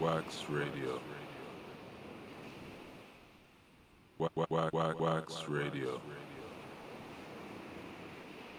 [0.00, 0.98] Wax Radio.
[4.18, 4.32] Wax,
[5.48, 6.00] Radio.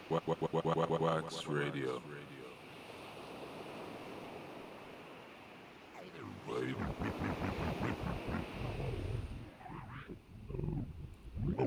[0.09, 2.01] Wax, wax, wax Radio.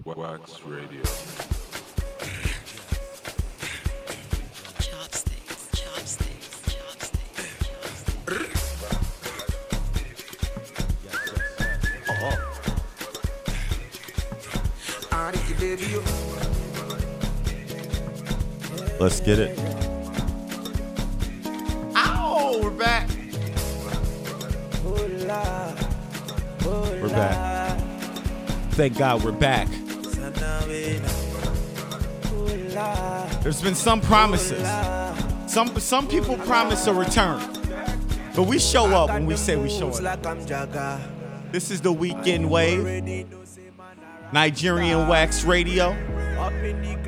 [0.05, 1.44] Wax Radio.
[19.05, 19.59] Let's get it.
[21.95, 23.07] Ow, we're back.
[27.03, 27.79] We're back.
[28.71, 29.69] Thank God we're back.
[33.43, 34.67] There's been some promises.
[35.53, 37.43] Some some people promise a return.
[38.35, 41.53] But we show up when we say we show up.
[41.53, 43.05] This is the weekend wave.
[44.33, 45.95] Nigerian Wax Radio.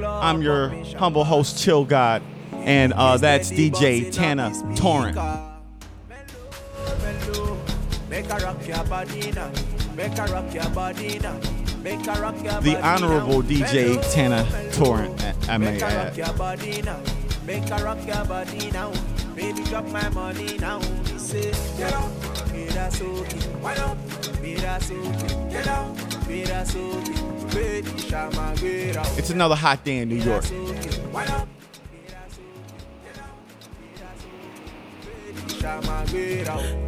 [0.05, 2.23] I'm your humble host, Chill God.
[2.53, 5.17] And uh, that's DJ Tana Torrent.
[12.63, 16.17] The Honorable DJ Tana Torrent, I may add.
[19.37, 20.81] Baby, drop my money now.
[20.81, 22.11] He say, get up,
[22.53, 23.43] be that soaking.
[23.63, 23.97] Why not?
[24.43, 25.49] Be that soaking.
[25.51, 25.95] Get up,
[26.27, 27.26] be that soaking.
[29.19, 30.45] It's another hot day in New York.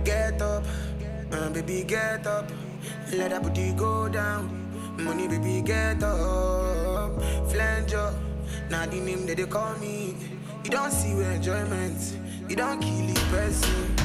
[0.04, 0.64] Get up,
[1.32, 2.50] uh, baby, get up.
[3.12, 4.48] Let that booty go down.
[5.02, 7.12] Money, baby, get up.
[8.70, 10.14] Now the name that they call me.
[10.64, 12.18] You don't see enjoyment.
[12.48, 13.97] You don't kill the person.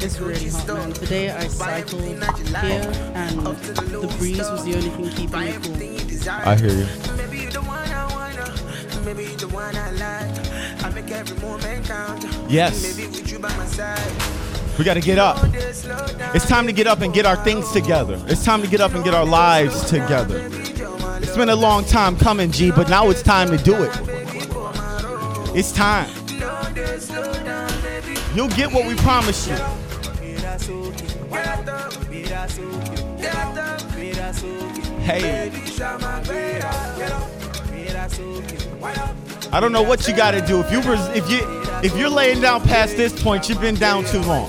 [0.00, 0.92] It's really hot, man.
[0.92, 2.64] Today I cycled everything that you like.
[2.64, 6.48] here, and the the breeze was the only thing keeping me cool.
[6.48, 6.86] I hear you.
[7.16, 9.04] Maybe you the one I wanna.
[9.04, 10.84] Maybe you the one I like.
[10.84, 12.24] I make every moment count.
[12.48, 12.96] Yes.
[12.96, 14.00] Maybe with you by my side.
[14.78, 15.36] We got to get up.
[15.52, 18.22] It's time to get up and get our things together.
[18.28, 20.48] It's time to get up and get our lives together.
[21.20, 23.90] It's been a long time coming, G, but now it's time to do it.
[25.54, 26.08] It's time.
[28.38, 29.56] You'll get what we promised you.
[35.02, 35.50] Hey?
[39.50, 40.60] I don't know what you got to do.
[40.60, 41.40] If you res- if you
[41.82, 44.48] if you're laying down past this point, you've been down too long.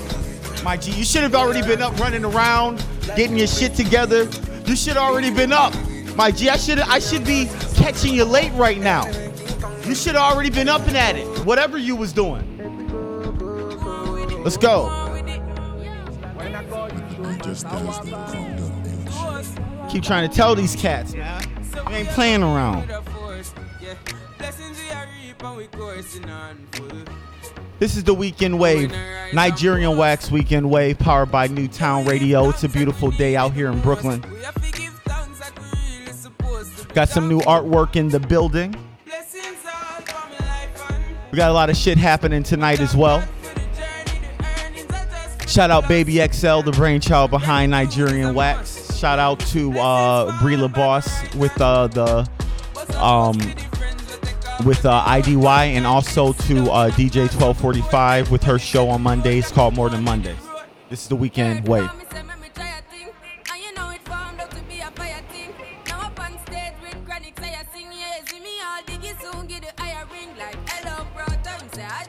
[0.62, 2.86] My G, you should have already been up running around,
[3.16, 4.28] getting your shit together.
[4.66, 5.74] You should already been up.
[6.14, 9.08] My G, I should I should be catching you late right now.
[9.84, 11.26] You should already been up and at it.
[11.44, 12.49] Whatever you was doing.
[14.42, 14.88] Let's go.
[19.90, 21.42] Keep trying to tell these cats, man.
[21.86, 22.90] We ain't playing around.
[27.78, 28.92] This is the Weekend Wave,
[29.32, 32.48] Nigerian Wax Weekend Wave, powered by Newtown Radio.
[32.48, 34.24] It's a beautiful day out here in Brooklyn.
[36.94, 38.74] Got some new artwork in the building.
[41.30, 43.26] We got a lot of shit happening tonight as well.
[45.50, 48.96] Shout out Baby XL, the brainchild behind Nigerian Wax.
[48.96, 52.28] Shout out to uh, Boss with uh, the
[52.96, 53.36] um,
[54.64, 59.74] with uh, IDY and also to uh, DJ 1245 with her show on Mondays called
[59.74, 60.38] More Than Mondays.
[60.88, 61.90] This is the weekend wave.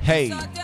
[0.04, 0.61] Hey.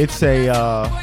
[0.00, 1.02] It's a uh,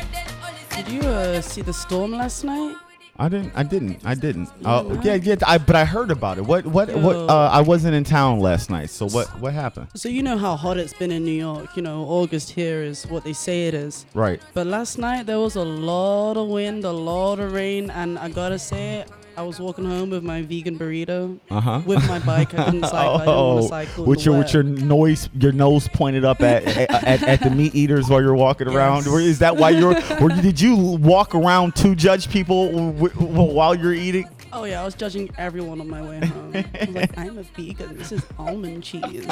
[0.76, 2.76] Did you uh, see the storm last night?
[3.20, 4.50] I didn't I didn't I didn't.
[4.66, 6.46] Uh, yeah yeah I but I heard about it.
[6.46, 8.90] What what what uh, I wasn't in town last night.
[8.90, 9.90] So what what happened?
[9.94, 11.78] So you know how hot it's been in New York.
[11.78, 14.08] You know, August here is what they say it is.
[14.16, 14.42] Right.
[14.56, 18.30] But last night there was a lot of wind, a lot of rain, and I
[18.30, 19.06] gotta say,
[19.38, 21.82] I was walking home with my vegan burrito Uh-huh.
[21.86, 22.56] with my bike.
[22.56, 22.98] I couldn't cycle.
[23.18, 24.06] I didn't to cycle.
[24.06, 28.10] with your with your noise your nose pointed up at at, at the meat eaters
[28.10, 29.06] while you're walking around.
[29.06, 29.08] Yes.
[29.08, 29.96] Or Is that why you're?
[30.22, 34.28] Or did you walk around to judge people while you're eating?
[34.54, 36.54] Oh yeah, I was judging everyone on my way home.
[36.56, 37.96] I was like, I'm a vegan.
[37.98, 39.28] This is almond cheese.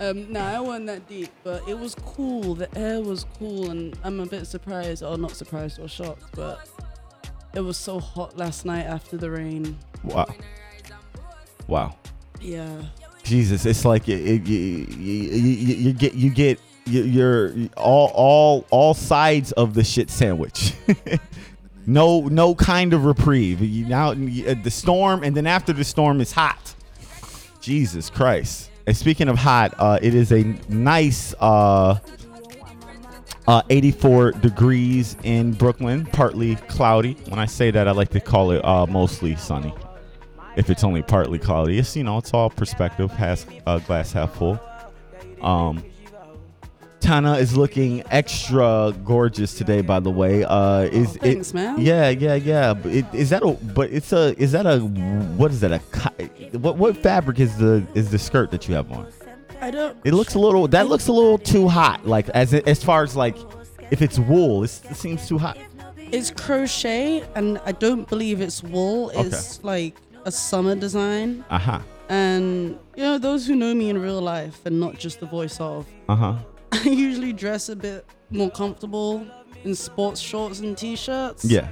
[0.00, 2.54] um, no, I wasn't that deep, but it was cool.
[2.56, 6.66] The air was cool, and I'm a bit surprised, or not surprised or shocked, but
[7.54, 9.76] it was so hot last night after the rain.
[10.04, 10.26] Wow.
[11.66, 11.96] Wow.
[12.40, 12.82] Yeah.
[13.22, 18.94] Jesus, it's like you, you, you, you get you get you- you're all all all
[18.94, 20.72] sides of the shit sandwich.
[21.86, 23.60] no no kind of reprieve.
[23.60, 24.14] You, now uh,
[24.62, 26.74] the storm, and then after the storm is hot.
[27.60, 28.70] Jesus Christ.
[28.86, 31.98] And speaking of hot, uh, it is a nice uh,
[33.48, 37.14] uh, 84 degrees in Brooklyn, partly cloudy.
[37.28, 39.74] When I say that, I like to call it uh, mostly sunny
[40.56, 41.78] if it's only partly cloudy.
[41.78, 44.60] It's you know it's all perspective, has uh, glass half full.
[45.40, 45.82] Um,
[47.00, 49.82] Tana is looking extra gorgeous today.
[49.82, 51.54] By the way, uh, is Oh, thanks, it?
[51.54, 51.80] man.
[51.80, 52.74] Yeah, yeah, yeah.
[52.84, 53.52] It, is that a?
[53.52, 54.34] But it's a.
[54.36, 54.78] Is that a?
[54.80, 55.72] What is that?
[55.72, 55.78] A?
[56.58, 59.06] What what fabric is the is the skirt that you have on?
[59.60, 59.96] I don't.
[60.04, 60.68] It looks a little.
[60.68, 62.06] That looks a little too hot.
[62.06, 63.36] Like as as far as like,
[63.90, 65.58] if it's wool, it's, it seems too hot.
[66.12, 69.10] It's crochet, and I don't believe it's wool.
[69.14, 71.44] It's like a summer design.
[71.50, 71.80] Uh huh.
[72.08, 75.60] And you know, those who know me in real life and not just the voice
[75.60, 76.34] of, Uh huh.
[76.72, 79.26] I usually dress a bit more comfortable
[79.64, 81.44] in sports shorts and t-shirts.
[81.44, 81.68] Yeah.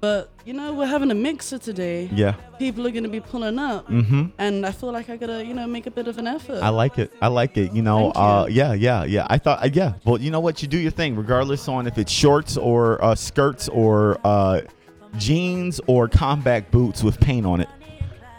[0.00, 2.08] But you know, we're having a mixer today.
[2.12, 2.32] Yeah.
[2.58, 4.26] People are gonna be pulling up, Mm-hmm.
[4.38, 6.62] and I feel like I gotta, you know, make a bit of an effort.
[6.62, 7.12] I like it.
[7.20, 7.72] I like it.
[7.72, 8.20] You know, Thank you.
[8.22, 9.26] uh, yeah, yeah, yeah.
[9.28, 9.94] I thought, uh, yeah.
[10.06, 10.62] Well, you know what?
[10.62, 14.62] You do your thing, regardless on if it's shorts or uh, skirts or uh,
[15.18, 17.68] jeans or combat boots with paint on it.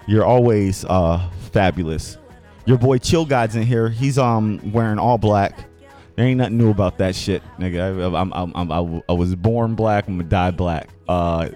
[0.07, 2.18] You're always uh, fabulous.
[2.66, 3.90] Your boy Chill God's in here.
[3.90, 5.66] He's um wearing all black.
[6.21, 8.13] There ain't nothing new about that shit, nigga.
[8.13, 10.07] I, I'm, I'm, I'm, I, was born black.
[10.07, 10.88] I'm gonna die black.
[11.07, 11.50] Uh,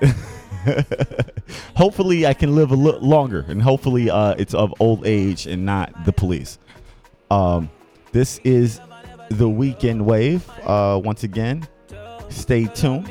[1.75, 5.67] hopefully, I can live a little longer, and hopefully, uh, it's of old age and
[5.67, 6.57] not the police.
[7.29, 7.69] Um,
[8.11, 8.81] this is
[9.29, 10.49] the weekend wave.
[10.63, 11.67] Uh, once again,
[12.29, 13.07] stay tuned.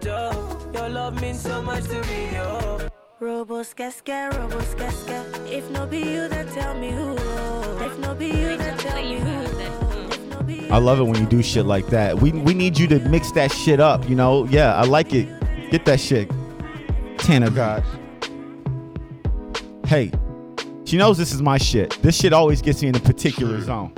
[0.00, 0.58] Joe.
[0.74, 2.91] Your love means so much to me.
[3.22, 5.24] Robos casca, robos casca.
[5.46, 7.12] If no be you, then tell me who.
[7.84, 9.42] If no be you, then tell me who.
[10.10, 12.20] If no be you, I love it when you do shit like that.
[12.20, 14.08] We we need you to mix that shit up.
[14.08, 15.28] You know, yeah, I like it.
[15.70, 16.32] Get that shit,
[17.18, 17.84] Tana God.
[19.86, 20.10] Hey,
[20.84, 21.96] she knows this is my shit.
[22.02, 23.94] This shit always gets me in a particular zone.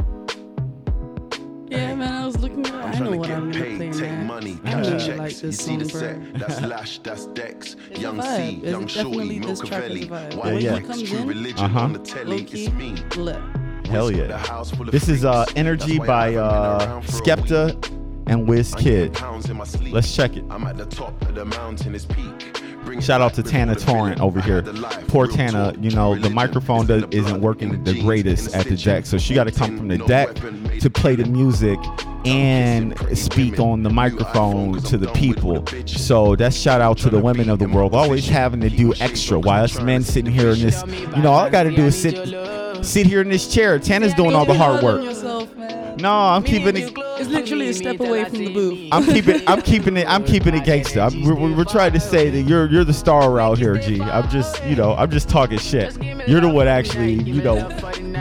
[4.91, 5.19] Money, I cash know you checks.
[5.35, 8.23] like you see the song, set, that's Lash, that's Dex, It's Young.
[8.23, 8.29] C,
[8.63, 10.37] It's Young definitely Shorty, this track is a Milcavelli.
[10.37, 11.81] White When he comes True in, Religion Uh-huh.
[11.81, 13.23] on the telly, Low-key, it's me.
[13.23, 13.41] lit.
[13.87, 14.39] Hell yeah.
[14.39, 15.45] house full of This is uh.
[15.57, 17.85] Energy That's why I by haven't uh, around for a Skepta
[18.27, 19.13] and Wizkid.
[19.13, 19.93] pounds in my sleep.
[19.93, 20.45] Let's check it.
[20.51, 22.57] I'm at the top of the mountain, it's peak.
[23.01, 24.61] Shout out to Tana Torrent over here.
[24.63, 28.93] had Poor Tana, you know, the microphone does, isn't working the greatest at the stitching.
[28.93, 30.35] deck, so she got to come from the deck
[30.81, 31.79] to play the music
[32.27, 35.65] and speak on the microphone to the people.
[35.87, 39.39] So that's shout out to the women of the world, always having to do extra.
[39.39, 42.01] While us men sitting here in this, you know, all I got to do is
[42.01, 43.79] sit, sit here in this chair.
[43.79, 46.01] Tana's doing all the hard Hard work.
[46.01, 46.93] No, I'm keeping it.
[46.97, 48.89] It's literally a step away from the booth.
[48.91, 51.01] I'm keeping I'm keeping it I'm keeping it gangster.
[51.01, 54.01] I'm, we're, we're we're trying to say that you're you're the star out here, G.
[54.01, 55.97] I'm just you know I'm just talking shit.
[56.27, 57.69] You're the one actually you know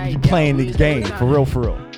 [0.05, 1.92] you playing the game for real for real.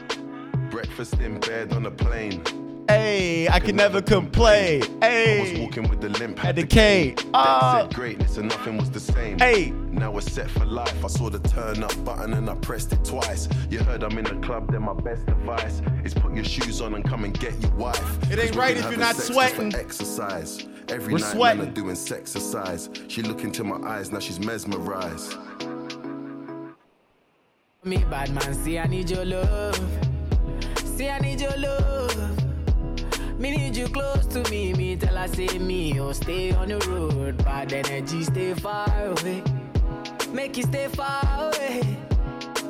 [0.96, 2.42] Breakfast in bed on a plane.
[2.88, 4.82] Hey, I can never complain.
[4.82, 7.16] I was Hey, walking with the limp at the K.
[7.16, 9.38] That Oh, said greatness and nothing was the same.
[9.40, 9.72] hey.
[9.92, 11.04] Now we're set for life.
[11.04, 13.50] I saw the turn up button and I pressed it twice.
[13.70, 16.94] You heard I'm in the club, then my best advice is put your shoes on
[16.94, 18.32] and come and get your wife.
[18.32, 19.72] It ain't right we've if been you're having not sex just sweating.
[19.72, 20.66] For exercise.
[20.88, 21.60] Every We're night sweating.
[21.60, 22.90] men are doing exercise.
[23.10, 25.36] She look into my eyes, now she's mesmerized.
[27.84, 30.05] Me bad man, see I need your love.
[30.96, 33.40] See I need your love.
[33.40, 34.74] Me need you close to me.
[34.74, 37.38] Me tell I say me, oh stay on the road.
[37.44, 39.44] Bad energy, stay far away.
[40.32, 41.98] Make you stay far away.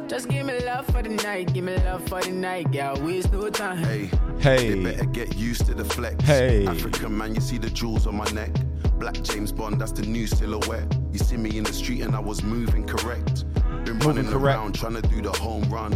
[0.08, 2.96] Just give me love for the night, give me love for the night, girl.
[3.02, 3.78] Waste no time.
[3.78, 4.70] Hey, Hey.
[4.70, 6.24] they better get used to the flex.
[6.24, 6.66] Hey.
[6.66, 8.52] African man, you see the jewels on my neck.
[8.98, 10.96] Black James Bond, that's the new silhouette.
[11.12, 13.46] You see me in the street and I was moving correct.
[13.84, 14.34] Been running correct.
[14.34, 15.92] around trying to do the home run.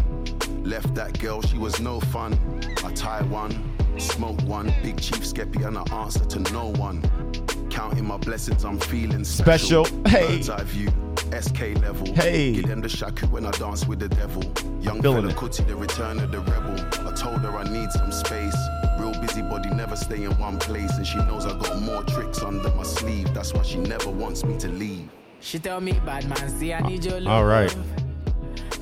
[0.64, 2.38] Left that girl, she was no fun.
[2.84, 3.52] I tie one,
[3.98, 7.02] smoke one, big chief skeppy and I answer to no one.
[7.70, 9.86] Counting my blessings, I'm feeling special.
[9.86, 10.10] Special.
[10.10, 10.28] Hey.
[10.28, 10.90] Bird's eye view,
[11.40, 12.14] SK level.
[12.14, 12.54] Hey.
[12.54, 14.44] Give them the shaku when I dance with the devil.
[14.82, 15.36] Young Feeling Fela it.
[15.36, 17.08] Kuti, the return of the rebel.
[17.08, 18.56] I told her I need some space.
[19.00, 20.92] Real busybody, never stay in one place.
[20.98, 23.34] And she knows I got more tricks under my sleeve.
[23.34, 25.10] That's why she never wants me to leave.
[25.40, 27.34] She tell me, bad man, see I need your love.
[27.34, 27.74] All right.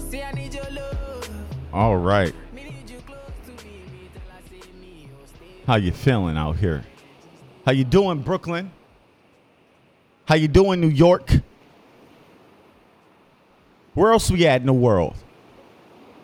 [0.09, 0.96] See I need your love.
[1.77, 2.33] All right.
[2.55, 3.83] Me need you close to me.
[3.91, 5.45] Me tell her say me, stay.
[5.67, 6.83] How you feeling out here?
[7.67, 8.71] How you doing, Brooklyn?
[10.25, 11.29] How you doing, New York?
[13.93, 15.13] Where else we at in the world?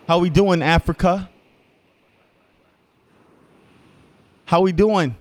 [0.07, 1.29] How we doing, Africa?
[4.45, 5.15] How we doing,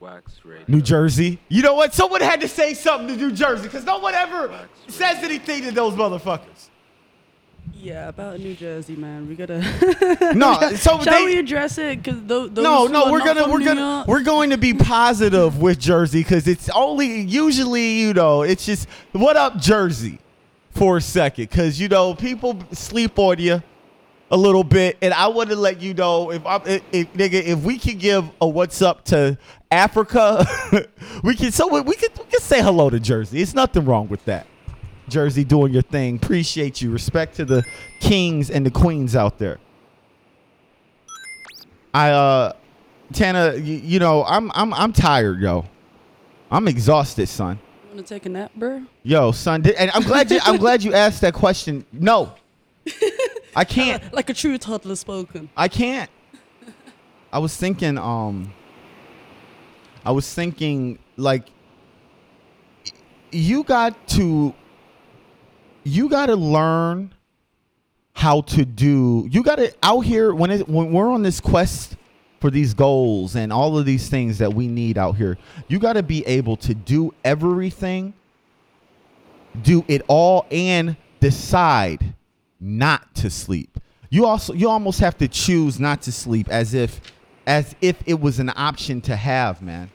[0.00, 0.64] Wax Radio.
[0.66, 1.38] New Jersey?
[1.50, 1.92] You know what?
[1.92, 5.72] Someone had to say something to New Jersey because no one ever says anything to
[5.72, 6.69] those motherfuckers.
[7.82, 9.26] Yeah, about New Jersey, man.
[9.28, 9.60] We gotta.
[10.34, 12.04] No, so Shall they- we address it?
[12.04, 14.74] Cause those, those no, no, we're gonna we're New gonna York- we're going to be
[14.74, 20.18] positive with Jersey because it's only usually you know it's just what up Jersey
[20.72, 23.62] for a second because you know people sleep on you
[24.30, 27.42] a little bit and I want to let you know if I'm if, if nigga
[27.42, 29.36] if we can give a what's up to
[29.72, 30.46] Africa
[31.24, 34.24] we can so we can we can say hello to Jersey it's nothing wrong with
[34.26, 34.46] that
[35.10, 37.62] Jersey doing your thing appreciate you respect to the
[38.00, 39.58] kings and the queens out there.
[41.92, 42.52] I uh
[43.12, 45.66] Tana, you, you know, I'm I'm I'm tired, yo.
[46.50, 47.58] I'm exhausted, son.
[47.84, 48.82] You wanna take a nap, bro?
[49.02, 51.84] Yo, son, di- and I'm glad you I'm glad you asked that question.
[51.92, 52.34] No.
[53.56, 54.12] I can't.
[54.12, 55.50] Like a true toddler spoken.
[55.56, 56.10] I can't.
[57.32, 58.52] I was thinking um
[60.04, 61.48] I was thinking like
[63.32, 64.54] you got to
[65.84, 67.12] you got to learn
[68.12, 71.96] how to do you got to out here when it when we're on this quest
[72.40, 75.94] for these goals and all of these things that we need out here you got
[75.94, 78.12] to be able to do everything
[79.62, 82.14] do it all and decide
[82.60, 83.78] not to sleep.
[84.10, 87.00] You also you almost have to choose not to sleep as if
[87.46, 89.90] as if it was an option to have man.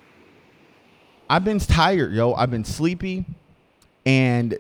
[1.30, 2.34] I've been tired yo.
[2.34, 3.26] I've been sleepy
[4.06, 4.58] and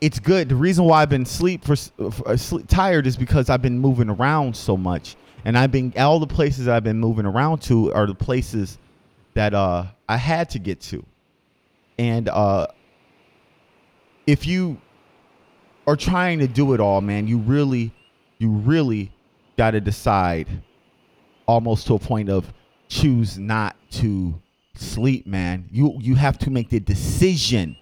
[0.00, 0.48] it's good.
[0.48, 3.78] The reason why I've been sleep for, for uh, sleep, tired is because I've been
[3.78, 7.92] moving around so much, and I've been all the places I've been moving around to
[7.92, 8.78] are the places
[9.34, 11.04] that uh I had to get to,
[11.98, 12.68] and uh
[14.26, 14.78] if you
[15.86, 17.94] are trying to do it all, man, you really,
[18.36, 19.10] you really
[19.56, 20.46] got to decide,
[21.46, 22.52] almost to a point of
[22.88, 24.38] choose not to
[24.74, 25.66] sleep, man.
[25.72, 27.76] You you have to make the decision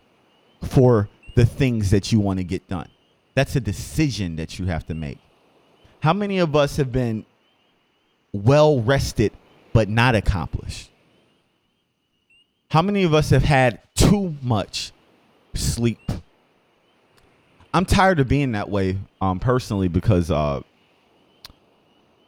[0.63, 2.89] for the things that you want to get done.
[3.35, 5.19] That's a decision that you have to make.
[6.01, 7.27] How many of us have been
[8.33, 9.33] well rested
[9.73, 10.91] but not accomplished?
[12.71, 14.93] How many of us have had too much
[15.55, 16.11] sleep?
[17.73, 20.63] I'm tired of being that way um, personally because uh,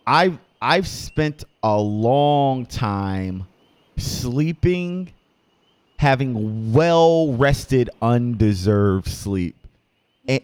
[0.07, 3.47] I've I've spent a long time
[3.97, 5.15] sleeping
[5.99, 9.57] having well rested, undeserved sleep.
[10.26, 10.43] And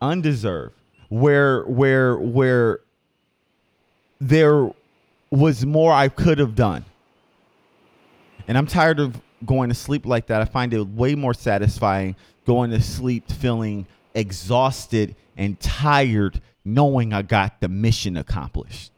[0.00, 0.74] undeserved.
[1.08, 2.80] Where where where
[4.20, 4.70] there
[5.30, 6.84] was more I could have done.
[8.48, 10.40] And I'm tired of going to sleep like that.
[10.40, 12.16] I find it way more satisfying
[12.46, 18.92] going to sleep feeling exhausted and tired knowing I got the mission accomplished.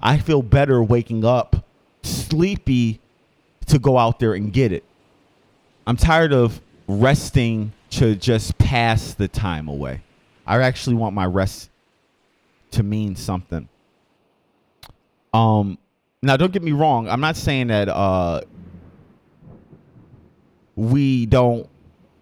[0.00, 1.66] I feel better waking up
[2.02, 3.00] sleepy
[3.70, 4.84] to go out there and get it.
[5.86, 10.02] I'm tired of resting to just pass the time away.
[10.46, 11.70] I actually want my rest
[12.72, 13.68] to mean something.
[15.32, 15.78] Um
[16.22, 18.42] now don't get me wrong, I'm not saying that uh
[20.76, 21.68] we don't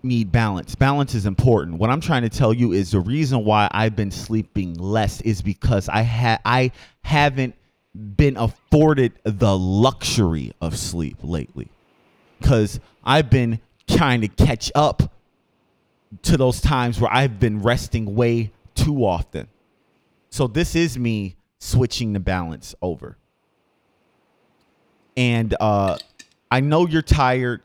[0.02, 0.74] need balance.
[0.74, 1.78] Balance is important.
[1.78, 5.42] What I'm trying to tell you is the reason why I've been sleeping less is
[5.42, 7.54] because I ha- I haven't
[8.16, 11.68] been afforded the luxury of sleep lately.
[12.42, 15.12] Cuz I've been trying to catch up
[16.22, 19.48] to those times where I've been resting way too often.
[20.30, 23.18] So this is me switching the balance over.
[25.16, 25.98] And uh
[26.50, 27.62] I know you're tired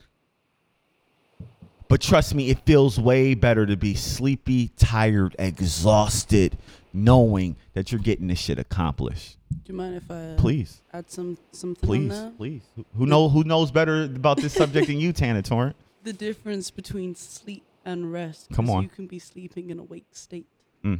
[1.94, 6.58] but trust me, it feels way better to be sleepy, tired, exhausted,
[6.92, 9.38] knowing that you're getting this shit accomplished.
[9.54, 10.82] Do you mind if I Please.
[10.92, 12.62] add some something Please, please.
[12.98, 15.76] Who- know who knows better about this subject than you, Tana Torrent?
[16.04, 18.50] The difference between sleep and rest.
[18.52, 18.84] Come on.
[18.84, 20.48] You can be sleeping in a wake state
[20.84, 21.00] Mm.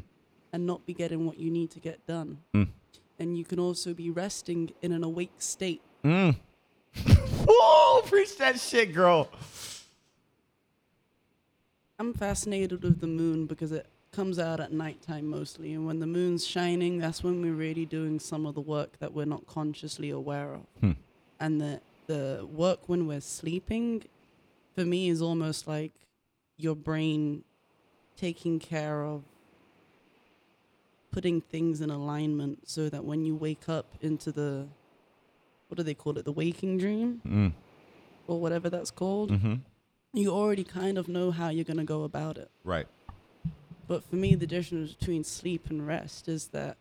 [0.54, 2.38] and not be getting what you need to get done.
[2.54, 2.70] Mm.
[3.20, 5.82] And you can also be resting in an awake state.
[6.06, 6.38] Mm.
[7.46, 9.28] Whoa, preach that shit, girl.
[12.00, 16.08] I'm fascinated with the moon because it comes out at nighttime mostly, and when the
[16.08, 20.10] moon's shining, that's when we're really doing some of the work that we're not consciously
[20.10, 20.62] aware of.
[20.80, 20.92] Hmm.
[21.40, 24.04] And the the work when we're sleeping,
[24.76, 25.92] for me, is almost like
[26.58, 27.44] your brain
[28.16, 29.24] taking care of
[31.12, 34.68] putting things in alignment so that when you wake up into the
[35.68, 37.54] what do they call it the waking dream Mm.
[38.28, 39.56] or whatever that's called Mm-hmm.
[40.14, 42.88] you already kind of know how you're going to go about it Right.
[43.88, 46.78] But for me the difference between sleep and rest is that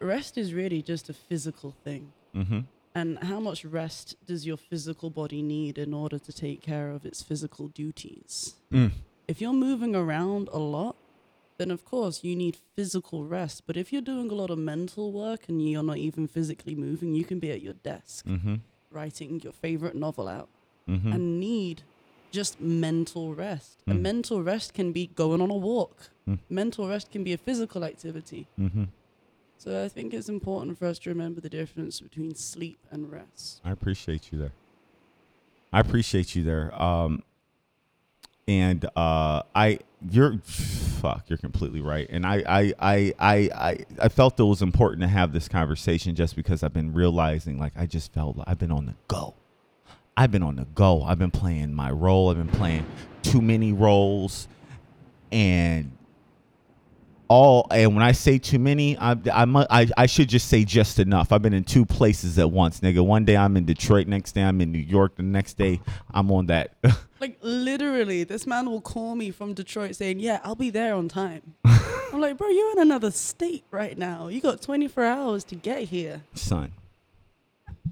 [0.00, 2.60] rest is really just a physical thing Mm-hmm.
[2.94, 7.06] and how much rest does your physical body need in order to take care of
[7.06, 8.90] its physical duties Mm.
[9.26, 10.96] if you're moving around a lot,
[11.58, 13.62] then of course you need physical rest.
[13.66, 17.14] But if you're doing a lot of mental work and you're not even physically moving,
[17.14, 18.56] you can be at your desk Mm-hmm.
[18.90, 20.48] writing your favorite novel out
[20.88, 21.12] Mm-hmm.
[21.12, 21.82] and need
[22.40, 23.72] just mental rest.
[23.88, 24.02] And Mm.
[24.02, 25.96] mental rest can be going on a walk.
[26.28, 26.38] Mm.
[26.48, 28.42] Mental rest can be a physical activity.
[28.58, 28.84] Mm-hmm.
[29.58, 33.60] So I think it's important for us to remember the difference between sleep and rest.
[33.64, 34.52] I appreciate you there.
[35.72, 36.68] I appreciate you there.
[36.80, 37.22] Um,
[38.46, 42.06] and uh, I, you're, fuck, you're completely right.
[42.10, 43.36] And I, I, I, I,
[43.70, 43.72] I,
[44.06, 47.72] I felt it was important to have this conversation just because I've been realizing, like,
[47.76, 49.34] I just felt like I've been on the go.
[50.16, 51.02] I've been on the go.
[51.02, 52.30] I've been playing my role.
[52.30, 52.86] I've been playing
[53.22, 54.48] too many roles,
[55.30, 55.92] and
[57.28, 60.98] all and when I say too many, I I, I I should just say just
[60.98, 61.32] enough.
[61.32, 63.04] I've been in two places at once, nigga.
[63.04, 65.80] One day I'm in Detroit, next day I'm in New York, the next day
[66.12, 66.74] I'm on that.
[67.18, 71.08] Like literally, this man will call me from Detroit saying, "Yeah, I'll be there on
[71.08, 74.28] time." I'm like, "Bro, you're in another state right now.
[74.28, 76.20] You got 24 hours to get here.
[76.34, 76.72] Son,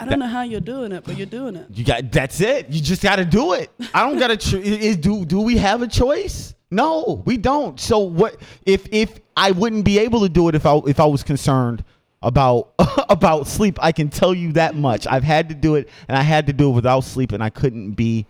[0.00, 2.68] I don't know how you're doing it, but you're doing it." you got that's it.
[2.70, 3.70] You just got to do it.
[3.92, 4.37] I don't got to.
[4.37, 6.54] Cho- i- i- do do we have a choice?
[6.70, 7.78] No, we don't.
[7.78, 11.04] So what if if I wouldn't be able to do it if I if I
[11.07, 11.85] was concerned
[12.22, 12.72] about
[13.09, 13.78] about sleep?
[13.80, 15.07] I can tell you that much.
[15.07, 17.50] I've had to do it, and I had to do it without sleep, and I
[17.50, 18.26] couldn't be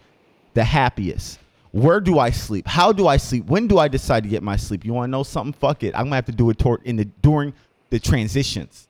[0.54, 1.38] the happiest.
[1.72, 2.68] Where do I sleep?
[2.68, 3.46] How do I sleep?
[3.46, 4.84] When do I decide to get my sleep?
[4.84, 5.52] You want to know something?
[5.54, 5.94] Fuck it.
[5.96, 7.52] I'm gonna have to do it toward in the during
[7.90, 8.86] the transitions.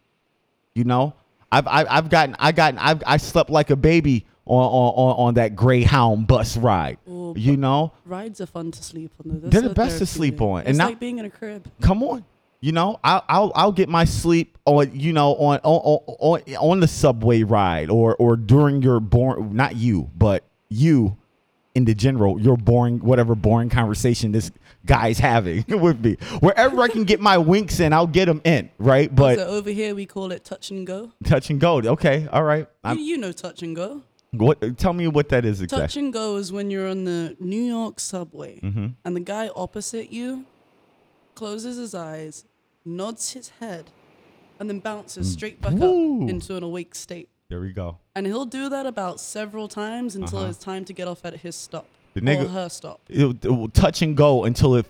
[0.75, 1.15] You know,
[1.55, 5.27] I've I've, I've gotten I gotten I've I slept like a baby on on on,
[5.29, 6.99] on that Greyhound bus ride.
[7.09, 9.41] Oh, you know, Rides are fun to sleep on.
[9.41, 9.49] Though.
[9.49, 11.71] They're the best to sleep on, It's now- like being in a crib.
[11.81, 12.25] come on.
[12.61, 16.81] You know, I'll I'll, I'll get my sleep on you know on on on, on
[16.81, 21.19] the subway ride or or during your born not you but you
[21.75, 24.51] in the general your boring whatever boring conversation this
[24.87, 28.71] guy's having with me wherever I can get my winks in I'll get them in
[28.79, 31.13] right but so over here we call it touch and go.
[31.25, 34.03] touch and go okay all right You, you know touch and go.
[34.33, 37.37] what tell me what that is exactly Touch and go is when you're on the
[37.41, 38.95] New York subway Mhm.
[39.05, 40.45] and the guy opposite you
[41.35, 42.45] closes his eyes,
[42.85, 43.91] nods his head,
[44.61, 46.23] and then bounces straight back Woo.
[46.25, 47.29] up into an awake state.
[47.55, 50.49] There we go And he'll do that about several times until Uh-huh.
[50.49, 53.01] it's time to get off at his stop The or nigga- her stop.
[53.09, 54.87] it, will- it will touch and go until it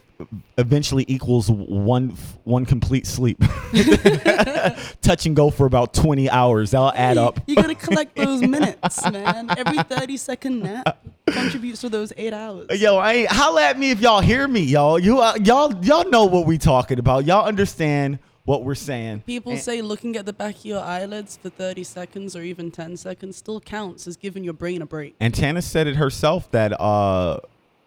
[0.57, 3.39] eventually equals one one complete sleep.
[5.03, 6.71] touch and go for about twenty hours.
[6.71, 7.41] That'll add up.
[7.47, 9.51] You gotta collect those minutes, man.
[9.59, 12.81] Every 30 second nap contributes to those eight hours.
[12.81, 14.99] Yo, I ain't, holla at me if y'all hear me, y'all.
[15.01, 17.25] You uh, y'all y'all know what we talking about.
[17.25, 19.21] Y'all understand what we're saying.
[19.21, 22.71] People And- say looking at the back of your eyelids for 30 seconds or even
[22.71, 25.15] 10 seconds still counts as giving your brain a break.
[25.21, 27.39] And Tana said it herself that uh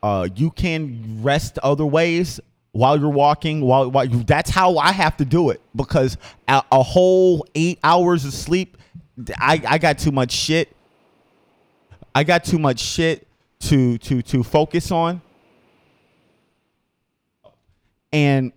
[0.03, 2.39] uh you can rest other ways
[2.71, 6.17] while you're walking while while you that's how I have to do it because
[6.47, 8.77] a, a whole 8 hours of sleep
[9.39, 10.75] I I got too much shit
[12.13, 13.27] I got too much shit
[13.61, 15.21] to to to focus on
[18.13, 18.51] and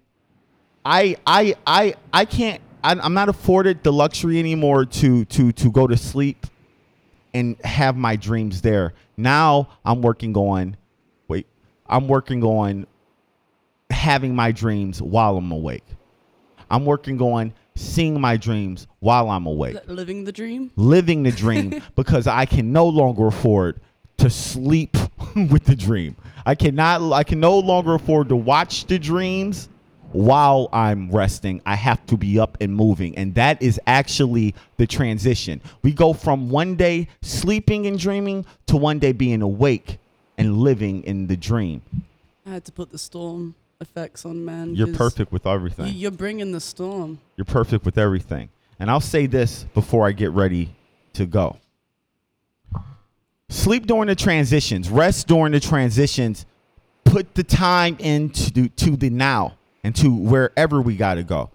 [0.85, 5.71] I I I I can't I, I'm not afforded the luxury anymore to to to
[5.71, 6.47] go to sleep
[7.35, 8.95] and have my dreams there.
[9.17, 10.77] Now I'm working on
[11.29, 11.47] wait,
[11.87, 12.87] I'm working on
[13.91, 15.85] having my dreams while I'm awake.
[16.71, 19.75] I'm working on seeing my dreams while I'm awake.
[19.75, 20.71] Li- Living the dream.
[20.77, 23.81] Living the dream because I can no longer afford
[24.19, 24.97] to sleep
[25.37, 26.17] with the dream.
[26.47, 29.69] I cannot I can no longer afford to watch the dreams
[30.13, 31.63] while I'm resting.
[31.65, 33.17] I have to be up and moving.
[33.17, 35.61] And that is actually the transition.
[35.83, 39.99] We go from one day sleeping and dreaming to one day being awake
[40.37, 41.83] and living in the dream.
[42.47, 44.75] I had to put the storm effects on, man.
[44.75, 45.95] You're perfect with everything.
[45.95, 47.21] you're bringing the storm.
[47.37, 48.51] You're perfect with everything.
[48.79, 50.75] And I'll say this before I get ready
[51.15, 51.59] to go.
[53.49, 56.47] Sleep during the transitions, rest during the transitions,
[57.05, 61.51] put the time into to the now and to wherever we got to go.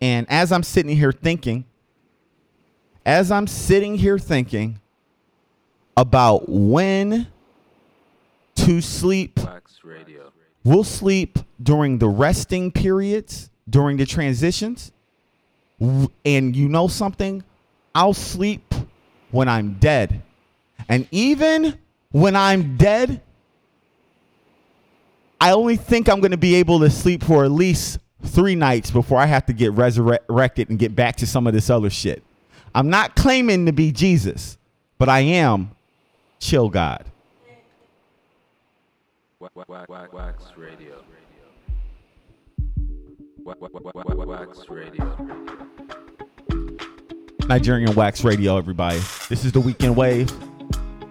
[0.00, 1.64] And as I'm sitting here thinking,
[3.06, 4.80] as I'm sitting here thinking
[5.96, 7.28] about when
[8.56, 9.40] to sleep,
[10.64, 14.92] we'll sleep during the resting periods, during the transitions.
[16.24, 17.42] And you know something?
[17.94, 18.74] I'll sleep
[19.30, 20.22] when I'm dead.
[20.88, 21.78] And even
[22.10, 23.20] when I'm dead,
[25.42, 28.92] I only think I'm going to be able to sleep for at least three nights
[28.92, 32.22] before I have to get resurrected and get back to some of this other shit.
[32.76, 34.56] I'm not claiming to be Jesus,
[34.98, 35.72] but I am
[36.38, 37.06] chill God.
[39.40, 41.02] Wa- wa- wa- wa- Wax Radio.
[43.42, 45.16] Wa- wa- wa- wa- wa- Wax Radio.
[47.48, 49.00] Nigerian Wax Radio, everybody.
[49.28, 50.30] This is the Weekend Wave.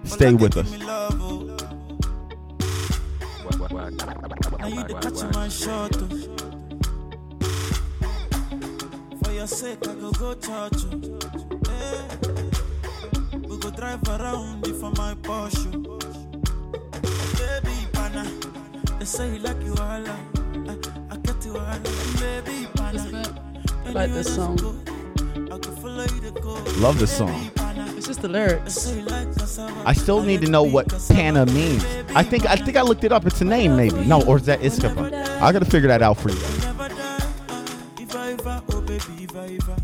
[0.05, 0.71] Stay with us.
[3.97, 5.97] Now you the catch Wax my shot.
[5.97, 6.07] oh.
[9.23, 10.85] For your sake, I go go church.
[10.85, 11.19] oh.
[11.69, 12.01] Eh.
[13.47, 15.71] We go drive around it for my Porsche.
[17.37, 18.23] Baby, pana.
[18.99, 20.07] They say you like you all.
[20.07, 20.17] I,
[21.11, 21.79] I get you all.
[22.19, 23.23] Baby, pana.
[23.85, 24.57] I like this song.
[26.81, 27.51] Love this song.
[27.97, 28.73] It's just the lyrics.
[28.73, 29.83] Say you like cassava.
[29.85, 31.83] I still need to know what Pana means.
[32.15, 33.25] I think I think I looked it up.
[33.27, 34.03] It's a name, maybe.
[34.05, 35.13] No, or is that Iskapa?
[35.41, 36.39] I gotta figure that out for you.
[36.61, 37.17] Never die.
[37.99, 39.75] If I ever, baby, if I ever.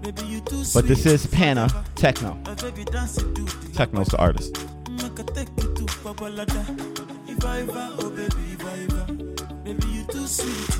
[0.00, 2.42] Baby, you too But this is Pana Tekno.
[2.62, 4.56] Baby, dance it, do the Tekno's the artist.
[4.88, 6.64] Make I take you to Babalada.
[7.28, 9.12] If I ever, baby, if I ever.
[9.64, 10.78] Baby, you too sweet,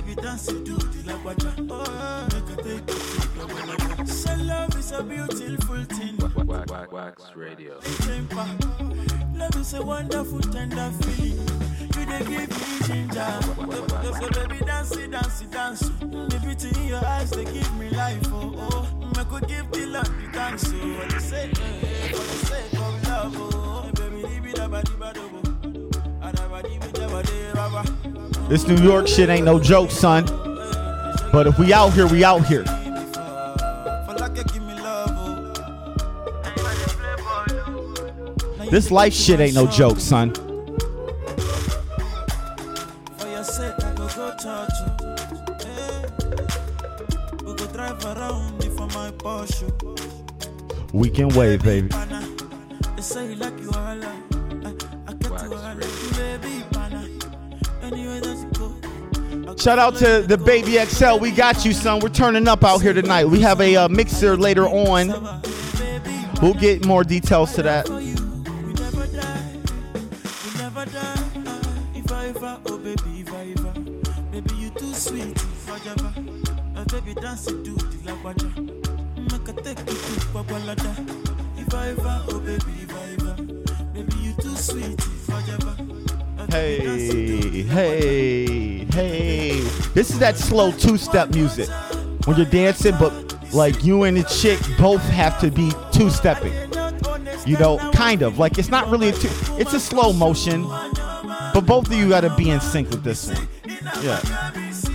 [0.00, 1.52] baby, dance it, do the lagwaja.
[1.70, 4.08] Oh, make take you to Babalada.
[4.08, 6.16] So love is a beautiful thing.
[6.18, 7.74] wa- wa- wa- Wax Radio.
[9.34, 11.38] Love is a wonderful, tender feeling.
[11.96, 13.40] You dey give me ginger.
[14.20, 15.82] So baby, dance it, dance it, dance.
[15.82, 18.20] Mm, the beauty in your eyes, they give me life.
[18.32, 18.88] Oh, oh.
[19.00, 20.64] Mm, I could give the love the thanks.
[20.66, 20.70] Oh.
[20.70, 23.34] So for the sake, eh, for the sake of love.
[23.36, 25.45] Oh, baby, leave it about the bad.
[28.48, 30.24] This New York shit ain't no joke, son.
[31.32, 32.62] But if we out here, we out here.
[38.70, 40.32] This life shit ain't no joke, son.
[43.16, 43.74] For your sake,
[51.98, 52.15] I
[59.58, 61.18] Shout out to the Baby XL.
[61.18, 62.00] We got you, son.
[62.00, 63.24] We're turning up out here tonight.
[63.24, 65.08] We have a uh, mixer later on.
[66.42, 67.86] We'll get more details to that.
[81.58, 82.40] If I ever, oh
[84.20, 84.94] you too sweet.
[84.94, 86.05] If I ever.
[86.50, 89.60] Hey, hey, hey.
[89.94, 91.68] This is that slow two step music.
[92.24, 93.12] When you're dancing, but
[93.52, 96.52] like you and the chick both have to be two stepping.
[97.46, 98.38] You know, kind of.
[98.38, 99.28] Like it's not really a two,
[99.58, 103.28] it's a slow motion, but both of you got to be in sync with this
[103.28, 103.48] one.
[104.02, 104.45] Yeah.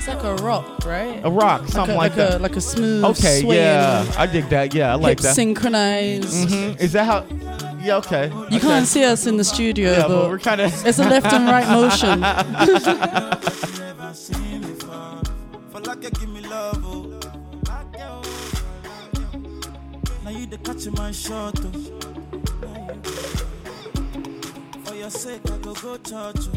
[0.02, 1.22] It's like a rock, right?
[1.24, 2.34] A rock, something like, a, that.
[2.34, 3.04] A, like a smooth.
[3.04, 4.12] okay, swaying, yeah.
[4.18, 4.74] I dig that.
[4.74, 5.36] Yeah, I like that.
[5.36, 6.50] synchronized.
[6.50, 6.82] Mhm.
[6.82, 7.24] Is that how?
[7.80, 8.30] Yeah, okay.
[8.30, 8.60] You okay.
[8.62, 10.74] can't see us in the studio, Yeah, but but, we're kind of.
[10.88, 12.20] it's a left and right motion.
[12.22, 15.22] never seen before.
[15.72, 17.20] For like you give me love, oh.
[20.24, 21.70] Now you the catch my shot, oh.
[22.64, 23.02] Now you-
[24.84, 26.48] For your sake, I go go church,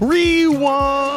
[0.00, 1.16] Rewind.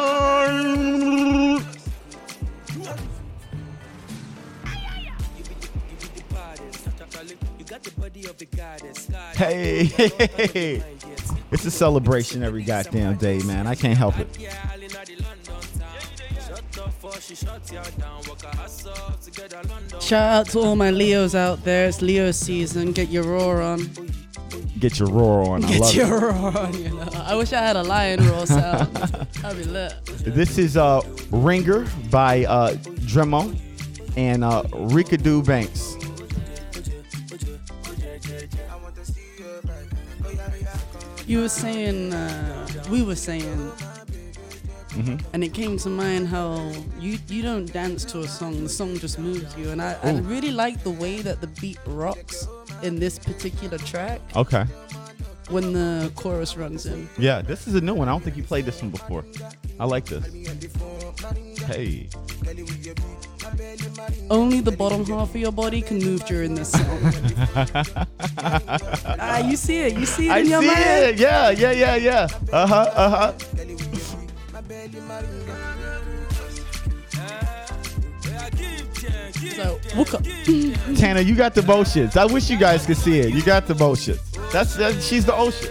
[9.34, 9.90] Hey.
[11.50, 13.66] it's a celebration every goddamn day, man.
[13.66, 14.28] I can't help it.
[20.00, 21.86] Shout out to all my Leos out there.
[21.86, 22.90] It's Leo season.
[22.90, 23.88] Get your roar on.
[24.80, 25.64] Get your roar on.
[25.64, 26.32] I Get love your it.
[26.32, 26.74] roar on.
[26.82, 28.92] You know, I wish I had a lion roar sound.
[28.96, 29.94] That'd be lit.
[30.06, 32.72] This is uh, Ringer by uh,
[33.06, 33.56] Dremo
[34.16, 35.94] and uh, Reekado Banks.
[41.26, 43.70] You were saying, uh, we were saying
[45.00, 45.20] Mhm.
[45.32, 48.98] and it came to mind how you you don't dance to a song; the song
[48.98, 49.70] just moves you.
[49.70, 52.46] And I, I really like the way that the beat rocks
[52.82, 54.64] in this particular track Okay.
[55.48, 57.08] when the chorus runs in.
[57.18, 58.08] Yeah, this is a new one.
[58.08, 59.24] I don't think you played this one before.
[59.78, 60.24] I like this.
[61.66, 62.08] Hey.
[64.30, 66.98] Only the bottom half of your body can move during this song.
[68.38, 69.92] ah, you see it.
[69.98, 70.78] You see it I in your see mind.
[70.80, 71.18] it.
[71.18, 72.28] Yeah, yeah, yeah, yeah.
[72.52, 72.90] Uh huh.
[72.94, 73.32] Uh huh.
[79.56, 80.22] So, woke up.
[80.96, 82.16] Tana, you got the motions.
[82.16, 83.34] I wish you guys could see it.
[83.34, 84.20] You got the motions.
[84.52, 85.70] That's that, she's the ocean.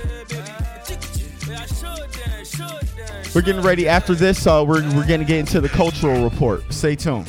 [3.33, 4.45] We're getting ready after this.
[4.45, 6.73] Uh, we're we're gonna get into the cultural report.
[6.73, 7.27] Stay tuned.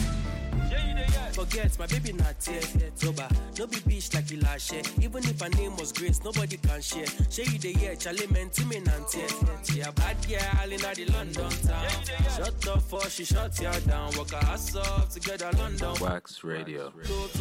[1.50, 2.60] Forget my baby not here.
[2.62, 4.82] Oh, Sober, no be bitch like you last year.
[5.00, 7.06] Even if her name was Grace, nobody can share.
[7.28, 9.26] Share you the year, Charlie menti me nantie.
[9.64, 11.88] She a bad girl in the London town.
[12.36, 14.12] Shut up for she shut you down.
[14.16, 15.92] Walk her ass off together London.
[16.00, 16.92] Wax Radio.
[17.08, 17.40] Go to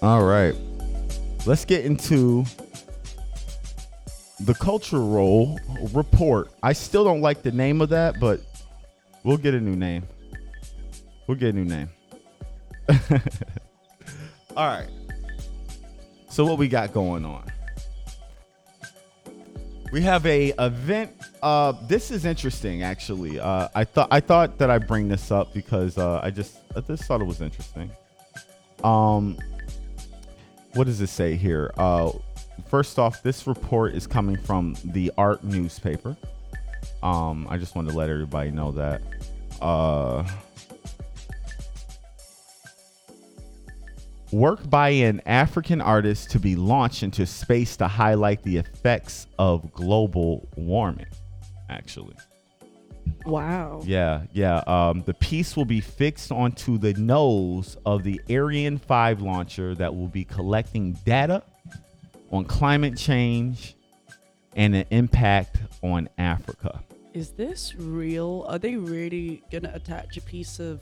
[0.00, 0.54] All right.
[1.46, 2.44] Let's get into
[4.40, 5.58] the cultural
[5.92, 6.50] report.
[6.62, 8.40] I still don't like the name of that, but
[9.24, 10.06] we'll get a new name.
[11.26, 11.88] We'll get a new name.
[14.56, 14.88] All right.
[16.30, 17.50] So what we got going on?
[19.90, 21.12] We have a event.
[21.42, 23.40] Uh, this is interesting, actually.
[23.40, 26.80] Uh, I thought I thought that I bring this up because uh, I just I
[26.80, 27.90] just thought it was interesting.
[28.84, 29.38] Um,
[30.74, 31.72] what does it say here?
[31.76, 32.10] Uh,
[32.68, 36.16] first off, this report is coming from the Art newspaper.
[37.02, 39.02] Um, I just wanted to let everybody know that.
[39.60, 40.24] Uh,
[44.30, 49.72] work by an African artist to be launched into space to highlight the effects of
[49.72, 51.06] global warming.
[51.70, 52.14] Actually,
[53.26, 53.82] Wow.
[53.84, 54.58] yeah, yeah.
[54.66, 59.94] Um, the piece will be fixed onto the nose of the Ariane 5 launcher that
[59.94, 61.42] will be collecting data
[62.30, 63.74] on climate change
[64.56, 66.82] and the impact on Africa.
[67.14, 68.44] Is this real?
[68.48, 70.80] Are they really gonna attach a piece of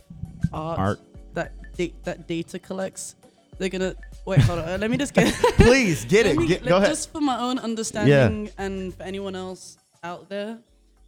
[0.52, 1.00] art, Art.
[1.34, 3.14] that da- that data collects?
[3.58, 3.94] They're gonna
[4.26, 4.40] wait.
[4.40, 4.80] Hold on.
[4.80, 5.32] Let me just get.
[5.56, 6.36] Please get it.
[6.36, 6.88] me- Get, go ahead.
[6.90, 10.58] Just for my own understanding and for anyone else out there,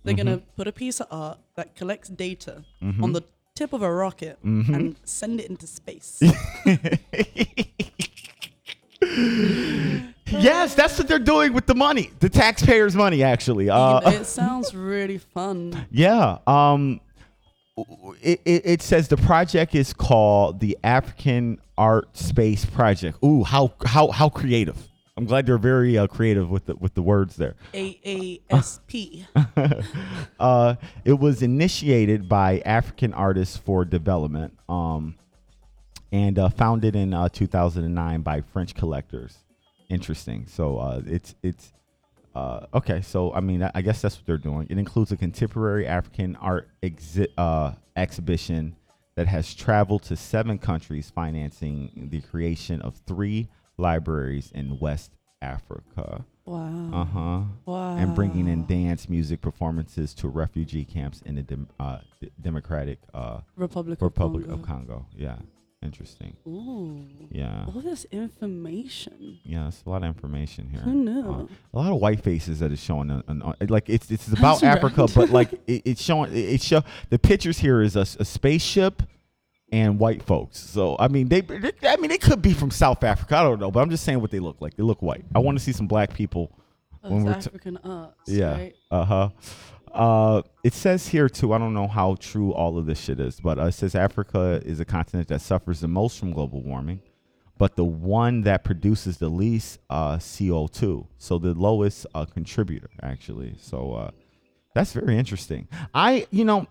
[0.04, 2.64] they're gonna put a piece of art that collects data
[3.02, 3.22] on the
[3.54, 6.22] tip of a rocket and send it into space.
[10.30, 13.22] Yes, that's what they're doing with the money, the taxpayers' money.
[13.22, 15.86] Actually, uh, it sounds really fun.
[15.90, 16.38] Yeah.
[16.46, 17.00] Um
[18.22, 23.18] it, it, it says the project is called the African Art Space Project.
[23.24, 24.87] Ooh, how how how creative.
[25.18, 27.56] I'm glad they're very uh, creative with the with the words there.
[27.74, 29.26] A A S P.
[30.38, 35.16] Uh it was initiated by African Artists for Development um
[36.12, 39.38] and uh, founded in uh, 2009 by French collectors.
[39.88, 40.46] Interesting.
[40.46, 41.72] So uh it's it's
[42.36, 44.68] uh, okay, so I mean, I I guess that's what they're doing.
[44.70, 48.76] It includes a contemporary African art exi- uh, exhibition
[49.16, 56.24] that has traveled to seven countries, financing the creation of three libraries in West Africa.
[56.44, 56.90] Wow.
[56.92, 57.40] Uh huh.
[57.66, 57.96] Wow.
[57.96, 62.98] And bringing in dance music performances to refugee camps in the dem- uh, D- Democratic
[63.14, 64.86] uh, Republic, Republic of of Congo.
[64.94, 65.06] Congo.
[65.16, 65.36] Yeah.
[65.80, 66.36] Interesting.
[66.46, 67.06] Ooh.
[67.30, 67.66] Yeah.
[67.72, 69.38] All this information.
[69.44, 70.80] Yeah, it's a lot of information here.
[70.80, 71.20] Who knew?
[71.30, 73.10] Uh, a lot of white faces that is showing.
[73.10, 75.14] On, on- on- like it's it's about That's Africa, right.
[75.14, 76.32] but like it, it's showing.
[76.32, 79.02] It, it show the pictures here is a spaceship
[79.72, 80.58] and white folks.
[80.58, 83.36] So I mean they, they- I mean they could be from South Africa.
[83.36, 84.74] I don't know, but I'm just saying what they look like.
[84.76, 85.24] They look white.
[85.34, 86.52] I want to see some black people
[87.04, 88.28] Oh, when we're t- African arts.
[88.28, 88.52] yeah.
[88.52, 88.74] Right?
[88.90, 89.28] Uh huh.
[89.92, 91.52] Uh, it says here too.
[91.52, 94.60] I don't know how true all of this shit is, but uh, it says Africa
[94.64, 97.00] is a continent that suffers the most from global warming,
[97.56, 101.06] but the one that produces the least uh, CO2.
[101.18, 103.54] So the lowest uh, contributor, actually.
[103.60, 104.10] So uh,
[104.74, 105.68] that's very interesting.
[105.94, 106.66] I, you know,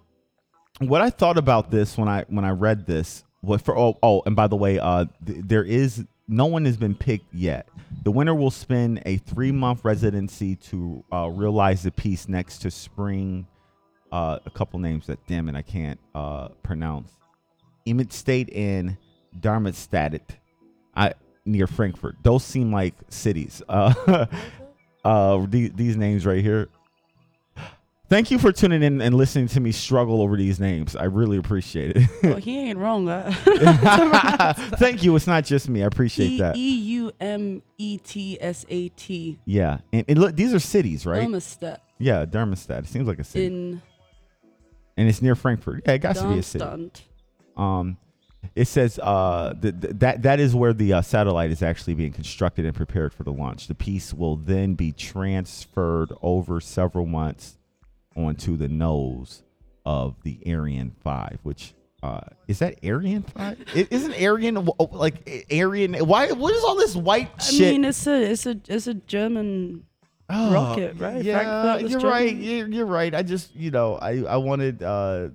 [0.80, 4.22] what I thought about this when I when I read this was for oh oh
[4.26, 7.68] and by the way, uh, th- there is no one has been picked yet.
[8.04, 12.72] The winner will spend a three month residency to uh, realize the piece next to
[12.72, 13.48] Spring.
[14.12, 17.12] Uh, a couple names that damn it I can't uh, pronounce.
[17.86, 18.98] Emmett State and
[19.40, 20.22] Darmstadt,
[20.96, 21.14] I
[21.46, 22.16] near Frankfurt.
[22.24, 23.62] Those seem like cities.
[23.68, 24.26] Uh,
[25.06, 26.70] uh, these, these names right here.
[28.10, 30.96] Thank you for tuning in and listening to me struggle over these names.
[30.96, 32.10] I really appreciate it.
[32.24, 33.10] Well, he ain't wrong.
[33.10, 33.34] uh,
[34.78, 35.14] Thank you.
[35.18, 35.84] It's not just me.
[35.84, 36.56] I appreciate E that.
[36.56, 39.38] E U M E T S A T.
[39.44, 41.22] Yeah, and, and look, these are cities, right?
[41.22, 41.82] Darmstadt.
[41.98, 42.86] Yeah, Darmstadt.
[42.86, 43.82] It seems like a city, In
[44.96, 45.84] and it's near Frankfurt.
[45.86, 46.92] Yeah, it got to be a city.
[47.58, 47.98] Um,
[48.56, 52.14] it says uh th- th- that that is where the uh, satellite is actually being
[52.14, 53.68] constructed and prepared for the launch.
[53.68, 57.58] The piece will then be transferred over several months
[58.18, 59.44] onto the nose
[59.86, 61.74] of the Ariane Five, which.
[62.04, 63.58] Uh, is that Ariane five?
[63.74, 65.96] Isn't Arian like Arian?
[65.96, 66.32] Why?
[66.32, 67.72] What is all this white I shit?
[67.72, 69.84] mean, it's a it's a it's a German
[70.30, 71.24] Oh, rocket, right?
[71.24, 72.36] Yeah, you're right.
[72.36, 73.16] You're, you're right.
[73.16, 75.30] I just, you know, I I wanted, uh,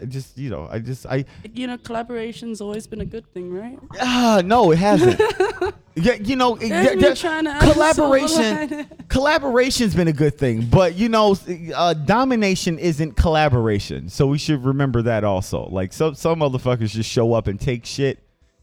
[0.00, 3.52] I just, you know, I just, I You know, collaboration's always been a good thing,
[3.52, 3.78] right?
[4.00, 5.20] ah no, it hasn't.
[5.94, 11.36] yeah, you know, yeah, to collaboration, collaboration's been a good thing, but you know,
[11.74, 14.08] uh, domination isn't collaboration.
[14.08, 15.66] So we should remember that also.
[15.66, 18.22] Like some some motherfuckers just show up and take shit,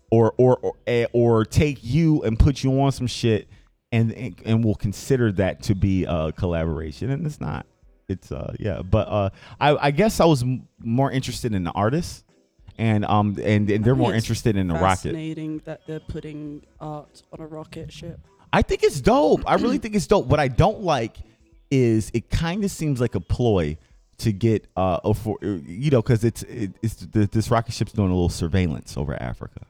[0.09, 3.47] or or or, eh, or take you and put you on some shit,
[3.91, 7.65] and and, and we'll consider that to be a collaboration, and it's not.
[8.11, 11.71] It's uh yeah, but uh I I guess I was m- more interested in the
[11.71, 12.23] artists.
[12.77, 15.03] And um and, and they're more interested in the rocket.
[15.03, 18.19] Fascinating that they're putting art on a rocket ship.
[18.53, 19.43] I think it's dope.
[19.45, 20.25] I really think it's dope.
[20.27, 21.17] What I don't like
[21.69, 23.77] is it kind of seems like a ploy
[24.17, 28.13] to get uh for you know because it's it, it's this rocket ship's doing a
[28.13, 29.61] little surveillance over Africa.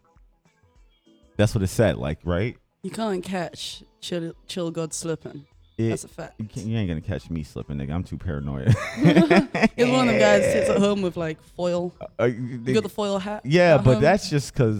[1.37, 1.97] That's what it said.
[1.97, 2.57] Like right.
[2.83, 5.45] You can't catch chill, chill God slipping.
[5.77, 6.39] It- That's a fact.
[6.39, 7.91] You, you ain't gonna catch me slipping, nigga.
[7.93, 8.75] I'm too paranoid.
[8.97, 11.93] It's one of them guys sits at home with like foil.
[12.19, 13.41] Uh, You got the foil hat.
[13.45, 14.01] Yeah, but home?
[14.01, 14.79] that's just because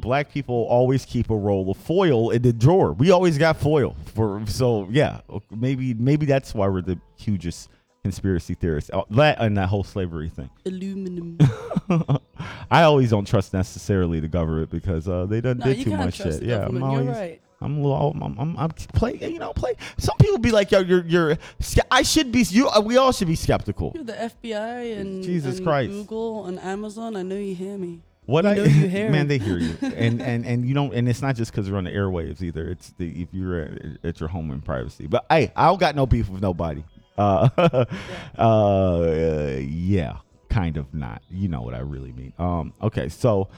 [0.00, 2.92] black people always keep a roll of foil in the drawer.
[2.92, 5.20] We always got foil for so yeah.
[5.50, 7.68] Maybe maybe that's why we're the hugest
[8.02, 8.90] conspiracy theorists.
[8.92, 10.48] Uh, That and that whole slavery thing.
[10.64, 11.36] aluminum.
[12.70, 16.14] I always don't trust necessarily the government because uh, they done No, did too much
[16.16, 16.42] shit.
[16.42, 17.06] Yeah, I'm always.
[17.08, 17.40] right.
[17.62, 18.12] I'm a little.
[18.22, 19.18] I'm, I'm, I'm play.
[19.20, 19.74] You know, play.
[19.98, 21.36] Some people be like, yo, you're, you're.
[21.90, 22.40] I should be.
[22.48, 22.68] You.
[22.68, 23.92] uh, We all should be skeptical.
[23.94, 25.90] You're the FBI and, Jesus and Christ.
[25.92, 27.16] Google and Amazon.
[27.16, 28.00] I know you hear me.
[28.26, 30.94] What You I know you hear man, they hear you, and and and you don't,
[30.94, 32.68] and it's not just because we're on the airwaves either.
[32.68, 35.06] It's the if you're at, at your home in privacy.
[35.08, 36.84] But hey, I don't got no beef with nobody.
[37.18, 37.48] Uh,
[38.38, 40.18] uh, yeah,
[40.48, 41.22] kind of not.
[41.30, 42.32] You know what I really mean.
[42.38, 43.48] Um, okay, so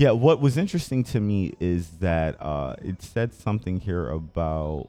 [0.00, 4.88] yeah, what was interesting to me is that uh, it said something here about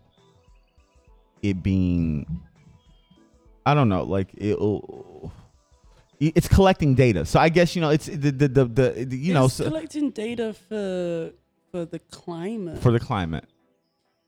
[1.41, 2.41] it being,
[3.65, 4.58] I don't know, like it.
[6.21, 9.34] It's collecting data, so I guess you know it's the the the, the, the you
[9.34, 11.31] know so- collecting data for
[11.71, 12.79] for the climate.
[12.79, 13.44] for the climate.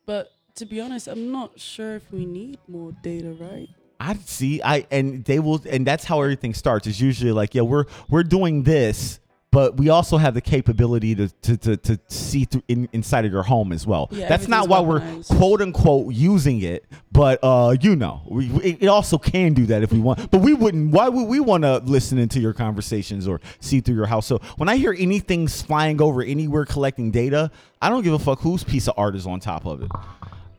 [0.06, 3.70] but to be honest, I'm not sure if we need more data, right?
[4.02, 4.62] I see.
[4.62, 6.88] I and they will, and that's how everything starts.
[6.88, 9.22] Is usually like, yeah, we're we're doing this,
[9.54, 13.32] but we also have the capability to to to, to see through in, inside of
[13.32, 14.10] your home as well.
[14.12, 18.88] Yeah, that's not why we're quote unquote using it, but uh, you know, we, it
[18.88, 20.32] also can do that if we want.
[20.32, 20.92] But we wouldn't.
[20.92, 24.26] Why would we want to listen into your conversations or see through your house?
[24.26, 28.40] So when I hear anything flying over anywhere collecting data, I don't give a fuck
[28.40, 29.92] whose piece of art is on top of it.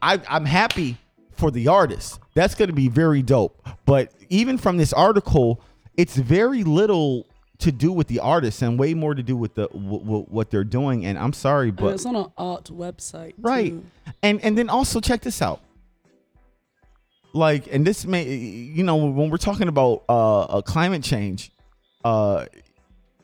[0.01, 0.99] I, I'm happy
[1.37, 2.21] for the artist.
[2.35, 3.61] That's going to be very dope.
[3.87, 5.61] But even from this article,
[5.97, 7.27] it's very little
[7.59, 10.51] to do with the artists and way more to do with the w- w- what
[10.51, 11.07] they're doing.
[11.07, 13.35] And I'm sorry, And but it's on an art website.
[13.39, 13.71] right.
[13.71, 13.85] too.
[14.23, 15.61] And and then also check this out.
[17.33, 21.51] Like, and this may, you know, when we're talking about uh, uh climate change,
[22.05, 22.47] uh,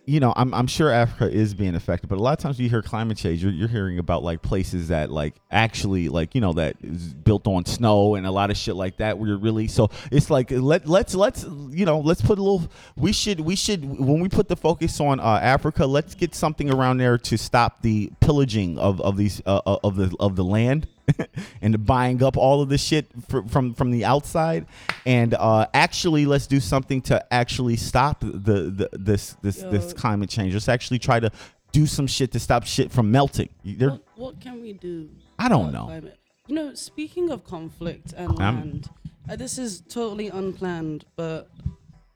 [0.06, 2.68] you know, I'm I'm sure Africa is being affected, but a lot of times you
[2.68, 6.52] hear climate change, you're, you're hearing about like places that like actually like you know
[6.54, 9.18] that is built on snow and a lot of shit like that.
[9.18, 12.70] Where you're really so it's like let let's let's you know let's put a little.
[12.96, 16.72] We should we should when we put the focus on uh, Africa, let's get something
[16.72, 20.44] around there to stop the pillaging of of these uh, uh, of the of the
[20.44, 20.88] land.
[21.62, 24.66] and buying up all of this shit fr- from from the outside,
[25.06, 30.30] and uh, actually let's do something to actually stop the, the this this this climate
[30.30, 30.54] change.
[30.54, 31.30] Let's actually try to
[31.72, 33.48] do some shit to stop shit from melting.
[33.64, 35.08] What, what can we do?
[35.38, 35.84] I don't know.
[35.84, 36.18] climate?
[36.46, 38.90] You know, speaking of conflict and I'm- land,
[39.28, 41.48] uh, this is totally unplanned, but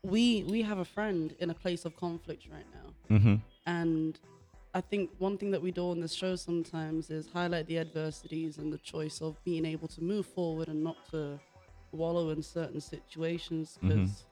[0.03, 3.35] we we have a friend in a place of conflict right now, mm-hmm.
[3.67, 4.19] and
[4.77, 8.59] I think one thing that we do on this show sometimes is highlight the adversities
[8.59, 11.39] and the choice of being able to move forward and not to
[11.93, 14.25] wallow in certain situations because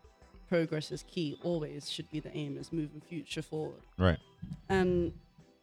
[0.49, 1.39] progress is key.
[1.45, 4.19] Always should be the aim is moving future forward right.
[4.69, 5.13] and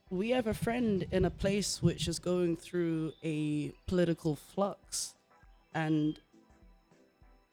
[0.09, 5.13] we have a friend in a place which is going through a political flux
[5.75, 6.19] and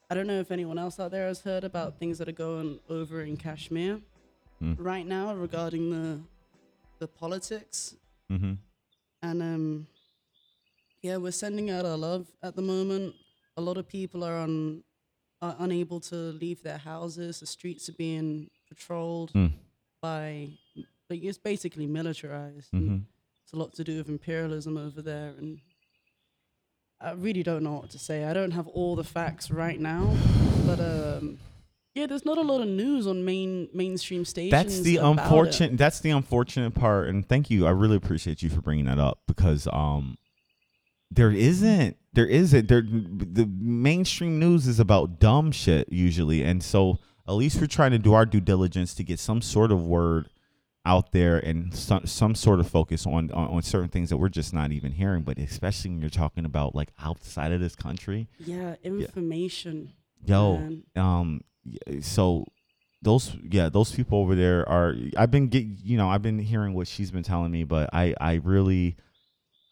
[0.09, 2.79] i don't know if anyone else out there has heard about things that are going
[2.89, 3.99] over in kashmir
[4.59, 4.75] Mm.
[4.79, 6.19] right now regarding the
[6.99, 7.95] the politics
[8.31, 8.53] Mm-hmm.
[9.21, 9.87] and um
[11.01, 13.15] yeah we're sending out our love at the moment
[13.55, 14.83] a lot of people are on
[15.41, 19.53] are unable to leave their houses the streets are being patrolled Mm.
[20.01, 20.49] by
[21.09, 22.97] like it's basically militarized Mm-hmm.
[23.43, 25.59] it's a lot to do with imperialism over there and
[26.99, 30.03] i really don't know what to say i don't have all the facts right now
[30.65, 31.37] but um
[31.97, 35.21] yeah there's not a lot of news on main mainstream stations That's the about it.
[35.21, 35.77] unfortunate.
[35.77, 37.09] That's the unfortunate part.
[37.09, 37.65] And thank you.
[37.65, 40.17] I really appreciate you for bringing that up because um,
[41.09, 41.97] there isn't.
[42.13, 42.67] There isn't.
[42.67, 42.81] There.
[42.81, 47.99] The mainstream news is about dumb shit usually, and so at least we're trying to
[47.99, 50.29] do our due diligence to get some sort of word
[50.85, 54.29] out there and some some sort of focus on, on on certain things that we're
[54.29, 55.23] just not even hearing.
[55.23, 59.93] But especially when you're talking about like outside of this country, yeah information
[60.25, 60.83] yo man.
[60.95, 61.41] um
[62.01, 62.45] so
[63.01, 66.73] those yeah those people over there are i've been get you know i've been hearing
[66.73, 68.95] what she's been telling me but i i really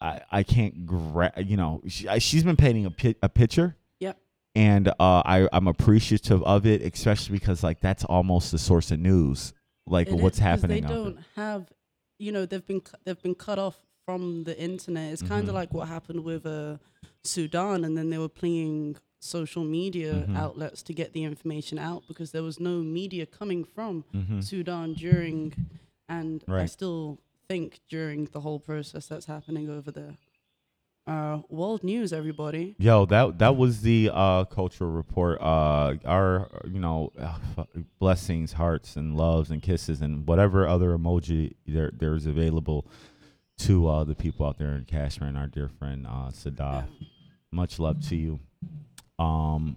[0.00, 3.76] i i can't gra- you know she, I, she's been painting a, pi- a picture
[4.00, 4.18] Yep.
[4.54, 4.92] and uh
[5.24, 9.52] i i'm appreciative of it especially because like that's almost the source of news
[9.88, 11.66] like It what's is, happening They don't have,
[12.18, 15.12] you know, they've been they've been cut off from the internet.
[15.12, 15.48] It's kind Mhm.
[15.50, 16.78] of like what happened with uh,
[17.22, 20.36] Sudan, and then they were playing social media Mhm.
[20.36, 24.42] outlets to get the information out because there was no media coming from Mhm.
[24.44, 25.52] Sudan during,
[26.08, 30.16] and I still think during the whole process that's happening over there.
[31.06, 32.74] Uh, world news, everybody.
[32.78, 35.40] Yo, that that was the uh, cultural report.
[35.40, 37.12] Uh, our you know
[38.00, 42.86] blessings, hearts, and loves and kisses, and whatever other emoji there there is available
[43.58, 46.86] to uh, the people out there in Kashmir and our dear friend uh, Sadaf.
[47.52, 48.40] Much love to you.
[49.18, 49.76] Um,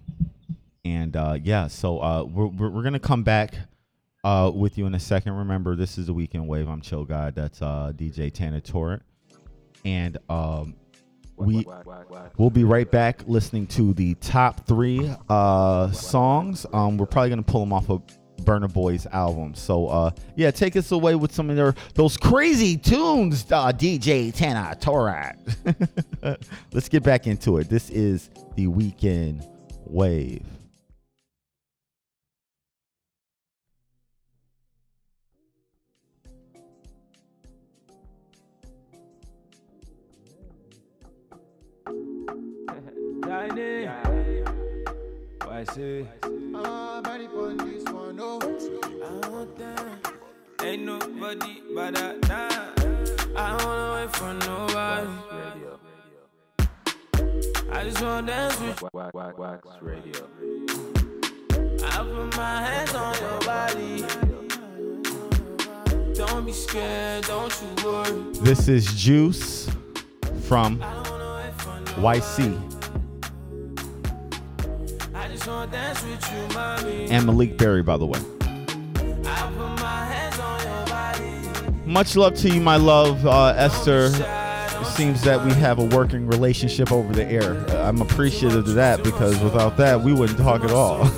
[0.84, 3.54] and uh, yeah, so uh, we're we're, we're gonna come back.
[4.22, 5.32] Uh, with you in a second.
[5.32, 6.68] Remember, this is the weekend wave.
[6.68, 7.30] I'm Chill Guy.
[7.30, 9.02] That's uh, DJ Tanner Torrent,
[9.82, 10.74] and um,
[11.40, 11.66] we
[12.36, 17.42] we'll be right back listening to the top three uh songs um we're probably gonna
[17.42, 18.02] pull them off of
[18.40, 22.76] Burna Boy's album so uh yeah take us away with some of their those crazy
[22.76, 25.36] tunes uh dj tana torad
[26.72, 29.46] let's get back into it this is the weekend
[29.86, 30.44] wave
[43.22, 43.86] Tiny.
[45.44, 46.06] Why say?
[46.54, 47.79] Ah, body on this one.
[50.62, 52.48] Ain't nobody but I, nah.
[53.36, 55.10] I don't wanna wait for nobody.
[57.70, 60.26] I just wanna dance with Wax, wax, wax radio.
[61.84, 64.04] I put my hands on your body.
[66.14, 68.32] Don't be scared, don't you worry.
[68.40, 69.70] this is juice
[70.42, 70.80] from
[71.98, 72.36] yc
[75.14, 77.10] I just wanna dance with you, mommy.
[77.10, 78.20] and malik berry by the way
[81.86, 84.10] Much love to you, my love, uh, Esther.
[84.14, 87.54] It seems that we have a working relationship over the air.
[87.70, 91.00] Uh, I'm appreciative of that because without that, we wouldn't talk at all.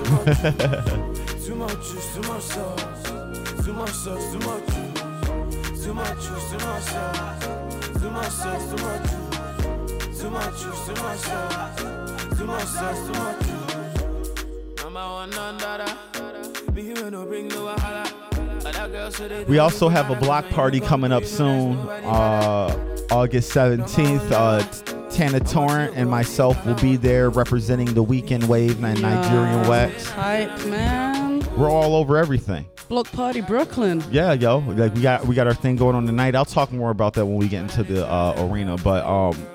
[19.49, 24.31] We also have a block party coming up soon, uh, August 17th.
[24.31, 24.63] Uh,
[25.11, 30.09] Tana Torrent and myself will be there representing the Weekend Wave and Nigerian Wax.
[30.09, 31.41] Hype, man.
[31.57, 32.65] We're all over everything.
[32.89, 34.03] Block Party Brooklyn.
[34.11, 36.35] Yeah, yo, like we got we got our thing going on tonight.
[36.35, 38.77] I'll talk more about that when we get into the uh, arena.
[38.79, 39.47] But um,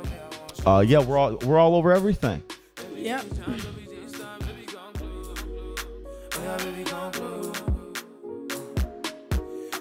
[0.65, 2.43] uh, yeah, we're all we're all over everything.
[2.95, 3.25] Yep.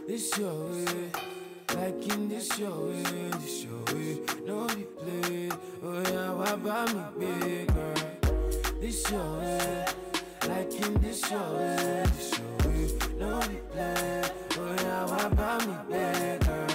[0.07, 1.11] This your way,
[1.77, 3.03] like in this your way,
[3.39, 4.19] this your way.
[4.45, 5.51] No be play,
[5.85, 7.95] oh yeah, why buy me big girl?
[8.81, 9.85] This your way,
[10.49, 12.89] like in this your way, this your way.
[13.19, 14.23] No be play,
[14.59, 16.69] oh yeah, why buy me big girl?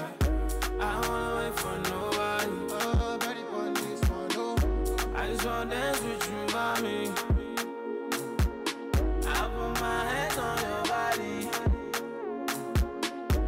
[0.80, 2.52] I wanna wait for nobody.
[2.80, 5.14] Oh, ready for this one, oh.
[5.16, 7.31] I just wanna dance with you, mommy.
[9.82, 11.50] My hands on your body.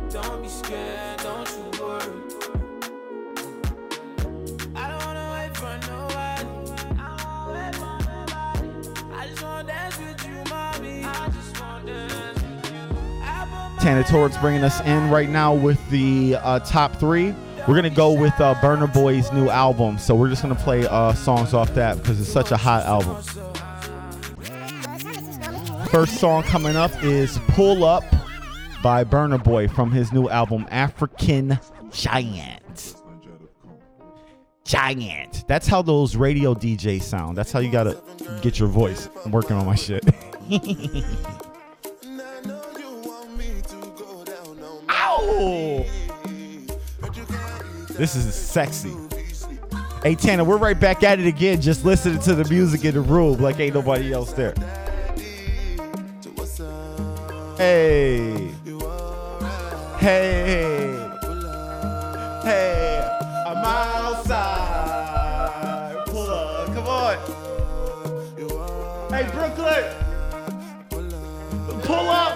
[0.09, 2.17] Don't be scared, don't you worry.
[4.75, 6.47] I don't wanna wait for nobody.
[6.97, 8.69] I don't wanna wait for nobody.
[9.13, 11.03] I just wanna dance with you, mommy.
[11.03, 12.97] I just wanna dance with you.
[13.21, 17.35] I put my Tana Torrent's bringing us in right now with the uh, top three.
[17.67, 21.13] We're gonna go with uh, Burna Boy's new album, so we're just gonna play uh,
[21.13, 23.23] songs off that because it's such a hot album.
[25.93, 28.03] First song coming up is "Pull Up"
[28.81, 31.59] by Burna Boy from his new album African
[31.91, 32.95] Giant.
[34.65, 35.47] Giant.
[35.47, 37.37] That's how those radio DJs sound.
[37.37, 38.01] That's how you gotta
[38.41, 39.07] get your voice.
[39.23, 40.03] I'm working on my shit.
[44.89, 45.85] Ow!
[47.89, 48.95] This is sexy.
[50.01, 53.01] Hey Tana, we're right back at it again, just listening to the music in the
[53.01, 54.55] room like ain't nobody else there.
[57.63, 58.51] Hey.
[59.97, 60.99] Hey.
[62.43, 62.99] Hey.
[63.47, 64.83] I'm outside.
[66.07, 66.73] Pull up.
[66.73, 67.17] Come on.
[69.13, 69.85] Hey, Brooklyn.
[71.83, 72.33] Pull up.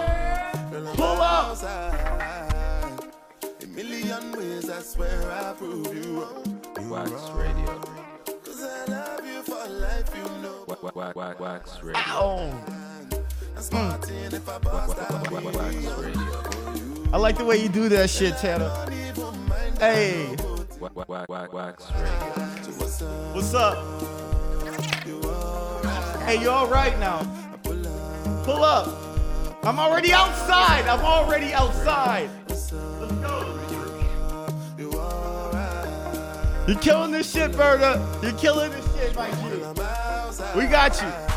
[0.95, 1.57] Pull up.
[3.61, 6.61] A million ways, I swear I prove you wrong.
[6.89, 7.81] Wax Radio.
[8.45, 10.63] Cause I love you for life, you know.
[10.69, 12.53] Wax, wax, wax, wax Radio.
[13.57, 13.73] If
[17.11, 18.69] I like the way you do that shit, Tanner.
[19.79, 20.35] Hey.
[23.33, 23.77] What's up?
[26.23, 27.23] Hey, you all right now?
[28.43, 28.87] Pull up.
[29.63, 30.87] I'm already outside.
[30.87, 32.29] I'm already outside.
[32.47, 33.57] Let's go.
[36.67, 37.99] You're killing this shit, Berta.
[38.21, 39.35] You're killing this shit, my G.
[40.55, 41.36] We got you.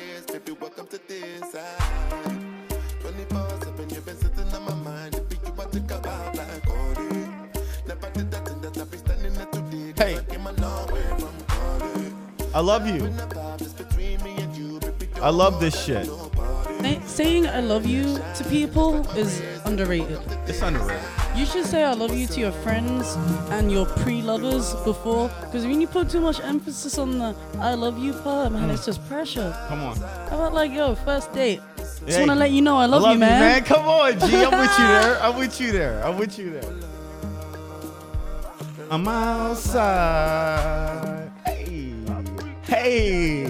[12.53, 13.09] I love you.
[15.21, 16.09] I love this shit.
[17.05, 20.19] Saying I love you to people is underrated.
[20.47, 21.01] It's underrated.
[21.35, 23.15] You should say I love you to your friends
[23.51, 27.97] and your pre-lovers before, because when you put too much emphasis on the I love
[27.99, 28.71] you part, man, hmm.
[28.71, 29.55] it's just pressure.
[29.69, 29.95] Come on.
[29.95, 31.61] How about like yo, first date?
[31.77, 33.39] Just Hey, want to let you know I love, you, man.
[33.39, 33.63] man.
[33.63, 34.43] Come on, G.
[34.43, 35.23] I'm with you there.
[35.23, 36.03] I'm with you there.
[36.03, 36.73] I'm with you there.
[38.89, 40.41] I'm outside.
[42.71, 43.43] Hey.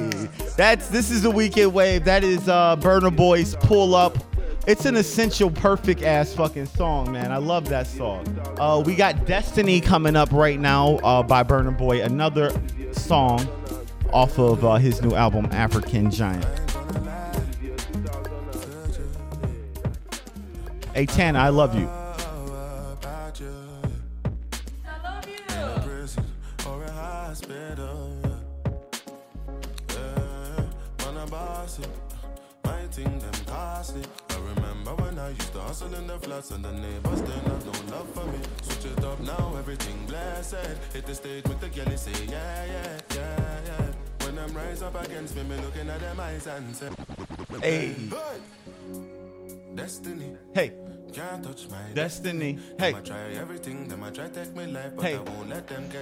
[0.58, 2.06] That's this is the weekend wave.
[2.06, 4.18] That is uh Burna Boy's pull up.
[4.66, 7.32] It's an essential, perfect ass fucking song, man.
[7.32, 8.26] I love that song.
[8.58, 12.52] Uh, we got Destiny coming up right now uh, by Burna Boy, another
[12.94, 13.48] song
[14.12, 16.44] off of uh, his new album African Giant.
[20.96, 21.88] Hey Tana, I love you.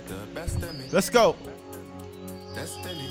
[0.07, 0.86] The best of me.
[0.91, 1.36] Let's go.
[2.55, 3.09] Destiny.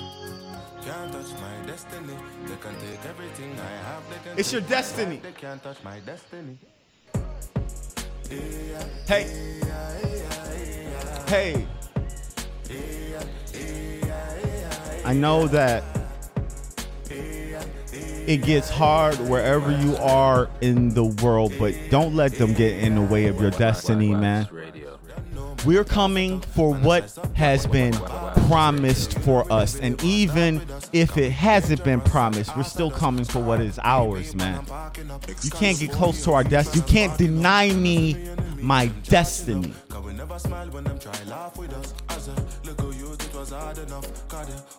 [0.84, 2.14] Can't touch my destiny.
[2.46, 4.02] They can take everything I have.
[4.10, 5.16] They can It's your destiny.
[5.16, 5.22] life.
[5.22, 6.58] They can't touch my destiny.
[9.06, 9.24] Hey.
[11.26, 11.66] Hey.
[15.04, 15.82] I know that
[18.28, 22.94] it gets hard wherever you are in the world, but don't let them get in
[22.94, 24.46] the way of your destiny, man.
[25.64, 27.94] We're coming for what has been
[28.46, 29.80] promised for us.
[29.80, 30.60] And even
[30.92, 34.62] if it hasn't been promised, we're still coming for what is ours, man.
[35.42, 36.82] You can't get close to our destiny.
[36.82, 38.28] You can't deny me
[38.60, 39.72] my destiny.
[43.50, 44.06] Was hard enough.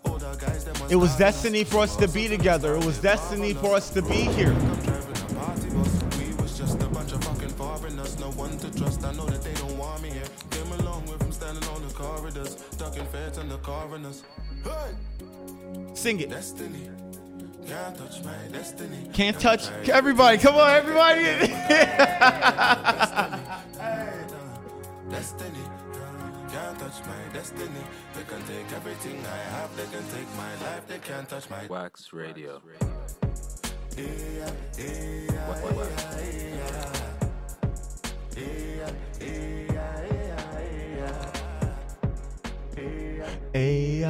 [0.05, 2.76] Older guys, them It was destiny for us to be together.
[2.76, 4.53] It was destiny for us to be here.
[4.53, 6.03] driving a party bus.
[6.17, 8.20] We was just a bunch of fucking foreigners.
[8.20, 9.03] No one to trust.
[9.03, 10.24] I know that they don't want me here.
[10.51, 12.55] Came a long way from standing on the corridors.
[12.78, 14.24] Ducking feds and the coroners.
[14.63, 14.95] Hey!
[15.93, 16.30] Sing it.
[16.30, 16.89] Destiny.
[17.67, 19.09] Can't touch my destiny.
[19.13, 19.70] Can't touch.
[19.89, 21.24] Everybody, come on, everybody.
[25.09, 25.59] Destiny.
[26.51, 27.83] Can't touch my destiny.
[28.15, 29.75] They can take everything I have.
[29.77, 30.87] They can take my life.
[30.87, 32.61] They can't touch my Wax Radio.
[33.95, 36.39] Yeah, yeah, Wax, wax.
[43.53, 44.05] Ay,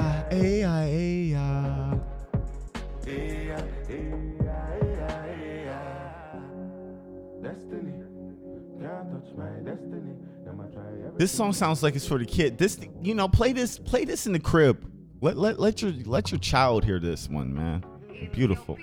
[11.19, 12.57] This song sounds like it's for the kid.
[12.57, 14.89] This, you know, play this, play this in the crib.
[15.19, 17.83] Let let let your let your child hear this one, man.
[18.31, 18.79] Beautiful.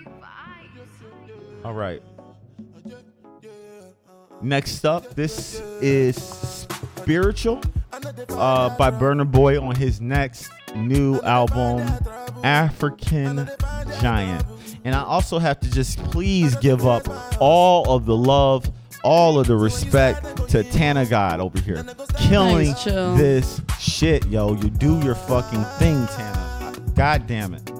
[1.64, 2.02] All right.
[4.42, 6.68] Next up, this is
[6.98, 7.62] Spiritual
[8.28, 11.88] uh, by Burna Boy on his next new album,
[12.44, 13.48] African
[14.02, 14.44] Giant.
[14.84, 17.08] And I also have to just please give up
[17.40, 18.70] all of the love,
[19.06, 21.84] all of the respect to Tana God over here.
[22.18, 24.54] Killing Nice, this shit, yo.
[24.54, 26.74] You do your fucking thing, Tana.
[26.96, 27.75] God damn it.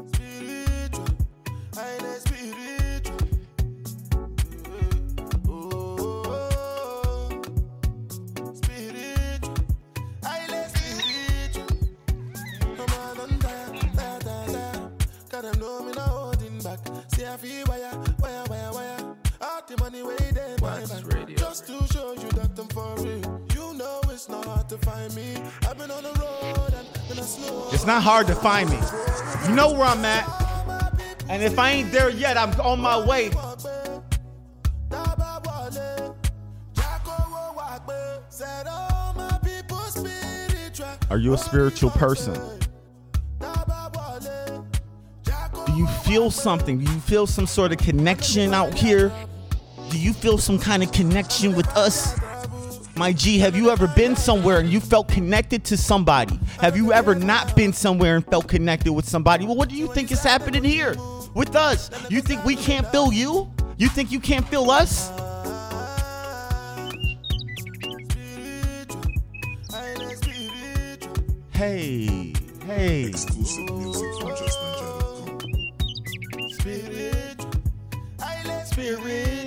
[24.77, 25.37] To find me.
[25.69, 27.69] I've been on the road and in a slow.
[27.73, 28.79] It's not hard to find me.
[29.49, 30.27] You know where I'm at.
[31.29, 33.31] And if I ain't there yet, I'm on my way.
[41.09, 42.35] Are you a spiritual person?
[45.67, 46.79] Do you feel something?
[46.79, 49.13] Do you feel some sort of connection out here?
[49.91, 52.19] Do you feel some kind of connection with us?
[52.97, 56.41] My G, have you ever been somewhere and you felt connected to somebody?
[56.61, 59.45] Have you ever not been somewhere and felt connected with somebody?
[59.45, 60.97] Well, what do you think is happening here
[61.35, 61.91] with us?
[62.11, 63.53] You think we can't feel you?
[63.77, 65.11] You think you can't feel us?
[71.53, 72.33] Hey,
[72.65, 73.05] hey.
[73.09, 75.41] Exclusive music from JustNaija.com.
[76.59, 77.47] Spirit,
[78.67, 79.46] spirit.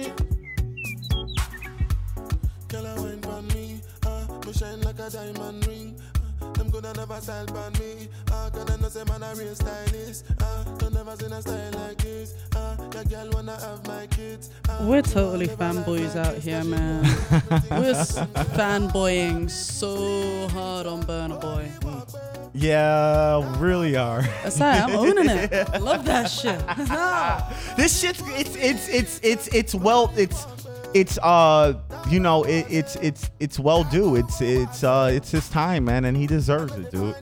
[4.50, 5.96] Me shine like a diamond ring.
[6.42, 9.54] Uh, them gonna never style on me, uh, cause them know say man a real
[9.54, 10.26] stylist.
[10.42, 12.34] Uh, you never seen a style like this.
[12.56, 14.50] Uh, your girl wanna have my kids.
[14.68, 17.04] Uh, We're totally fanboys out here, man.
[17.70, 18.18] We're s-
[18.58, 21.70] fanboying so hard on Burna Boy.
[22.56, 24.24] Yeah, really are.
[24.42, 25.52] That's right, I'm owning it.
[25.80, 26.58] Love that shit.
[27.78, 30.48] this shit's it's it's it's it's it's well it's
[30.94, 31.74] it's uh
[32.10, 34.16] you know it, it's it's it's well due.
[34.16, 37.16] It's it's uh it's his time, man, and he deserves it, dude.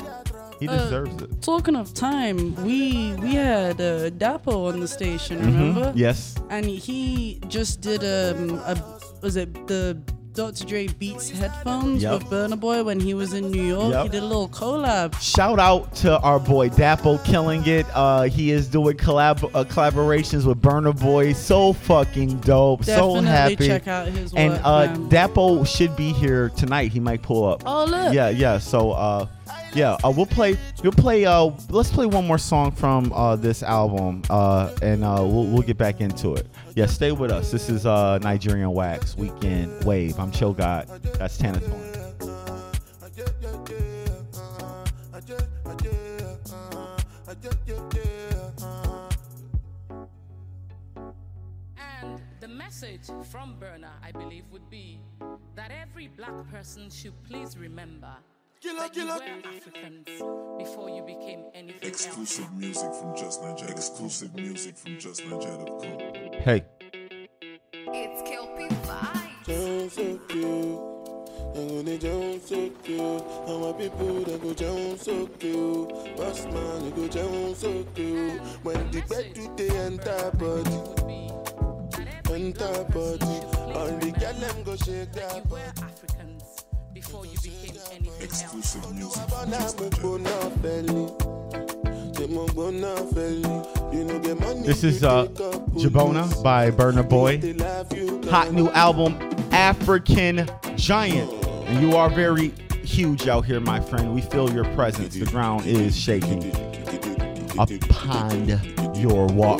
[0.59, 1.41] He Uh, deserves it.
[1.41, 5.81] Talking of time, we we had uh, Dapo on the station, remember?
[5.91, 5.97] Mm-hmm.
[5.97, 6.35] Yes.
[6.49, 8.75] And he just did um a
[9.21, 9.97] was it the
[10.37, 10.65] Dr.
[10.65, 12.13] Dre Beats headphones Yep.
[12.13, 13.91] with Burna Boy when he was in New York.
[13.91, 14.03] Yep.
[14.03, 15.19] He did a little collab.
[15.19, 17.87] Shout out to our boy Dapo killing it.
[17.91, 21.33] Uh, he is doing collab uh, collaborations with Burna Boy.
[21.33, 22.83] So fucking dope.
[22.83, 23.67] so Definitely happy.
[23.67, 25.09] check out his and work, uh, man.
[25.09, 26.91] Dapo should be here tonight.
[26.91, 27.63] He might pull up.
[27.65, 28.13] Oh look.
[28.13, 28.59] Yeah, yeah.
[28.59, 29.25] So, uh,
[29.73, 33.63] yeah uh, we'll play we'll play uh let's play one more song from uh this
[33.63, 36.47] album uh and uh we'll, we'll get back into it.
[36.75, 37.51] Yeah stay with us.
[37.51, 40.19] This is uh nigerian wax weekend wave.
[40.19, 40.87] I'm chill god.
[41.17, 41.97] That's tanaton
[51.77, 54.99] And the message from Burna, I believe, would be
[55.55, 58.15] that every black person should please remember
[58.63, 60.07] that you were Africans
[60.57, 62.53] before you became anything Exclusive else.
[62.55, 63.69] music from Just Naija.
[63.71, 66.41] Exclusive music from JustNaija.com.
[66.41, 66.63] Hey.
[67.73, 69.45] It's Kel-P Vibes.
[69.45, 70.79] Sound so cute.
[71.55, 73.23] I'm gonna jump so cute.
[73.47, 76.17] And my people they go jump so cute.
[76.17, 78.41] Boss man, you go jump so cute.
[78.63, 80.79] When the bed do they enter body,
[82.33, 83.35] enter body.
[83.77, 85.43] All the girl them go shake their You
[94.21, 94.61] get money.
[94.61, 97.37] This is to uh Gbona by Burna Boy.
[97.37, 99.17] They love you, Hot new album,
[99.51, 101.31] African Giant.
[101.45, 102.49] And you are very
[102.83, 104.13] huge out here, my friend.
[104.13, 105.15] We feel your presence.
[105.15, 106.51] The ground is shaking
[107.57, 108.47] upon
[108.95, 109.59] your walk.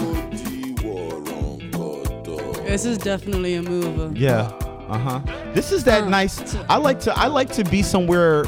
[2.65, 4.11] This is definitely a mover.
[4.13, 4.51] Yeah.
[4.87, 5.21] Uh huh.
[5.53, 6.55] This is that nice.
[6.69, 7.17] I like to.
[7.17, 8.45] I like to be somewhere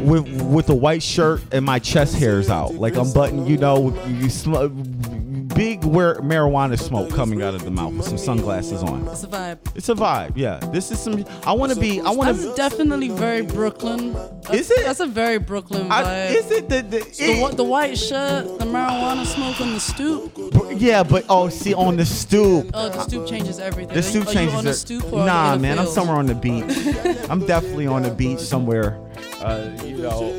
[0.00, 3.46] with with a white shirt and my chest hairs out, like I'm button.
[3.46, 5.15] You know, you sm-
[5.56, 9.06] big where marijuana smoke coming out of the mouth with some sunglasses on.
[9.08, 9.58] It's a vibe.
[9.74, 10.32] It's a vibe.
[10.36, 10.58] Yeah.
[10.72, 11.24] This is some.
[11.44, 12.00] I want to be.
[12.00, 12.54] I want That's to.
[12.54, 14.12] definitely very Brooklyn.
[14.12, 14.84] That's, Is it?
[14.84, 16.34] That's a very Brooklyn I- vibe.
[16.36, 20.32] is it the the, the, the white shirt, the marijuana smoke on the stoop.
[20.80, 22.70] Yeah, but oh, see on the stoop.
[22.74, 23.94] Oh, the stoop changes everything.
[23.94, 24.70] The stoop you, changes you on it.
[24.70, 26.64] a stoop or nah, man, I'm somewhere on the beach.
[27.30, 29.00] I'm definitely on the beach somewhere.
[29.40, 30.34] Uh, you know,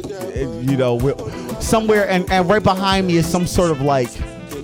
[0.61, 0.99] you know,
[1.59, 4.09] somewhere, and, and right behind me is some sort of like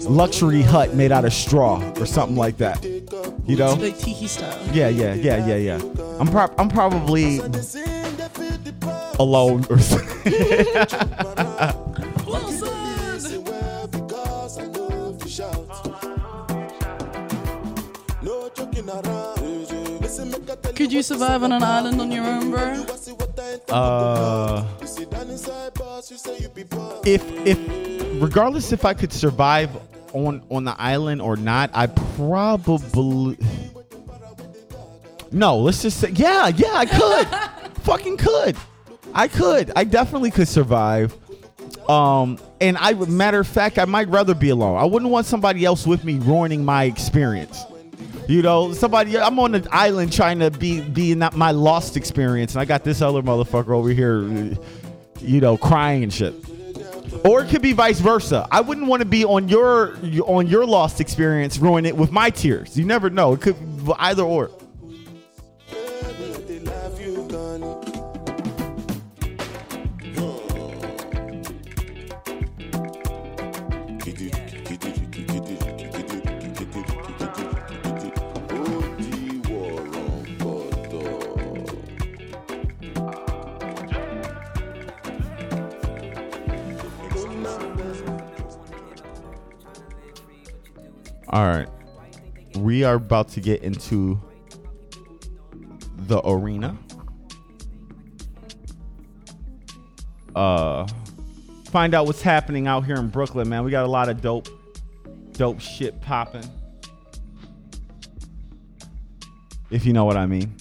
[0.06, 2.84] luxury hut made out of straw or something like that.
[2.84, 3.74] You know?
[3.74, 4.60] Like tiki style.
[4.72, 5.82] Yeah, yeah, yeah, yeah, yeah.
[6.20, 7.40] I'm prob- I'm probably
[9.20, 10.32] alone or something.
[13.92, 15.68] because I know if you shout.
[18.22, 20.02] No joking around.
[20.02, 22.86] Listen, make I tell Could you survive on an island on your own, bro?
[23.70, 27.02] uh, you sit down inside boss, you say you be boss.
[27.06, 27.58] if if
[28.22, 29.70] regardless if I could survive
[30.14, 33.38] on on the island or not, I probably
[35.32, 35.58] no.
[35.60, 38.56] Let's just say yeah, yeah, I could, fucking could,
[39.14, 41.16] I could, I definitely could survive.
[41.90, 44.78] Um, and I matter of fact, I might rather be alone.
[44.78, 47.64] I wouldn't want somebody else with me ruining my experience.
[48.28, 52.54] You know, somebody I'm on an island trying to be be not my lost experience,
[52.54, 54.22] and I got this other motherfucker over here,
[55.20, 56.34] you know, crying and shit.
[57.24, 58.48] Or it could be vice versa.
[58.52, 62.30] I wouldn't want to be on your on your lost experience, ruin it with my
[62.30, 62.78] tears.
[62.78, 63.34] You never know.
[63.34, 63.56] It could
[63.98, 64.52] either or.
[91.34, 91.68] All right.
[92.58, 94.22] We are about to get into
[95.96, 96.78] the arena.
[100.36, 100.86] Uh
[101.66, 103.64] find out what's happening out here in Brooklyn, man.
[103.64, 104.48] We got a lot of dope
[105.32, 106.48] dope shit popping.
[109.72, 110.56] If you know what I mean.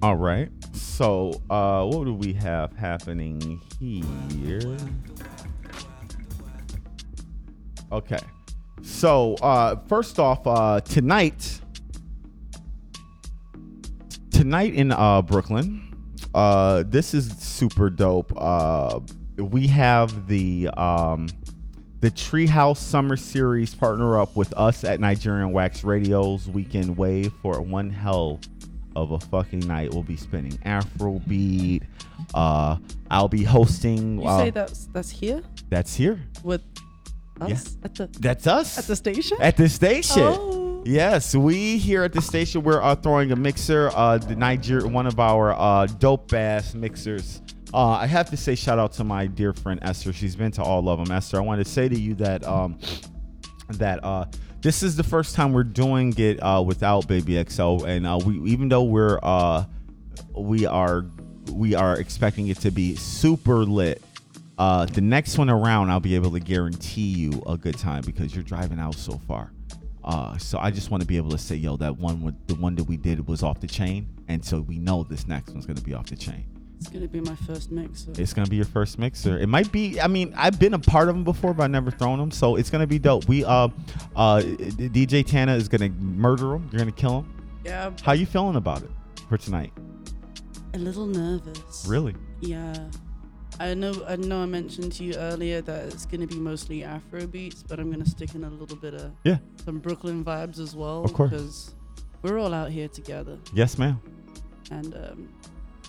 [0.00, 0.48] All right.
[0.72, 4.78] So, uh what do we have happening here?
[7.92, 8.18] Okay.
[8.82, 11.60] So, uh first off, uh tonight
[14.30, 15.94] tonight in uh Brooklyn,
[16.34, 18.32] uh this is super dope.
[18.36, 19.00] Uh
[19.36, 21.28] we have the um
[22.00, 27.60] the Treehouse Summer Series partner up with us at Nigerian Wax Radio's Weekend Wave for
[27.60, 28.40] one hell
[28.96, 29.92] of a fucking night.
[29.92, 31.82] We'll be spinning Afrobeat.
[32.32, 32.76] Uh,
[33.10, 34.20] I'll be hosting.
[34.20, 36.20] You uh, say that's that's here that's here.
[36.42, 36.62] with
[37.40, 39.38] Us at the That's us at the station.
[39.40, 40.22] at the station.
[40.22, 40.82] Oh.
[40.84, 43.90] Yes, we here at the station we're uh, throwing a mixer.
[43.94, 47.42] Uh, the Niger, one of our uh, dope ass mixers.
[47.72, 50.12] Uh, I have to say shout out to my dear friend Esther.
[50.12, 51.14] She's been to all of them.
[51.14, 52.78] Esther, I want to say to you that um,
[53.68, 54.24] that uh,
[54.60, 58.40] this is the first time we're doing it uh, without Baby XO, and uh, we
[58.50, 59.64] even though we're uh,
[60.34, 61.04] we are
[61.52, 64.02] we are expecting it to be super lit.
[64.60, 68.34] Uh, the next one around, I'll be able to guarantee you a good time because
[68.34, 69.52] you're driving out so far.
[70.04, 72.56] Uh, so I just want to be able to say, yo, that one with the
[72.56, 75.64] one that we did was off the chain, and so we know this next one's
[75.64, 76.44] gonna be off the chain.
[76.78, 78.12] It's gonna be my first mixer.
[78.18, 79.38] It's gonna be your first mixer.
[79.38, 79.98] It might be.
[79.98, 82.30] I mean, I've been a part of them before, but I never thrown them.
[82.30, 83.28] So it's gonna be dope.
[83.28, 83.68] We uh,
[84.14, 86.68] uh, DJ Tana is gonna murder him.
[86.70, 87.50] You're gonna kill him.
[87.64, 87.92] Yeah.
[88.02, 88.90] How you feeling about it
[89.30, 89.72] for tonight?
[90.74, 91.86] A little nervous.
[91.88, 92.14] Really?
[92.40, 92.74] Yeah.
[93.60, 97.26] I know I know I mentioned to you earlier that it's gonna be mostly Afro
[97.26, 99.38] beats, but I'm gonna stick in a little bit of Yeah.
[99.64, 101.04] some Brooklyn vibes as well.
[101.04, 101.30] Of course.
[101.30, 101.74] Because
[102.22, 103.38] we're all out here together.
[103.54, 104.00] Yes, ma'am.
[104.70, 105.28] And um,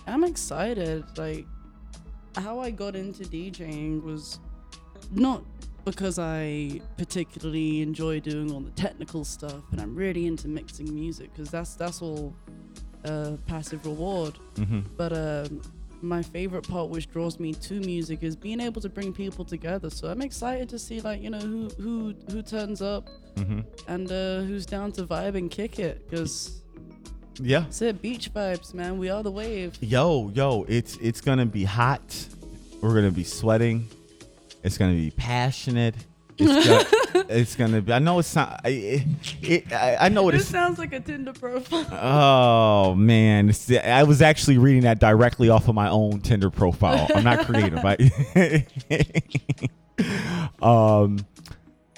[0.06, 1.04] I'm excited.
[1.16, 1.46] Like
[2.36, 4.38] how I got into DJing was
[5.10, 5.42] not
[5.86, 11.30] because I particularly enjoy doing all the technical stuff and I'm really into mixing music
[11.32, 12.34] because that's that's all
[13.06, 14.34] uh, passive reward.
[14.56, 14.84] Mhm.
[14.96, 15.62] But um,
[16.02, 19.88] my favorite part, which draws me to music, is being able to bring people together.
[19.90, 23.64] So I'm excited to see like you know who who who turns up Mhm.
[23.88, 26.60] and uh, who's down to vibe and kick it because
[27.40, 27.64] Yeah.
[27.66, 28.98] it's it beach vibes, man.
[28.98, 29.78] We are the wave.
[29.80, 32.26] Yo, yo, it's it's gonna be hot.
[32.80, 33.88] We're gonna be sweating.
[34.64, 35.94] It's gonna be passionate.
[36.38, 36.66] It's
[37.12, 37.92] gonna, it's gonna be.
[37.92, 38.60] I know it's not.
[38.64, 39.02] I, it,
[39.42, 40.48] it, I, I know it This is.
[40.48, 41.86] sounds like a Tinder profile.
[41.92, 47.06] Oh man, It's- I was actually reading that directly off of my own Tinder profile.
[47.14, 47.80] I'm not creative.
[47.84, 48.66] I,
[50.62, 51.18] um,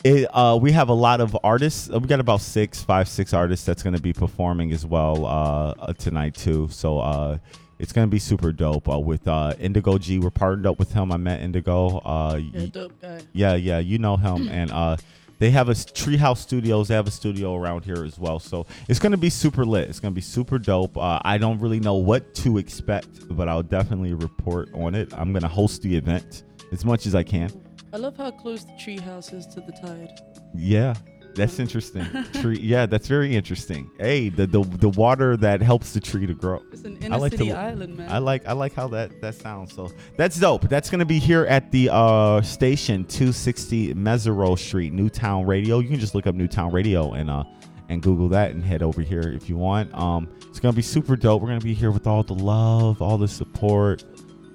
[0.05, 1.89] it, uh, we have a lot of artists.
[1.89, 5.93] We got about six, five, six artists that's going to be performing as well uh,
[5.95, 6.68] tonight too.
[6.70, 7.39] So uh,
[7.85, 8.89] it's going to be super dope.
[8.89, 11.12] Uh, with uh, Indigo G, we're partnered up with him.
[11.12, 11.99] I met Indigo.
[11.99, 13.20] Uh, Yeah, dope guy.
[13.32, 14.97] yeah, yeah, you know him, and uh,
[15.39, 16.89] they have a s- Treehouse Studios.
[16.89, 19.89] They have a studio around here as well, so it's gonna be super lit.
[19.91, 20.97] It's gonna be super dope.
[20.97, 25.12] Uh, I don't really know what to expect, but I'll definitely report on it.
[25.14, 27.51] I'm gonna host the event as much as I can.
[27.93, 30.20] I love how close the treehouse is to the tide.
[30.55, 30.95] Yeah,
[31.35, 32.07] that's interesting.
[32.41, 33.91] Tree, yeah, that's very interesting.
[33.99, 36.62] Hey, the the, the water that helps the tree to grow.
[36.72, 38.11] It's an I inner like city the- island, man.
[38.11, 39.72] I like I like how that that sounds.
[39.74, 40.68] So that's dope.
[40.68, 45.78] That's gonna be here at the uh, station 260 Meserole Street, Newtown Radio.
[45.80, 47.45] You can just look up Newtown Radio and uh
[47.91, 49.93] and Google that and head over here if you want.
[49.95, 51.43] Um, it's gonna be super dope.
[51.43, 54.05] We're gonna be here with all the love, all the support.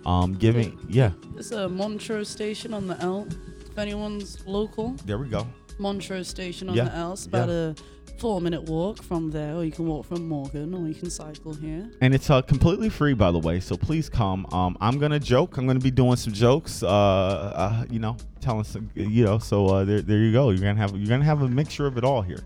[0.05, 1.11] Um, giving yeah.
[1.37, 3.27] It's a Montrose station on the L.
[3.69, 5.45] If anyone's local, There we go.
[5.79, 7.13] Montrose station on Yeah, the L.
[7.13, 7.71] It's about yeah.
[7.71, 7.75] a
[8.19, 11.53] four minute walk from there, or you can walk from Morgan, or you can cycle
[11.53, 11.89] here.
[12.01, 13.59] And it's uh, completely free, by the way.
[13.59, 14.45] So please come.
[14.51, 15.57] Um, I'm gonna joke.
[15.57, 16.83] I'm gonna be doing some jokes.
[16.83, 19.39] Uh, uh you know, telling some, you know.
[19.39, 20.49] So uh, there, there you go.
[20.49, 22.43] You're gonna have, you're gonna have a mixture of it all here.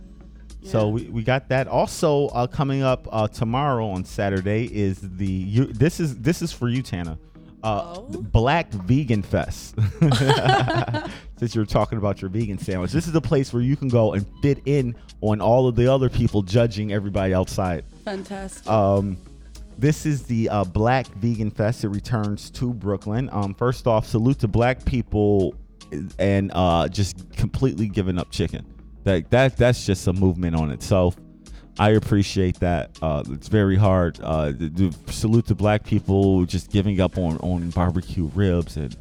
[0.65, 1.67] So we, we got that.
[1.67, 5.65] Also, uh, coming up uh, tomorrow on Saturday is the you.
[5.65, 7.17] This is this is for you, Tana.
[7.63, 9.75] Uh, the Black Vegan Fest.
[11.37, 14.13] Since you're talking about your vegan sandwich, this is a place where you can go
[14.13, 17.85] and fit in on all of the other people judging everybody outside.
[18.05, 18.69] Fantastic.
[18.69, 19.17] Um,
[19.77, 21.83] this is the uh, Black Vegan Fest.
[21.83, 23.29] It returns to Brooklyn.
[23.31, 25.55] Um, first off, salute to black people
[26.19, 28.65] and uh, just completely giving up chicken.
[29.03, 31.17] That that that's just a movement on itself.
[31.79, 32.97] I appreciate that.
[33.01, 34.19] Uh, it's very hard.
[34.21, 38.95] Uh, the, the salute to black people just giving up on on barbecue ribs and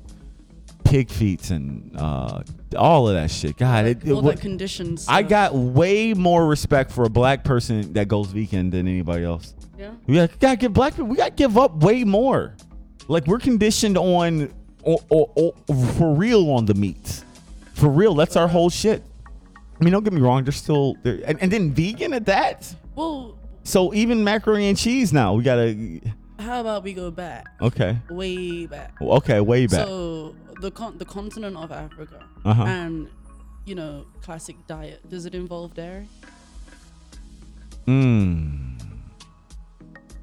[0.85, 2.43] pig feet and uh,
[2.77, 3.57] all of that shit.
[3.57, 5.07] God, it, it, All that conditions.
[5.09, 9.55] I got way more respect for a black person that goes vegan than anybody else.
[9.79, 9.93] Yeah.
[10.07, 11.07] We gotta, gotta give black people.
[11.07, 12.55] We gotta give up way more.
[13.09, 14.53] Like we're conditioned on,
[14.83, 17.25] or, or, or for real on the meats.
[17.75, 19.03] For real, that's our whole shit.
[19.83, 20.45] I mean, don't get me wrong.
[20.45, 22.73] They're still there, and, and then vegan at that.
[22.95, 25.75] Well, So even macaroni and cheese now, we gotta.
[26.39, 27.47] how about we go back?
[27.61, 27.99] Okay.
[28.09, 28.95] Way back.
[29.03, 29.85] Okay, way back.
[29.85, 32.63] So the con- the continent of Africa Uh-huh.
[32.63, 33.09] and
[33.65, 35.01] you know classic diet.
[35.11, 36.07] Does it involve dairy?
[37.89, 38.79] Mm.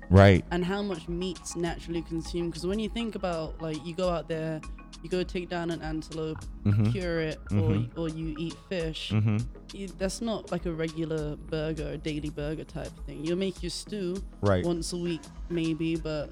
[0.10, 0.44] Right.
[0.52, 2.52] and how much meat's naturally consumed.
[2.52, 4.62] Because when you think about like you go out there,
[5.04, 6.92] you go take down an antelope, Mhm.
[6.92, 7.96] cure it, Mhm.
[7.96, 9.12] or or you eat fish.
[9.14, 9.46] Mhm.
[9.74, 13.24] You, that's not like a regular burger, a daily burger type thing.
[13.26, 14.66] You make your stew Right.
[14.66, 15.96] once a week, maybe.
[15.96, 16.32] But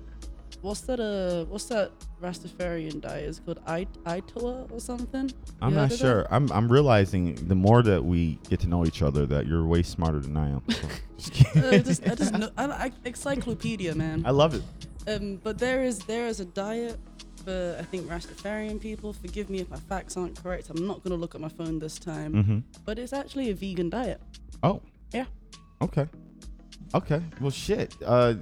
[0.61, 0.99] what's that?
[0.99, 1.91] Uh, what's that
[2.21, 3.29] Rastafarian diet?
[3.29, 5.31] Is it called I Ital or something?
[5.61, 5.97] I'm not of that?
[5.99, 6.27] sure.
[6.31, 9.83] I'm I'm realizing the more that we get to know each other that you're way
[9.83, 10.61] smarter than I am.
[11.17, 11.55] So, just.
[11.57, 14.21] Uh, just, I just know, I, I, encyclopedia, man.
[14.25, 14.63] I love it.
[15.07, 16.99] Um, but there is there is a diet
[17.47, 19.13] for I think Rastafarian people.
[19.13, 20.69] Forgive me if my facts aren't correct.
[20.69, 22.33] I'm not gonna look at my phone this time.
[22.33, 22.63] Mhm.
[22.83, 24.21] But it's actually a vegan diet.
[24.63, 24.81] Oh.
[25.13, 25.25] Yeah.
[25.81, 26.07] Okay.
[26.93, 27.21] Okay.
[27.39, 27.93] Well, shit.
[28.05, 28.35] Uh,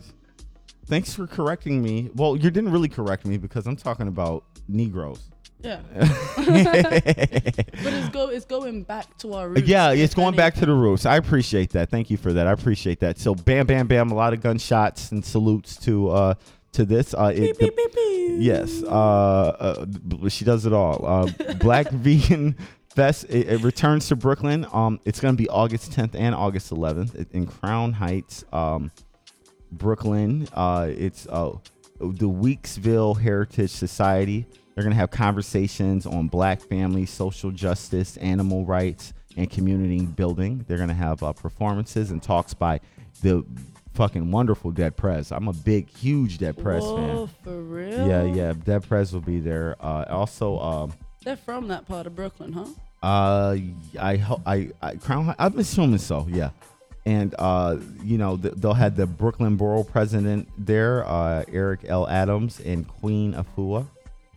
[0.88, 2.10] thanks for correcting me.
[2.16, 5.30] Well, you didn't really correct me because I'm talking about Negroes.
[5.62, 5.82] Yeah.
[5.94, 9.68] but it's go it's going back to our roots.
[9.68, 11.06] Yeah, it's going back to the roots.
[11.06, 11.92] I appreciate that.
[11.92, 12.48] Thank you for that.
[12.48, 13.20] I appreciate that.
[13.20, 14.10] So, bam, bam, bam.
[14.10, 16.34] A lot of gunshots and salutes to uh,
[16.76, 17.14] to this.
[17.14, 17.66] Uh, it, the-
[18.38, 21.06] Yes, uh, uh, she does it all.
[21.06, 22.56] Uh, Black Vegan
[22.90, 24.66] Fest it, it returns to Brooklyn.
[24.72, 28.92] Um, it's gonna be August 10th and August 11th in Crown Heights, um,
[29.72, 30.48] Brooklyn.
[30.54, 31.52] Uh, it's uh,
[32.00, 34.46] the Weeksville Heritage Society.
[34.74, 40.64] They're gonna have conversations on Black family, social justice, animal rights, and community building.
[40.68, 42.80] They're gonna have uh, performances and talks by
[43.22, 43.46] the
[43.96, 45.32] fucking wonderful Dead Prez.
[45.32, 47.16] I'm a big, huge Dead Prez fan.
[47.16, 48.08] Whoa, for real?
[48.08, 48.54] Yeah, yeah.
[48.54, 49.76] Dead Prez will be there.
[49.80, 50.94] Uh, also, um,
[51.24, 52.66] They're from that part of Brooklyn, huh?
[53.02, 53.58] uh,
[54.00, 55.34] I ho- I, I Crown.
[55.40, 56.28] I'm assuming so.
[56.30, 56.50] Yeah,
[57.06, 62.08] and uh, you know th- they'll have the Brooklyn Borough President there, uh, Eric L.
[62.08, 63.88] Adams, and Queen Afua,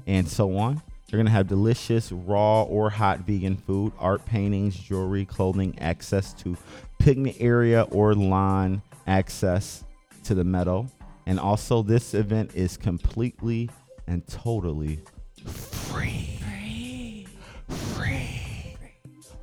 [0.07, 0.83] and so on.
[1.11, 6.57] They're gonna have delicious raw or hot vegan food, art paintings, jewelry, clothing, access to
[6.99, 9.85] picnic area or lawn access
[10.25, 10.87] to the meadow,
[11.27, 13.71] and also this event is completely
[14.07, 15.01] and totally
[15.45, 16.39] free.
[16.41, 17.27] Free.
[17.69, 18.77] Free.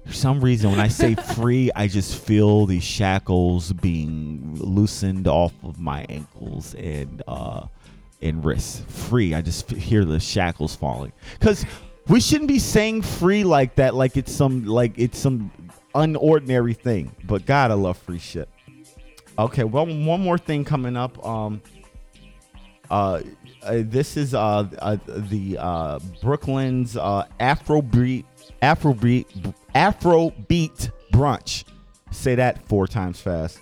[0.05, 5.53] For some reason, when I say free, I just feel the shackles being loosened off
[5.63, 7.65] of my ankles and uh,
[8.21, 8.81] and wrists.
[8.87, 9.33] Free.
[9.33, 11.11] I just hear the shackles falling.
[11.39, 11.65] Cause
[12.07, 15.51] we shouldn't be saying free like that, like it's some like it's some
[15.95, 17.15] unordinary thing.
[17.23, 18.47] But God, I love free shit.
[19.37, 21.23] Okay, well, one more thing coming up.
[21.25, 21.61] Um,
[22.89, 23.21] uh,
[23.63, 28.25] uh, this is uh, uh the uh Brooklyn's uh Afrobeat
[28.61, 31.63] Afrobeat Afrobeat brunch.
[32.11, 33.59] Say that four times fast.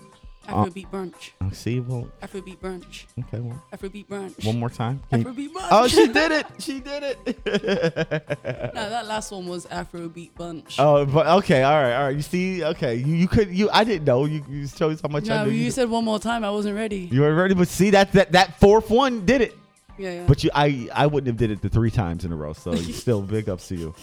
[0.47, 1.31] Uh, Afrobeat brunch.
[1.41, 3.05] uh, see, well, Afrobeat brunch.
[3.19, 4.45] okay, well, Afrobeat brunch.
[4.45, 5.01] one more time.
[5.09, 5.67] Can Afrobeat brunch.
[5.71, 6.45] Oh, she did it!
[6.59, 7.37] She did it!
[8.75, 10.75] no, that last one was Afrobeat bunch.
[10.79, 12.15] oh, but okay, all right, all right.
[12.15, 13.69] You see, okay, you, you could you.
[13.71, 14.25] I didn't know.
[14.25, 15.51] You you showed how much I no, knew.
[15.51, 16.43] you You, said one more time.
[16.43, 17.07] I wasn't ready.
[17.11, 19.55] you were ready, but see that that that fourth one did it.
[19.97, 20.25] Yeah, yeah.
[20.27, 22.53] But you, I, I wouldn't have did it the three times in a row.
[22.53, 23.95] So you still big ups to you.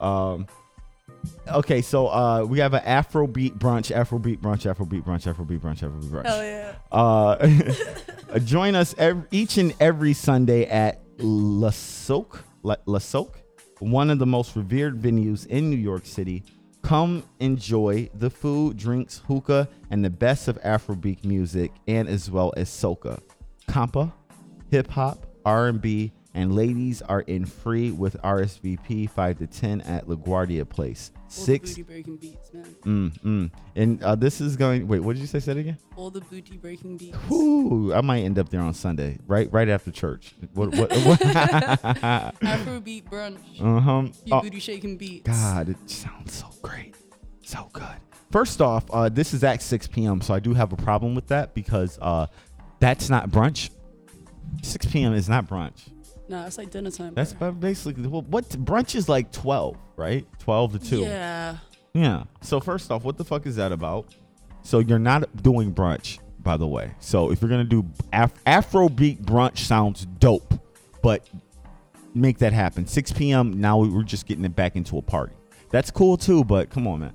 [0.00, 0.46] Um,
[1.48, 6.10] okay, so uh, we have an Afrobeat brunch, Afrobeat brunch, Afrobeat brunch, Afrobeat brunch, Afrobeat
[6.10, 6.26] brunch.
[6.26, 6.74] Hell yeah.
[6.90, 13.40] Uh, join us every, each and every Sunday at La Soak, La, La Soak,
[13.78, 16.42] one of the most revered venues in New York City.
[16.82, 22.52] Come enjoy the food, drinks, hookah, and the best of Afrobeat music, and as well
[22.56, 23.20] as soca,
[23.68, 24.12] compa,
[24.70, 30.68] hip hop, R&B, and ladies are in free with RSVP 5 to 10 at LaGuardia
[30.68, 31.10] Place.
[31.28, 31.70] Six.
[31.70, 32.76] booty breaking beats, man.
[32.84, 33.50] Mm, mm.
[33.74, 34.86] And uh, this is going.
[34.86, 35.40] Wait, what did you say?
[35.40, 35.78] Say it again.
[35.96, 37.16] All the booty breaking beats.
[37.30, 39.52] Ooh, I might end up there on Sunday, right?
[39.52, 40.34] Right after church.
[40.54, 40.70] What?
[40.76, 40.90] What?
[40.90, 41.18] what?
[41.20, 43.38] Afrobeat brunch.
[43.60, 44.08] uh huh.
[44.24, 45.28] You booty shaking beats.
[45.28, 46.94] God, it sounds so great,
[47.42, 47.84] so good.
[48.30, 51.28] First off, uh, this is at 6 p.m., so I do have a problem with
[51.28, 52.26] that because uh,
[52.80, 53.70] that's not brunch.
[54.62, 55.14] 6 p.m.
[55.14, 55.88] is not brunch.
[56.28, 57.14] Nah, it's like dinner time.
[57.14, 60.26] That's ba- basically well, what brunch is like 12, right?
[60.40, 61.00] 12 to 2.
[61.02, 61.56] Yeah.
[61.94, 62.24] Yeah.
[62.42, 64.14] So first off, what the fuck is that about?
[64.62, 66.92] So you're not doing brunch, by the way.
[66.98, 70.54] So if you're gonna do Af- Afrobeat brunch, sounds dope,
[71.02, 71.28] but
[72.14, 72.86] make that happen.
[72.86, 73.60] 6 p.m.
[73.60, 75.34] Now we're just getting it back into a party.
[75.70, 77.12] That's cool too, but come on, man.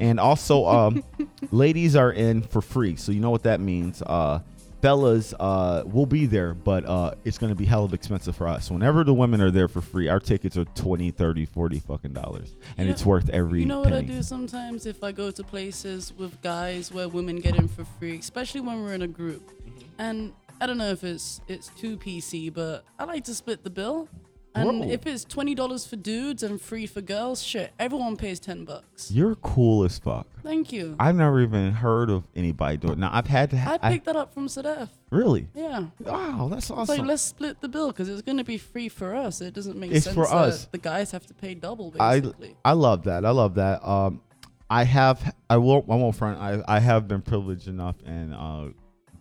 [0.00, 1.04] And also, um,
[1.50, 4.02] ladies are in for free, so you know what that means.
[4.02, 4.40] Uh,
[4.80, 8.70] fellas uh, will be there, but uh, it's gonna be hell of expensive for us.
[8.70, 12.54] Whenever the women are there for free, our tickets are 20, 30, 40 fucking dollars,
[12.78, 15.30] and You it's know- worth every You know what I do sometimes if I go
[15.30, 19.08] to places with guys where women get in for free, especially when we're in a
[19.08, 19.50] group.
[19.50, 19.80] Mm-hmm.
[19.98, 23.70] And I don't know if it's it's too PC, but I like to split the
[23.70, 24.08] bill.
[24.52, 24.88] And Whoa.
[24.90, 29.08] if it's twenty dollars for dudes and free for girls, shit, everyone pays ten bucks.
[29.08, 30.26] You're cool as fuck.
[30.42, 30.96] Thank you.
[30.98, 32.98] I've never even heard of anybody doing.
[32.98, 33.58] Now I've had to.
[33.58, 34.88] Ha- I picked that up from Sadef.
[35.10, 35.46] really.
[35.54, 35.84] Yeah.
[36.00, 36.98] Wow, that's It's awesome.
[36.98, 39.40] like let's split the bill because it's gonna be free for us.
[39.40, 40.64] It doesn't make It's sense for that us.
[40.72, 42.56] the guys have to pay double I basically.
[42.64, 43.24] I love that.
[43.24, 43.86] I love that.
[43.86, 44.20] Um,
[44.68, 45.32] I have.
[45.48, 45.88] I won't.
[45.88, 46.38] I won't front.
[46.40, 48.64] I I have been privileged enough and uh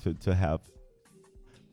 [0.04, 0.62] to to have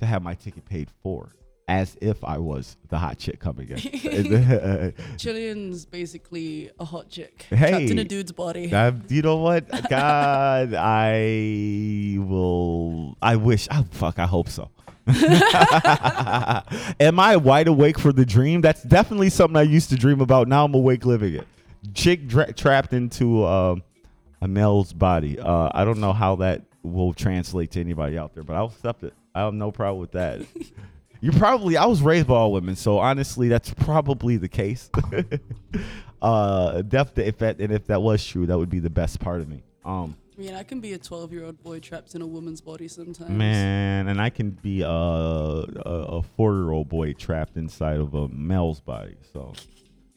[0.00, 1.34] to have my ticket paid for
[1.68, 3.78] as if I was the hot chick coming in.
[5.18, 8.72] Chilean's basically a hot chick Hey, trapped in a dude's body.
[8.72, 9.68] I- you know what?
[9.90, 13.16] God, I will.
[13.20, 13.66] I wish.
[13.70, 14.18] Oh, fuck.
[14.18, 14.70] I hope so.
[17.00, 18.60] Am I wide awake for the dream?
[18.60, 20.48] That's definitely something I used to dream about.
[20.48, 21.46] Now I'm awake living it.
[21.94, 23.76] Chick dra- trapped into uh,
[24.40, 25.38] a male's body.
[25.38, 29.02] Uh, I don't know how that will translate to anybody out there, but I'll accept
[29.04, 29.14] it.
[29.34, 30.40] I have no problem with that.
[31.20, 34.90] You probably I was raised by all women, so honestly, that's probably the case.
[36.22, 39.40] uh, def- if that and if that was true, that would be the best part
[39.40, 39.62] of me.
[39.84, 42.60] Um, I mean, I can be a 12 year old boy trapped in a woman's
[42.60, 43.30] body sometimes.
[43.30, 48.14] Man, and I can be a a, a four year old boy trapped inside of
[48.14, 49.16] a male's body.
[49.32, 49.54] So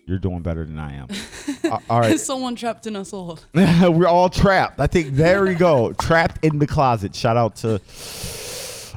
[0.05, 1.07] you're doing better than I am.
[1.61, 2.19] Uh, all right.
[2.19, 3.37] Someone trapped in us all.
[3.53, 4.79] We're all trapped.
[4.79, 5.91] I think there we go.
[5.93, 7.13] trapped in the closet.
[7.13, 7.79] Shout out to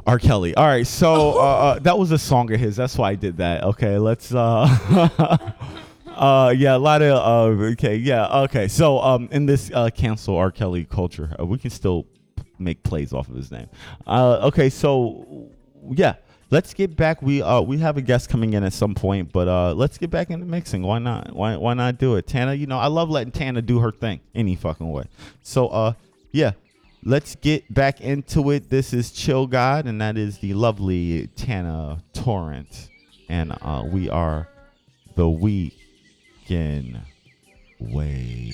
[0.07, 0.19] R.
[0.19, 0.55] Kelly.
[0.55, 2.77] All right, so uh, uh, that was a song of his.
[2.77, 3.65] That's why I did that.
[3.65, 4.35] Okay, let's.
[4.35, 4.69] Uh,
[6.09, 7.61] uh, yeah, a lot of.
[7.61, 8.69] Uh, okay, yeah, okay.
[8.69, 10.51] So um, in this uh, cancel R.
[10.51, 12.07] Kelly culture, uh, we can still
[12.59, 13.69] make plays off of his name.
[14.07, 15.51] Uh, okay, so
[15.91, 16.15] yeah.
[16.51, 17.23] Let's get back.
[17.23, 20.11] We uh we have a guest coming in at some point, but uh let's get
[20.11, 20.83] back into mixing.
[20.83, 21.35] Why not?
[21.35, 22.27] Why why not do it?
[22.27, 25.05] Tana, you know, I love letting Tana do her thing any fucking way.
[25.41, 25.95] So uh
[26.31, 26.53] yeah,
[27.05, 28.71] let's get back into it.
[28.71, 32.89] This is Chill God, and that is the lovely Tana Torrent.
[33.29, 34.49] And uh we are
[35.15, 37.01] the weekend
[37.81, 38.53] way.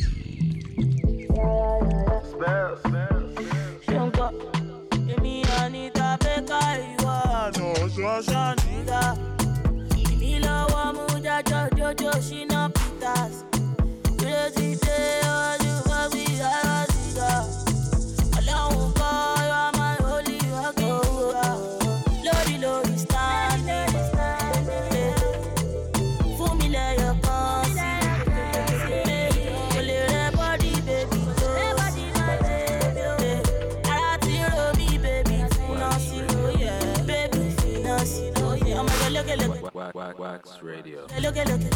[39.79, 40.99] Wax, wax, wax Radio.
[41.24, 41.70] Lókèlókè.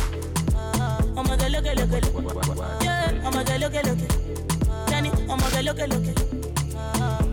[1.21, 1.99] Ọmọdé lókèlókè.
[2.83, 4.07] Yeah, Ọmọdé lókèlókè.
[4.91, 6.13] Tẹ́ni ọmọdé lókèlókè.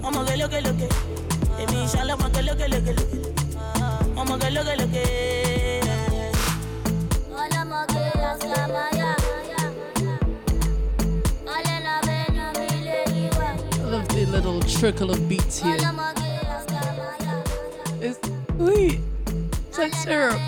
[0.07, 0.87] Ọmọdé lókèlókè.
[1.61, 2.93] Èmi ìṣàlẹ̀ ọmọdé lókèlókè.
[4.21, 5.03] Ọmọdé lókèlókè.
[7.41, 9.09] Ọlọ́mọge àṣàmáyà.
[11.55, 13.47] Ọlẹ́nà bẹ́ẹ̀nù mi lè yíwá.
[13.73, 15.77] I love the little trickle of beats here.
[18.01, 18.19] It's,
[18.57, 18.99] wait,
[19.67, 20.39] it's like syrup.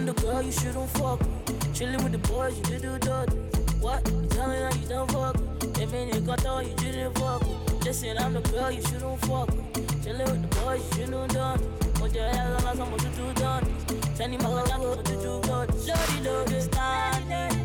[0.00, 1.74] I'm the girl you shouldn't fuck with.
[1.74, 3.36] Chilling with the boys, you did do dirty.
[3.80, 4.00] What?
[4.08, 5.92] You telling her you don't fuck with.
[5.92, 7.84] Mean you got all you didn't fuck with.
[7.84, 10.02] Listen, I'm the girl you shouldn't fuck with.
[10.02, 11.58] Chilling with the boys, you shouldn't done.
[11.96, 13.66] Put your head on some what you do done.
[14.14, 16.24] Send him out like what you do good.
[16.24, 17.28] Lordy, standing.
[17.28, 17.59] Yeah.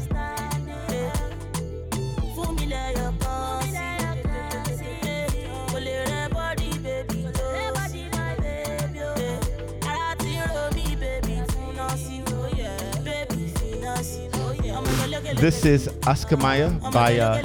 [15.33, 17.41] This is Askamaya by uh,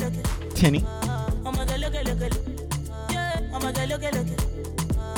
[0.55, 0.85] Teni.
[1.49, 2.29] Ọmọdé lókèlókè.
[3.11, 3.55] Yeah.
[3.57, 4.37] Ọmọdé lókèlókè.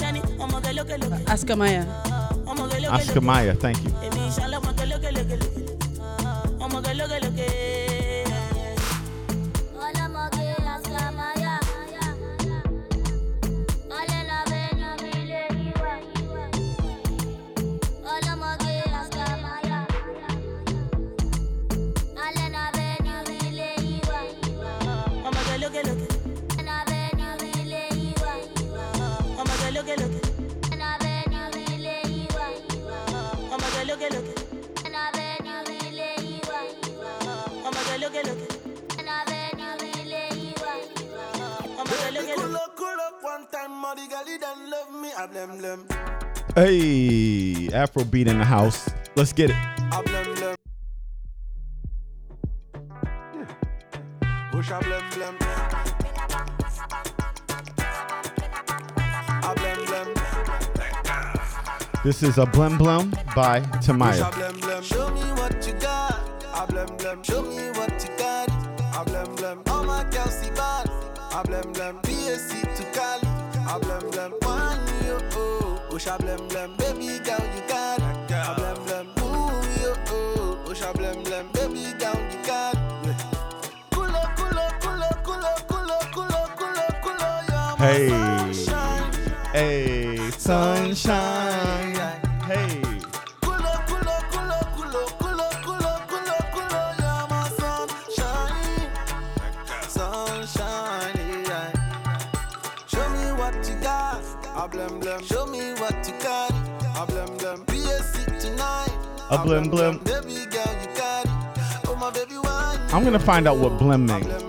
[0.00, 1.18] Tẹ́ni ọmọdé lókèlókè.
[1.34, 1.82] Askamaya.
[2.96, 3.90] Askamaya, thank you.
[47.82, 48.88] Hey, Afrobeat in the house.
[49.16, 49.56] Let's get it.
[62.04, 64.61] This is a Blem Blem by Timaya.
[111.96, 112.76] My baby, why?
[112.92, 114.41] I'm gonna find out what blem means.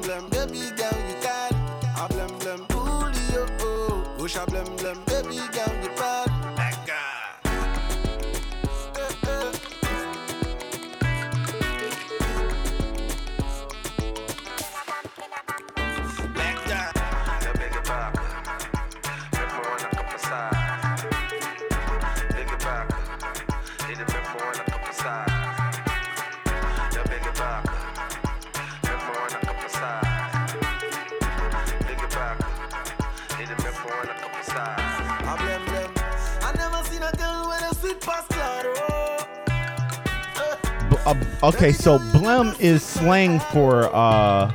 [41.63, 44.51] Okay, so blem is slang for uh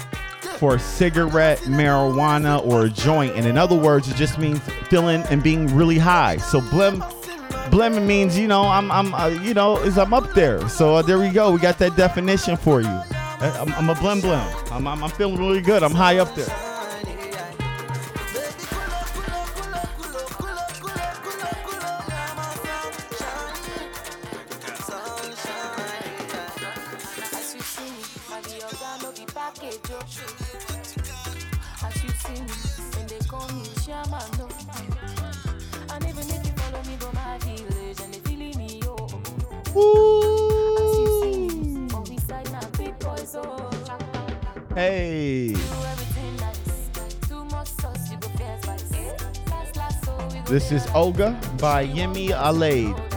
[0.58, 4.60] for cigarette, marijuana, or a joint, and in other words, it just means
[4.90, 6.36] feeling and being really high.
[6.36, 7.00] So blem
[7.70, 10.68] blem means you know I'm I'm uh, you know is I'm up there.
[10.68, 11.50] So uh, there we go.
[11.50, 12.88] We got that definition for you.
[12.88, 14.70] Uh, I'm, I'm a blem blem.
[14.70, 15.82] I'm, I'm I'm feeling really good.
[15.82, 16.67] I'm high up there.
[50.68, 53.07] This is Olga by Yemi Alade.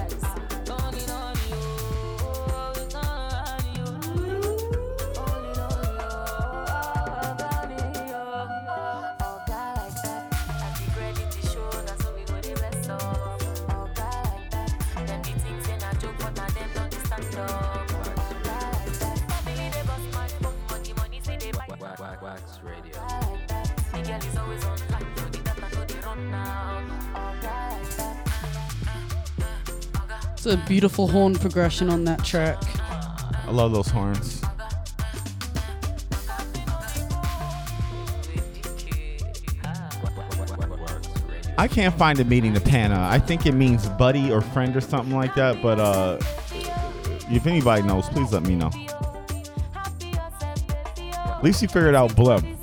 [30.51, 32.61] a beautiful horn progression on that track.
[33.47, 34.41] I love those horns.
[41.57, 43.07] I can't find the meaning of Pana.
[43.09, 45.61] I think it means buddy or friend or something like that.
[45.61, 46.17] But uh,
[47.29, 48.71] if anybody knows, please let me know.
[51.13, 52.60] At least you figured out Blimp.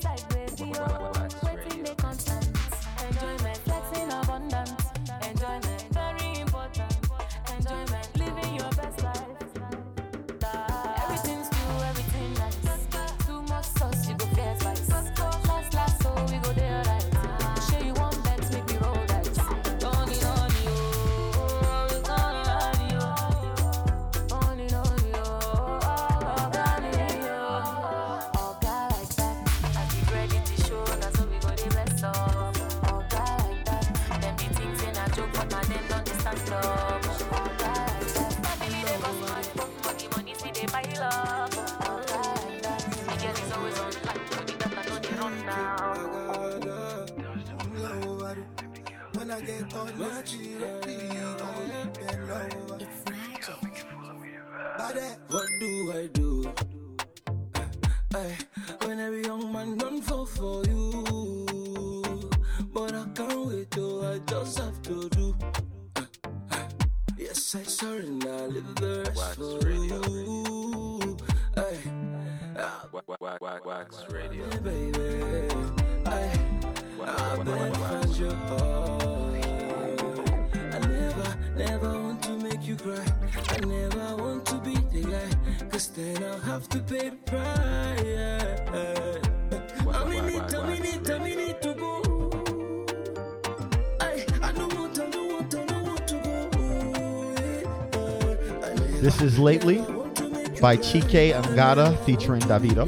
[100.61, 102.87] by Chike Angada featuring Davido.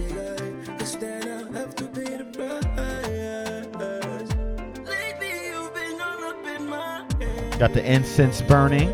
[7.58, 8.88] Got the incense burning.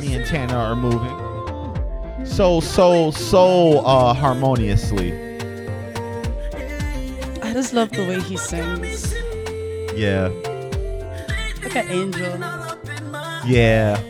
[0.00, 2.26] Me and Tana are moving.
[2.26, 5.12] So, so, so uh, harmoniously.
[7.42, 9.12] I just love the way he sings.
[9.94, 10.28] Yeah.
[11.62, 12.38] Like an angel.
[13.46, 14.00] Yeah.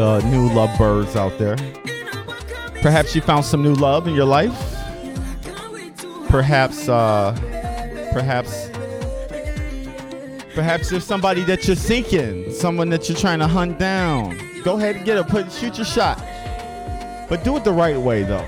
[0.00, 1.56] The new lovebirds out there.
[2.80, 4.58] Perhaps you found some new love in your life.
[6.28, 7.36] Perhaps, uh,
[8.10, 8.70] perhaps,
[10.54, 14.38] perhaps there's somebody that you're seeking, someone that you're trying to hunt down.
[14.62, 15.28] Go ahead and get it.
[15.28, 16.16] Put shoot your shot,
[17.28, 18.46] but do it the right way though.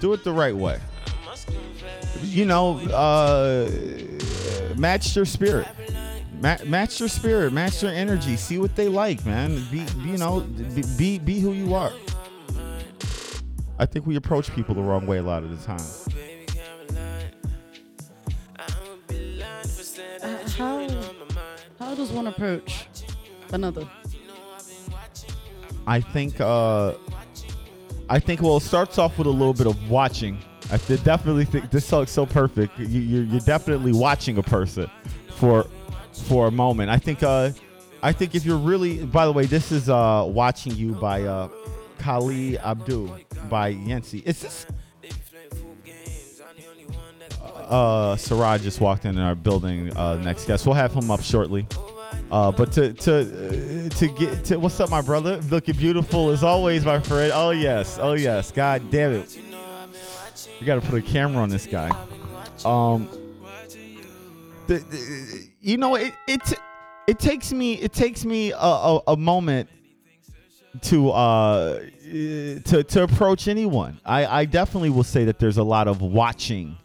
[0.00, 0.78] Do it the right way.
[2.22, 3.70] You know, uh,
[4.76, 5.66] match your spirit.
[6.40, 7.52] Ma- match your spirit.
[7.52, 8.36] Match your energy.
[8.36, 9.62] See what they like, man.
[9.70, 11.92] Be, you know, be, be be who you are.
[13.78, 15.80] I think we approach people the wrong way a lot of the time.
[20.22, 20.86] Uh, how
[21.78, 22.86] how does one approach
[23.52, 23.88] another?
[25.86, 26.94] I think uh
[28.08, 30.38] I think well it starts off with a little bit of watching.
[30.72, 32.78] I definitely think this song's so perfect.
[32.78, 34.88] You, you're, you're definitely watching a person
[35.36, 35.66] for
[36.12, 36.90] for a moment.
[36.90, 37.50] I think uh
[38.02, 41.48] I think if you're really by the way, this is uh watching you by uh
[41.98, 43.18] Kali Abdul
[43.48, 44.22] by Yancy.
[44.24, 44.66] Is this
[47.68, 50.66] uh Sarah just walked in our building uh next guest.
[50.66, 51.66] We'll have him up shortly.
[52.30, 55.38] Uh, but to to uh, to get to what's up, my brother?
[55.50, 57.32] Looking beautiful as always, my friend.
[57.34, 58.52] Oh yes, oh yes.
[58.52, 59.36] God damn it,
[60.60, 61.88] we got to put a camera on this guy.
[62.64, 63.08] Um,
[64.66, 66.40] the, the- you know it it
[67.06, 69.68] it takes me it takes me a, a, a moment
[70.82, 71.80] to uh
[72.10, 74.00] to to approach anyone.
[74.04, 76.76] I I definitely will say that there's a lot of watching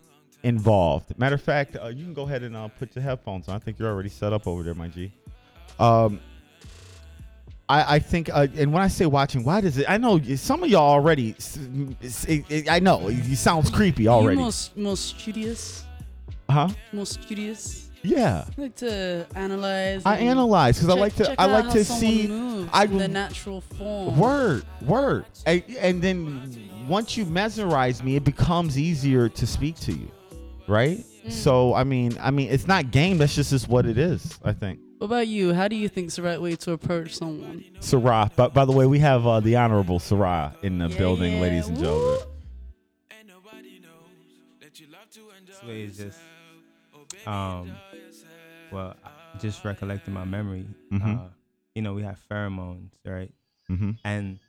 [0.43, 1.17] involved.
[1.17, 3.55] Matter of fact, uh, you can go ahead and uh, put your headphones on.
[3.55, 5.11] I think you're already set up over there, my G.
[5.79, 6.19] Um,
[7.67, 9.85] I, I think, uh, and when I say watching, why does it?
[9.89, 11.33] I know some of y'all already.
[11.37, 11.57] s-
[12.03, 14.39] s- it- it- I know it sounds creepy already.
[14.39, 15.83] You s- more studious,
[16.47, 16.69] Huh?
[16.93, 17.89] Most studious.
[18.03, 18.45] Yeah.
[18.55, 20.03] I like to analyze.
[20.05, 22.27] I analyze because I like to- I like to see-
[22.71, 24.15] I- their natural form.
[24.15, 29.91] Word, word, and, and then once you mesmerize me, it becomes easier to speak to
[29.91, 30.11] you,
[30.67, 30.99] right?
[31.25, 31.31] Mm.
[31.31, 33.17] So I mean, I mean, it's not game.
[33.17, 34.37] That's just is what it is.
[34.43, 34.77] I think.
[35.05, 35.53] What about you?
[35.53, 37.63] How do you think's the right way to approach someone?
[37.79, 38.31] Sarah.
[38.35, 41.77] But by the way, we have uh, the honorable Sarah in the building, ladies and
[41.77, 42.17] gentlemen.
[45.45, 46.17] This way is just,
[47.27, 47.71] um,
[48.71, 50.65] well, I just recollecting my memory.
[50.91, 51.19] Mhm.
[51.19, 51.27] Uh,
[51.75, 53.31] you know, we have pheromones, right?
[53.69, 53.99] Mhm.
[54.03, 54.39] And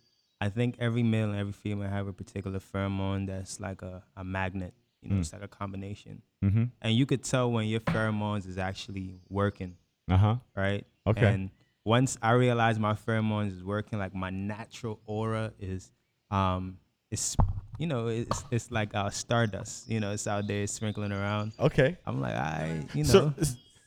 [0.40, 4.24] I think every male and every female have a particular pheromone that's like a, a
[4.24, 4.72] magnet.
[5.02, 5.20] You know, Mm.
[5.20, 6.22] it's like a combination.
[6.42, 6.70] Mhm.
[6.80, 9.76] And you could tell when your pheromones is actually working.
[10.10, 10.36] Uh-huh.
[10.54, 10.86] Right.
[11.06, 11.26] Okay.
[11.26, 11.50] And
[11.84, 15.90] once I realized my pheromones is working, like my natural aura is,
[16.30, 16.78] um,
[17.10, 17.36] it's
[17.78, 19.88] you know, it's it's like uh, stardust.
[19.90, 21.52] You know, it's out there sprinkling around.
[21.60, 21.96] Okay.
[22.06, 23.34] I'm like, I, you know, So,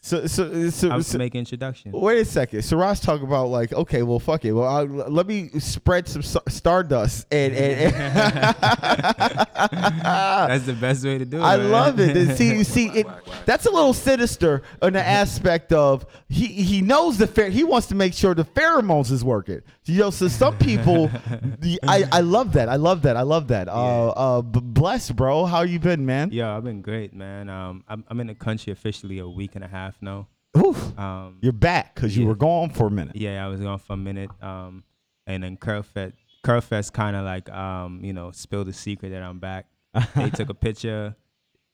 [0.01, 1.91] so, so, so, I'm so make introduction.
[1.91, 2.61] Wait a second.
[2.61, 4.53] Sarah's talking about like, okay, well, fuck it.
[4.53, 7.53] Well, I'll, let me spread some stardust and.
[7.53, 7.93] and,
[9.59, 11.43] That's the best way to do it.
[11.43, 11.71] I man.
[11.71, 12.15] love it.
[12.15, 13.07] And see, you see, it,
[13.45, 17.49] that's a little sinister in the aspect of he he knows the fair.
[17.49, 19.61] He wants to make sure the pheromones is working.
[19.85, 21.07] You know, so some people,
[21.59, 22.69] the, I I love that.
[22.69, 23.17] I love that.
[23.17, 23.67] I love that.
[23.67, 25.45] Uh, uh, b- bless, bro.
[25.45, 26.29] How you been, man?
[26.31, 27.49] Yeah, I've been great, man.
[27.49, 30.27] Um, I'm, I'm in the country officially a week and a half now.
[30.57, 30.97] Oof.
[30.97, 32.29] Um, You're back because you yeah.
[32.29, 33.15] were gone for a minute.
[33.15, 34.29] Yeah, I was gone for a minute.
[34.41, 34.83] Um,
[35.27, 36.13] and then Curlfest,
[36.43, 39.67] Curlfest kind of like, um, you know, spilled the secret that I'm back.
[40.15, 41.15] they took a picture,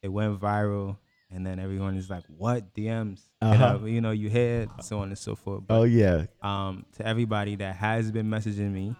[0.01, 0.97] it went viral,
[1.31, 3.79] and then everyone is like, "What DMs?" Uh-huh.
[3.81, 5.63] uh, you know, you hear so on and so forth.
[5.69, 6.25] Oh, yeah.
[6.41, 8.95] Um, to everybody that has been messaging me,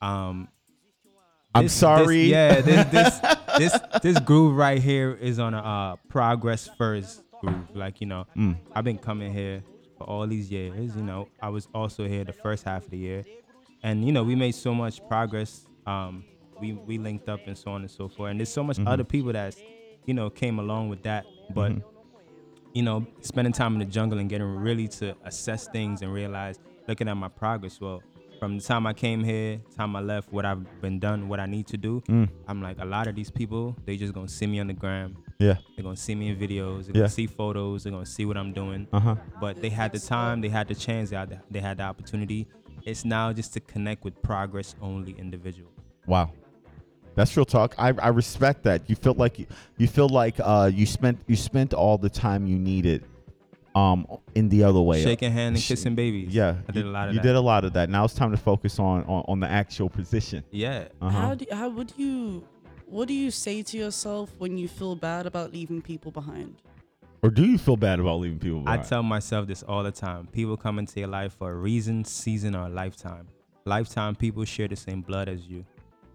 [0.00, 0.48] um,
[1.54, 2.22] I'm this- this- sorry.
[2.24, 3.18] yeah, this this
[3.58, 7.74] this this groove right here is on a uh, progress first groove.
[7.74, 8.56] Like you know, Mm.
[8.74, 9.62] I've been coming here
[9.98, 10.94] for all these years.
[10.96, 13.24] You know, I was also here the first half of the year,
[13.82, 15.66] and you know, we made so much progress.
[15.86, 16.24] Um,
[16.60, 18.30] we we linked up and so on and so forth.
[18.30, 18.86] And there's so much Mhm.
[18.88, 19.54] other people that,
[20.06, 21.26] you know, came along with that.
[21.54, 21.82] But Mhm.
[22.74, 26.60] you know, spending time in the jungle and getting really to assess things and realize,
[26.86, 27.80] looking at my progress.
[27.80, 28.00] Well,
[28.38, 31.46] from the time I came here, time I left, what I've been done, what I
[31.46, 32.00] need to do.
[32.08, 32.28] Mm.
[32.46, 35.16] I'm like, a lot of these people, they just gonna see me on the gram.
[35.40, 35.56] Yeah.
[35.74, 36.84] They're gonna see me in videos.
[36.84, 37.00] They're Yeah.
[37.02, 37.82] gonna see photos.
[37.84, 38.86] They're gonna see what I'm doing.
[38.92, 39.16] Uh-huh.
[39.40, 41.84] But they had the time, they had the chance, they had the, they had the
[41.84, 42.46] opportunity.
[42.84, 45.72] It's now just to connect with progress only individuals.
[46.06, 46.32] Wow.
[47.14, 47.74] That's real talk.
[47.78, 48.88] I, I respect that.
[48.88, 49.46] You feel like you,
[49.78, 53.04] you feel like uh, you spent you spent all the time you needed
[53.74, 55.02] um in the other way.
[55.02, 56.34] Shaking hand and kissing babies.
[56.34, 57.14] Yeah, I did you- a lot of that.
[57.14, 57.26] You that.
[57.28, 57.88] did a lot of that.
[57.90, 60.44] Now it's time to focus on on, on the actual position.
[60.50, 60.88] Yeah.
[61.00, 61.10] Uh-huh.
[61.10, 62.44] How do how would you
[62.90, 66.56] what do you say to yourself when you feel bad about leaving people behind?
[67.22, 68.80] Or do you feel bad about leaving people behind?
[68.80, 70.26] I tell myself this all the time.
[70.28, 73.28] People come into your life for a reason, season, or a lifetime.
[73.66, 75.64] Lifetime people share the same blood as you.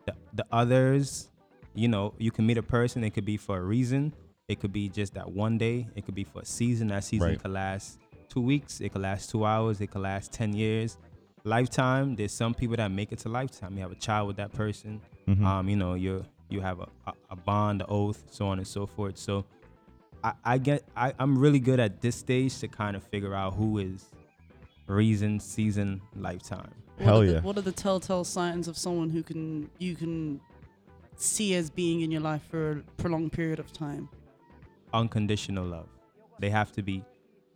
[0.05, 1.29] The, the others,
[1.75, 4.13] you know, you can meet a person, it could be for a reason.
[4.47, 5.87] It could be just that one day.
[5.95, 6.87] It could be for a season.
[6.87, 7.41] That season Right.
[7.41, 7.99] could last
[8.29, 8.81] two weeks.
[8.81, 9.81] It could last two hours.
[9.81, 10.97] It could last 10 years.
[11.43, 13.75] Lifetime, there's some people that make it to lifetime.
[13.75, 15.01] You have a child with that person.
[15.27, 15.43] Mhm.
[15.45, 18.67] Um, you know, you you have a, a, a bond, a oath, so on and
[18.67, 19.17] so forth.
[19.17, 19.45] So
[20.23, 23.55] I, I get I, I'm really good at this stage to kind of figure out
[23.55, 24.09] who is
[24.87, 26.71] reason, season, lifetime.
[26.97, 30.39] What are the, what are the telltale signs of someone who can you can
[31.17, 34.09] see as being in your life for a prolonged period of time?
[34.93, 35.89] Unconditional love.
[36.39, 37.03] They have to be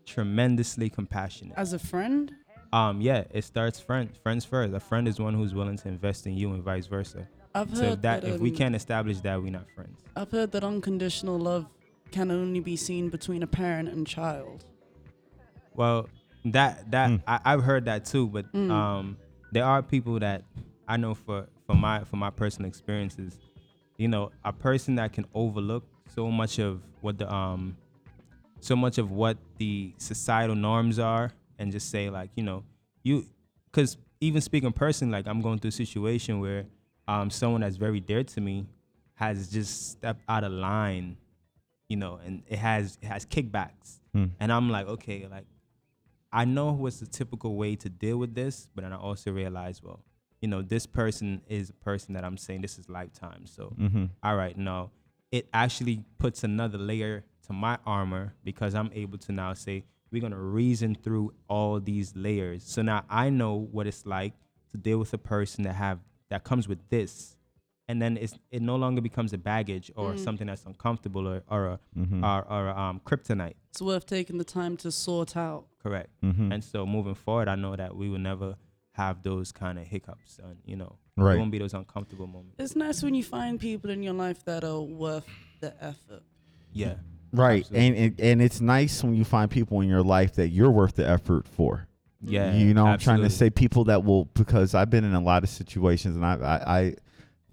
[0.06, 1.58] tremendously compassionate.
[1.58, 2.34] As a friend?
[2.74, 4.74] Um, yeah, it starts friend friends first.
[4.74, 7.28] A friend is one who's willing to invest in you and vice versa.
[7.54, 10.00] I've so if heard that, that, if we um, can't establish that, we're not friends.
[10.16, 11.66] I've heard that unconditional love
[12.12, 14.66] can only be seen between a parent and child.
[15.76, 16.10] Well,
[16.46, 18.72] that that I, I've heard that too, but Mm.
[18.72, 19.18] um,
[19.52, 20.44] there are people that
[20.88, 23.38] I know for for my for my personal experiences,
[23.98, 25.84] you know, a person that can overlook
[26.16, 27.78] so much of what the um,
[28.60, 32.64] so much of what the societal norms are, and just say like, you know,
[33.04, 33.26] you,
[33.72, 36.66] because even speaking personally, like I'm going through a situation where
[37.12, 38.58] um, someone that's very dear to me
[39.16, 41.18] has just stepped out of line,
[41.90, 44.26] you know, and it has it has kickbacks, Hmm.
[44.40, 45.46] and I'm like, okay, like
[46.32, 49.82] I know what's the typical way to deal with this, but then I also realize,
[49.82, 50.02] well,
[50.42, 53.46] you know, this person is a person that I'm saying this is lifetime.
[53.48, 54.10] So, Mhm.
[54.22, 54.92] all right, no,
[55.32, 60.22] it actually puts another layer to my armor because I'm able to now say, we're
[60.22, 62.64] going to reason through all these layers.
[62.64, 64.34] So now I know what it's like
[64.72, 66.00] to deal with a person that have
[66.30, 67.36] that comes with this.
[67.88, 70.20] And then it's, it no longer becomes a baggage or Mm.
[70.20, 72.24] something that's uncomfortable or, or, a, Mhm.
[72.24, 73.56] or, or um, kryptonite.
[73.72, 75.66] It's worth taking the time to sort out.
[75.82, 76.10] Correct.
[76.24, 76.54] Mhm.
[76.54, 78.56] And so moving forward, I know that we will never
[78.92, 81.32] have those kind of hiccups, and you know, Right.
[81.32, 82.56] there won't be those uncomfortable moments.
[82.60, 85.26] It's nice when you find people in your life that are worth
[85.62, 86.22] the effort.
[86.74, 86.96] Yeah.
[87.32, 90.72] Right, and, and and it's nice when you find people in your life that you're
[90.72, 91.88] worth the effort for.
[92.22, 95.22] Yeah, you know, I'm trying to say people that will because I've been in a
[95.22, 96.96] lot of situations and I I, I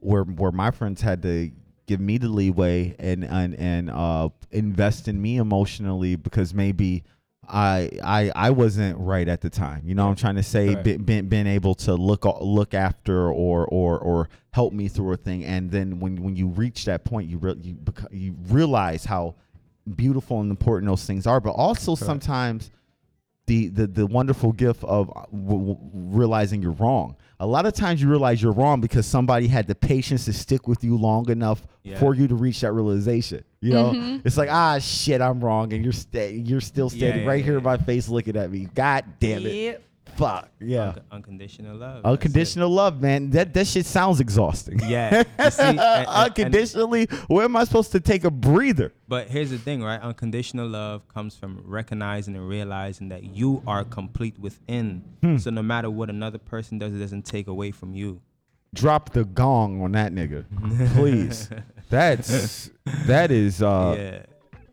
[0.01, 1.51] where where my friends had to
[1.87, 7.05] give me the leeway and and and uh invest in me emotionally because maybe
[7.49, 9.83] I I I wasn't right at the time.
[9.85, 10.85] You know, I'm trying to say Correct.
[10.85, 15.17] been, been been able to look look after or or or help me through a
[15.17, 17.77] thing, and then when when you reach that point, you re- you
[18.11, 19.37] you realize how
[19.95, 22.07] beautiful and important those things are, but also Correct.
[22.07, 22.71] sometimes
[23.47, 27.17] the, the the wonderful gift of uh, w- w- realizing you're wrong.
[27.39, 30.67] A lot of times you realize you're wrong because somebody had the patience to stick
[30.67, 31.99] with you long enough Yeah.
[31.99, 33.45] for you to reach that realization.
[33.61, 34.23] You know, Mhm.
[34.25, 37.45] it's like ah shit, I'm wrong, and you're sta- you're still Yeah, standing yeah, right
[37.45, 38.67] here in my face looking at me.
[38.75, 39.83] God damn it, Yep.
[40.17, 40.89] Fuck yeah.
[40.89, 42.05] Unco- unconditional love.
[42.05, 43.31] Unconditional love, man.
[43.31, 44.81] That that shit sounds exhausting.
[44.87, 45.23] Yeah.
[45.39, 48.93] You see, and- and- and- Unconditionally, where am I supposed to take a breather?
[49.09, 50.01] But here's the thing, right?
[50.01, 55.03] Unconditional love comes from recognizing and realizing that you are complete within.
[55.23, 55.37] Hmm.
[55.39, 58.21] So no matter what another person does, it doesn't take away from you.
[58.75, 60.45] Drop the gong on that nigga,
[60.95, 61.49] please.
[61.89, 62.69] That's
[63.07, 64.23] that is uh Yeah.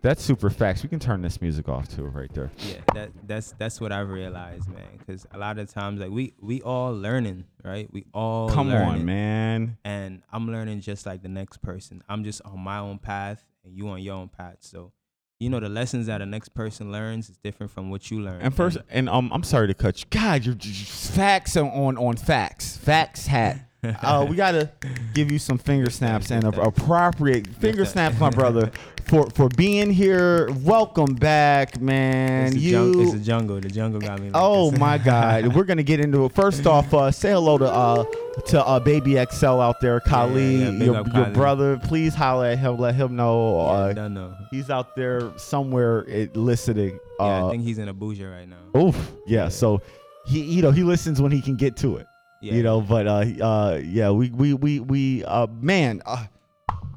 [0.03, 0.83] That's super facts.
[0.83, 2.51] We can turn this music off too, right there.
[2.59, 4.99] Yeah, that that's that's what I've realized, man.
[4.99, 7.87] Because a lot of times, like we we all learning, right?
[7.91, 9.77] We all Come on, man.
[9.85, 12.03] And I'm learning just like the next person.
[12.09, 14.57] I'm just on my own path, and you on your own path.
[14.59, 14.91] So,
[15.39, 18.41] you know, the lessons that the next person learns is different from what you learn.
[18.41, 20.05] And first, and um, I'm sorry to cut you.
[20.09, 22.75] God, you're just facts on on, on facts.
[22.75, 23.69] Facts hat.
[23.83, 24.69] Uh, we gotta
[25.13, 28.71] give you some finger snaps and a, appropriate finger snaps, my brother,
[29.05, 30.49] for for being here.
[30.63, 32.45] Welcome back, man.
[32.47, 32.71] it's, the you.
[32.71, 33.59] jung- it's the jungle.
[33.59, 34.29] The jungle got me.
[34.29, 34.79] Like Oh this.
[34.79, 36.33] my God, we're gonna get into it.
[36.33, 38.05] First off, uh, say hello to uh
[38.47, 41.77] to uh Baby XL out there, Kali, yeah, big your, your brother.
[41.77, 42.77] Please holler at him.
[42.77, 43.59] Let him know.
[43.59, 44.33] Uh, don't know.
[44.49, 46.99] He's out there somewhere listening.
[47.19, 48.79] Yeah, uh, I think he's in Abuja right now.
[48.79, 49.11] Oof.
[49.27, 49.49] Yeah.
[49.49, 49.81] So
[50.25, 52.07] he, you know, he listens when he can get to it.
[52.43, 52.53] Yeah.
[52.55, 56.25] You know, but uh, uh, yeah, we, we, we, we, uh, man, uh,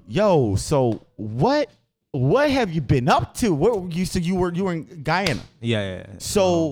[0.09, 0.57] yo.
[0.57, 1.71] So what,
[2.11, 3.55] what have you been up to?
[3.55, 5.41] What you said you were, you were in Guyana.
[5.61, 5.97] Yeah, yeah.
[5.99, 6.15] yeah.
[6.19, 6.71] So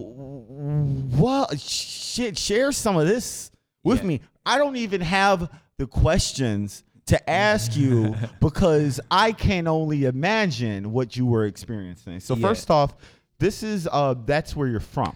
[1.17, 1.59] what?
[1.61, 3.53] Shit, share some of this
[3.85, 4.21] with me.
[4.45, 11.17] I don't even have the questions to ask you because I can only imagine what
[11.17, 12.19] you were experiencing.
[12.21, 12.49] So Yeah.
[12.49, 12.95] first off,
[13.39, 15.15] this is uh that's where you're from.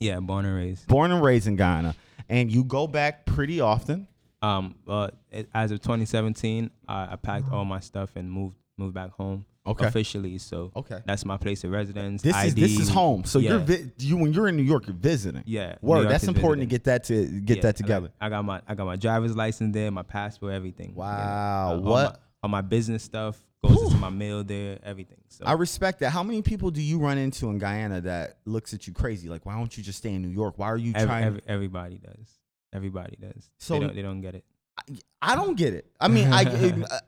[0.00, 0.86] Yeah, born and raised.
[0.88, 1.94] Born and raised in Ghana,
[2.30, 4.06] and you go back pretty often.
[4.42, 8.94] Um, but it, as of 2017, I, I packed all my stuff and moved moved
[8.94, 9.44] back home.
[9.66, 9.84] Okay.
[9.86, 11.00] Officially, so Okay.
[11.04, 12.22] that's my place of residence.
[12.22, 13.24] This is this is home.
[13.24, 13.50] So yeah.
[13.50, 15.42] you're vi- you when you're in New York, you're visiting.
[15.44, 16.08] Yeah, Word.
[16.08, 16.68] That's important visiting.
[16.68, 18.10] to get that to get Yeah, that I got- together.
[18.22, 20.94] I got my I got my driver's license there, my passport, everything.
[20.94, 21.06] Wow.
[21.06, 22.12] Uh, all what?
[22.14, 25.18] my, all my business stuff goes into my mail there, everything.
[25.28, 26.10] So I respect that.
[26.10, 29.28] How many people do you run into in Guyana that looks at you crazy?
[29.28, 30.54] Like, why don't you just stay in New York?
[30.56, 31.24] Why are you every, trying?
[31.24, 32.38] every- everybody does.
[32.72, 33.50] Everybody does.
[33.58, 34.44] So- they don't, they don't get it.
[35.20, 35.90] I don't get it.
[36.00, 36.40] I mean, I,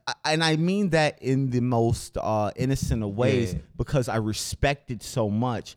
[0.07, 3.61] I and I mean that in the most uh, innocent of ways Yeah.
[3.79, 5.77] because I respect it so much.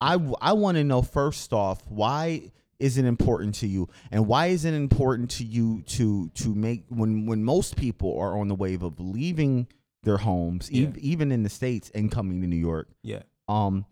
[0.00, 2.50] I I want to know first off why
[2.80, 6.84] is it important to you, and why is it important to you to to make
[6.88, 9.68] when when most people are on the wave of leaving
[10.06, 10.86] their homes, Yeah.
[10.88, 12.88] ev- even in the states, and coming to New York.
[13.02, 13.22] Yeah.
[13.48, 13.84] Um,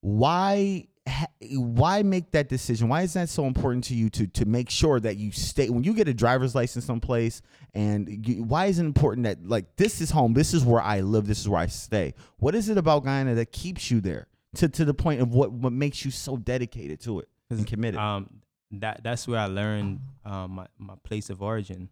[0.00, 2.88] why ha- why make that decision?
[2.88, 5.84] Why is that so important to you to to make sure that you stay when
[5.84, 7.42] you get a driver's license someplace?
[7.74, 11.00] And you, why is it important that like this is home, this is where I
[11.00, 12.14] live, this is where I stay?
[12.38, 14.26] What is it about Guyana that keeps you there
[14.56, 17.98] to to the point of what what makes you so dedicated to it and committed?
[17.98, 18.28] Um,
[18.72, 21.88] that that's where I learned um, my my place of origin.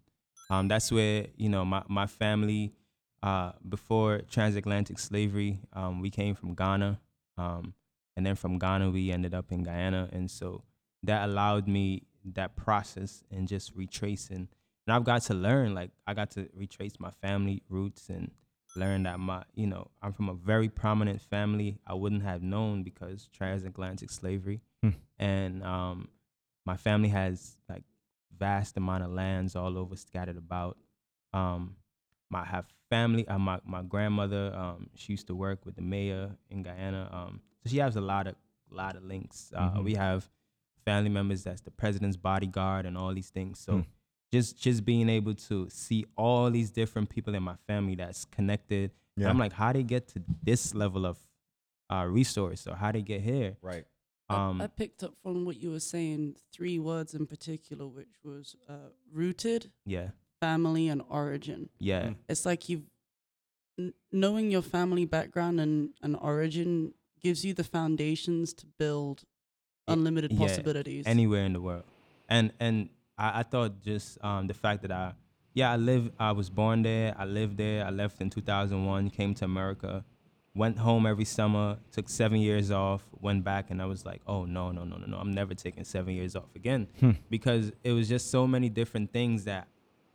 [0.51, 2.73] Um, that's where you know my my family
[3.23, 5.61] uh, before transatlantic slavery.
[5.73, 7.01] Um, we came from Ghana,
[7.37, 7.75] um,
[8.17, 10.65] and then from Ghana we ended up in Guyana, and so
[11.03, 14.49] that allowed me that process and just retracing.
[14.87, 18.31] And I've got to learn, like I got to retrace my family roots and
[18.77, 21.79] learn that my, you know, I'm from a very prominent family.
[21.87, 24.91] I wouldn't have known because transatlantic slavery, Hmm.
[25.19, 26.09] and um,
[26.65, 27.83] my family has like
[28.39, 30.79] vast amount of lands all over scattered about.
[31.35, 31.77] Um,
[32.31, 33.27] my I have family.
[33.29, 37.09] Uh, my my grandmother, um, she used to work with the mayor in Guyana.
[37.13, 38.35] Um, so she has a lot of
[38.71, 39.53] lot of links.
[39.55, 39.85] Uh, Mhm.
[39.85, 40.31] We have
[40.85, 43.59] family members that's the president's bodyguard and all these things.
[43.59, 43.81] So Hmm.
[44.33, 48.93] just just being able to see all these different people in my family that's connected.
[49.17, 49.31] and Yeah.
[49.31, 51.19] I'm like, how they get to this level of
[51.91, 53.57] uh, resource or how they get here?
[53.61, 53.85] Right.
[54.29, 58.55] Um, I picked up from what you were saying three words in particular, which was
[58.69, 60.11] uh, rooted, yeah.
[60.41, 61.69] Family, and origin.
[61.79, 62.11] Yeah.
[62.29, 62.85] It's like you've
[63.79, 69.23] n- knowing your family background and, and origin gives you the foundations to build
[69.89, 71.07] unlimited Yeah, possibilities.
[71.07, 71.85] anywhere in the world.
[72.29, 72.89] And and
[73.19, 75.13] I, I thought just um, the fact that I
[75.53, 79.35] yeah I live I was born there I lived there I left in 2001 came
[79.35, 80.05] to America
[80.55, 84.45] went home every summer took seven years off went back and I was like oh
[84.45, 87.13] no no no no no I'm never taking seven years off again Hmm.
[87.29, 89.67] because it was just so many different things that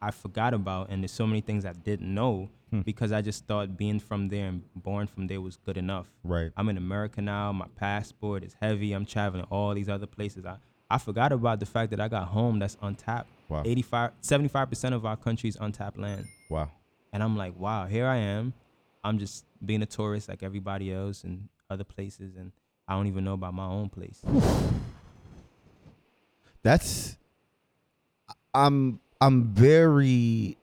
[0.07, 2.82] I forgot about and there's so many things I didn't know Hmm.
[2.82, 6.52] because I just thought being from there and born from there was good enough Right.
[6.57, 7.52] I'm in America now.
[7.52, 8.94] My passport is heavy.
[8.94, 10.45] I'm traveling all these other places.
[10.45, 10.57] I,
[10.90, 13.30] I forgot about the fact that I got home that's untapped.
[13.49, 13.61] Wow.
[13.65, 16.26] 85, 75% of our country's untapped land.
[16.49, 16.69] Wow.
[17.14, 18.53] And I'm like, wow, here I am.
[19.03, 22.36] I'm just being a tourist like everybody else in other places.
[22.36, 22.52] And
[22.88, 24.19] I don't even know about my own place.
[26.64, 27.15] That's
[28.53, 30.57] I'm I'm very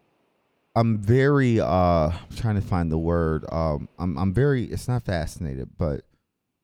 [0.75, 1.67] I'm very uh
[2.11, 3.45] I'm trying to find the word.
[3.51, 6.03] Um I'm I'm very it's not fascinated, but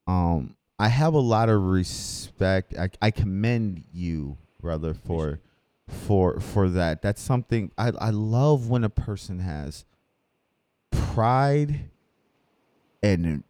[0.07, 2.75] um I have a lot of respect.
[2.79, 5.41] I I commend you, brother, for
[5.89, 7.03] for for that.
[7.03, 9.85] That's something I I love when a person has
[10.91, 11.91] pride
[13.03, 13.43] and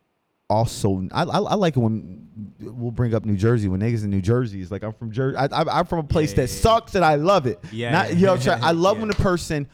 [0.50, 2.28] also I, I I like it when
[2.60, 5.36] we'll bring up New Jersey when niggas in New Jersey is like I'm from Jersey.
[5.36, 7.58] I, I, I'm from a place that sucks and I love it.
[7.72, 8.64] Yeah, Not, you know, what I'm saying?
[8.64, 9.68] I love when a person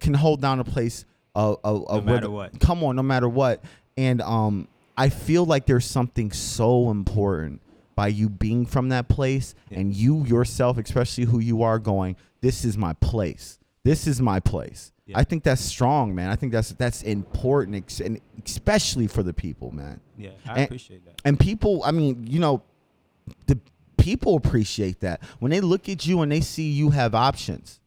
[0.00, 2.60] can hold down a place of, of, of No matter what.
[2.60, 3.64] Come on, no matter what.
[3.96, 7.60] And um, I feel like there's something so important
[7.94, 12.64] by you being from that place and you yourself, especially who you are, going, "This
[12.64, 13.58] is my place.
[13.84, 15.18] This is my place." Yeah.
[15.18, 16.30] I think that's strong, man.
[16.30, 20.00] I think that's that's important, ex- and especially for the people, man.
[20.16, 21.20] Yeah, I And- appreciate that.
[21.24, 22.62] And people, I mean, you know,
[23.46, 23.58] the
[23.98, 27.80] people appreciate that when they look at you and they see you have options.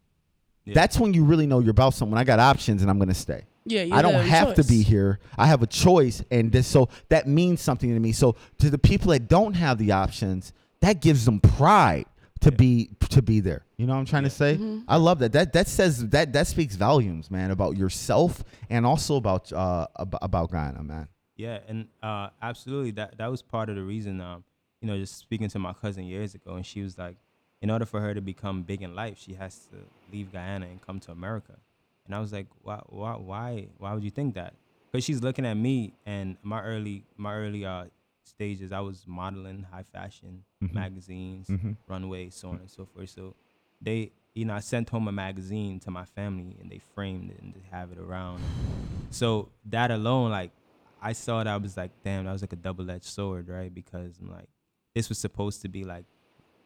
[0.66, 0.74] Yeah.
[0.76, 2.20] That's when you really know you're about someone.
[2.20, 3.46] I got options, and I'm gonna stay.
[3.66, 5.20] Yeah, you're I don't there with have to be here.
[5.38, 8.12] I have a choice, and this, so that means something to me.
[8.12, 12.06] So to the people that don't have the options, that gives them pride
[12.42, 13.66] to be to be there.
[13.78, 14.56] You know what I'm trying to say?
[14.56, 14.80] Mm-hmm.
[14.88, 15.32] I love that.
[15.32, 20.20] That that says that that speaks volumes, man, about yourself and also about uh about,
[20.22, 21.08] about Ghana, man.
[21.36, 24.22] Yeah, and uh, absolutely that that was part of the reason.
[24.22, 24.44] Um,
[24.82, 27.18] you know, just speaking to my cousin years ago, and she was like,
[27.62, 29.78] in order for her to become big in life, she has to
[30.12, 31.56] leave Guyana and come to America.
[32.06, 34.54] And I was like, why, why, why, why would you think that?
[34.92, 37.86] Because she's looking at me and my early, my early uh,
[38.28, 38.72] stages.
[38.72, 40.74] I was modeling high fashion Mhm.
[40.74, 41.78] magazines, Mhm.
[41.88, 43.10] runway, so on and so forth.
[43.10, 43.36] So
[43.82, 47.40] they, you know, I sent home a magazine to my family, and they framed it
[47.42, 48.42] and they have it around.
[49.10, 50.52] So that alone, like,
[51.02, 53.74] I saw that I was like, damn, that was like a double edged sword, right?
[53.74, 54.50] Because I'm like,
[54.96, 56.06] this was supposed to be like,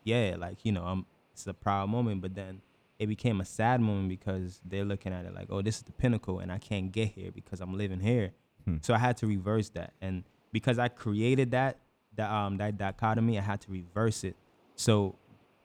[0.04, 2.62] yeah, like you know, I'm it's a proud moment, but then
[3.00, 5.92] it became a sad moment because they're looking at it like, oh, this is the
[5.92, 8.32] pinnacle, and I can't get here because I'm living here.
[8.66, 8.78] Hmm.
[8.82, 11.78] So I had to reverse that, and because I created that,
[12.16, 14.36] that um that dichotomy, I had to reverse it.
[14.76, 15.16] So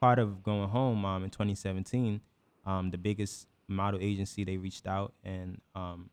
[0.00, 2.20] part of going home um in 2017,
[2.64, 6.10] um the biggest model agency they reached out and um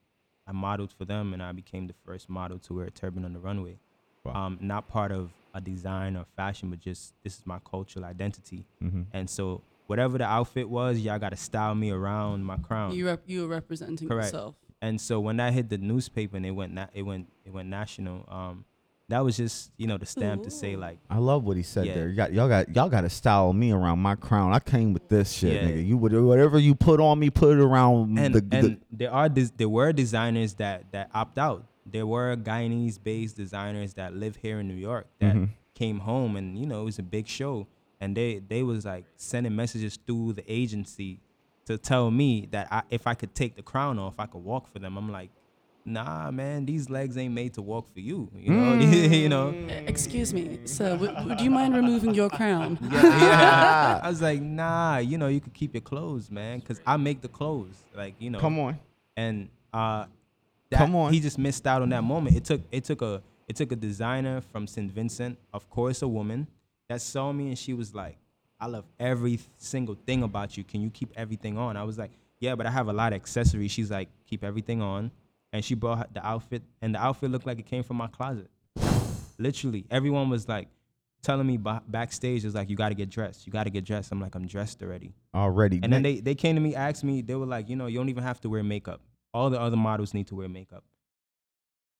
[0.47, 3.33] I modeled for them and I became the first model to wear a turban on
[3.33, 3.77] the runway.
[4.25, 8.63] Um, not part of a design or fashion, but just this is my cultural identity.
[8.81, 9.05] Mhm.
[9.11, 12.93] And so whatever the outfit was, y'all got to style me around my crown.
[12.93, 14.27] You rep- you were representing Correct.
[14.27, 14.55] yourself.
[14.83, 17.69] And so when that hit the newspaper and it went na- it went it went
[17.69, 18.65] national, um,
[19.09, 21.85] that was just you know the stamp to say like I love what he said
[21.85, 21.93] Yeah.
[21.95, 22.09] there.
[22.09, 24.51] You got y'all got y'all got to style me around my crown.
[24.53, 25.69] I came with this shit, Yeah.
[25.69, 25.87] nigga.
[25.87, 29.11] You would whatever you put on me, put it around and the, the and there
[29.11, 31.65] are des- there were designers that that opt out.
[31.85, 35.49] There were Guyanese based designers that live here in New York that Mhm.
[35.75, 37.67] came home and you know it was a big show
[38.01, 41.19] and they they was like sending messages through the agency
[41.65, 44.71] to tell me that I, if I could take the crown off, I could walk
[44.71, 44.97] for them.
[44.97, 45.29] I'm like,
[45.85, 48.29] nah, man, these legs ain't made to walk for you.
[48.35, 49.49] You know, you know.
[49.49, 50.97] Uh, Excuse me, sir.
[50.97, 52.77] W- would you mind removing your crown?
[52.91, 53.99] yeah.
[54.03, 57.21] I was like, nah, you know, you could keep your clothes, man, because I make
[57.21, 57.75] the clothes.
[57.95, 58.39] Like, you know.
[58.39, 58.79] Come on.
[59.15, 60.05] And uh,
[60.69, 61.13] that, Come on.
[61.13, 62.35] He just missed out on that moment.
[62.35, 64.91] It took it took a it took a designer from St.
[64.91, 66.47] Vincent, of course, a woman
[66.89, 68.17] that saw me and she was like,
[68.63, 70.63] I love every single thing about you.
[70.63, 71.75] Can you keep everything on?
[71.75, 73.71] I was like, yeah, but I have a lot of accessories.
[73.71, 75.11] She's like, keep everything on.
[75.51, 78.49] And she brought the outfit, and the outfit looked like it came from my closet.
[79.37, 80.69] Literally, everyone was like
[81.21, 83.45] telling me ba- backstage, is like, you got to get dressed.
[83.45, 84.13] You got to get dressed.
[84.13, 85.13] I'm like, I'm dressed already.
[85.35, 85.81] already.
[85.83, 87.97] And then they, they came to me, asked me, they were like, you know, you
[87.97, 89.01] don't even have to wear makeup.
[89.33, 90.85] All the other models need to wear makeup.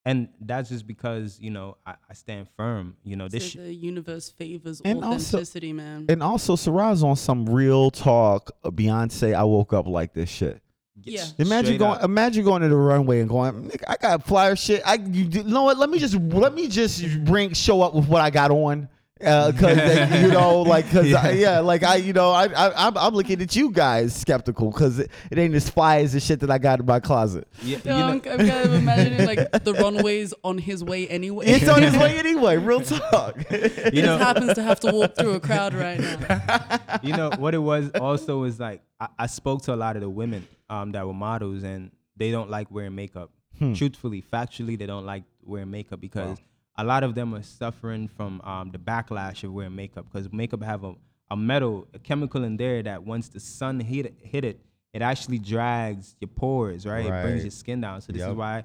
[0.05, 2.97] And that's just because, you know, I, I stand firm.
[3.05, 6.05] You know, this So sh- the universe favors And also- authenticity, man.
[6.09, 8.51] and also Saraz on some real talk.
[8.65, 10.61] uh, Beyonce, I woke up like this shit.
[11.01, 11.23] Yeah.
[11.38, 11.91] Imagine Straight going.
[11.99, 12.03] up.
[12.03, 13.69] Imagine going to the runway and going.
[13.69, 14.81] "Nigga, I got flyer shit.
[14.85, 15.77] I you, you know what?
[15.77, 18.88] Let me just let me just bring show up with what I got on.
[19.19, 21.22] Because you know, like, cause Yeah.
[21.22, 24.72] I, yeah, like I, you know, I, I, I'm, I'm looking at you guys skeptical
[24.72, 27.48] because it, it ain't as fly as the shit that I got in my closet.
[27.61, 31.45] Yeah, No, I'm, I'm kind of imagining like the runways on his way anyway.
[31.45, 32.57] It's on his way anyway.
[32.57, 33.38] Real talk.
[33.49, 33.57] you
[33.94, 36.99] He know, just happens to have to walk through a crowd right now.
[37.02, 40.02] you know what it was also was like I, I spoke to a lot of
[40.02, 43.31] the women um, that were models and they don't like wearing makeup.
[43.60, 43.73] Hmm.
[43.73, 46.38] Truthfully, factually, they don't like wearing makeup because
[46.78, 50.64] a lot of them are suffering from um, the backlash of wearing makeup because makeup
[50.64, 50.95] have a,
[51.30, 54.60] a metal, a chemical in there that once the sun hit it, hit it,
[54.94, 57.06] it actually drags your pores, right?
[57.06, 58.02] It brings your skin down.
[58.02, 58.64] So this is why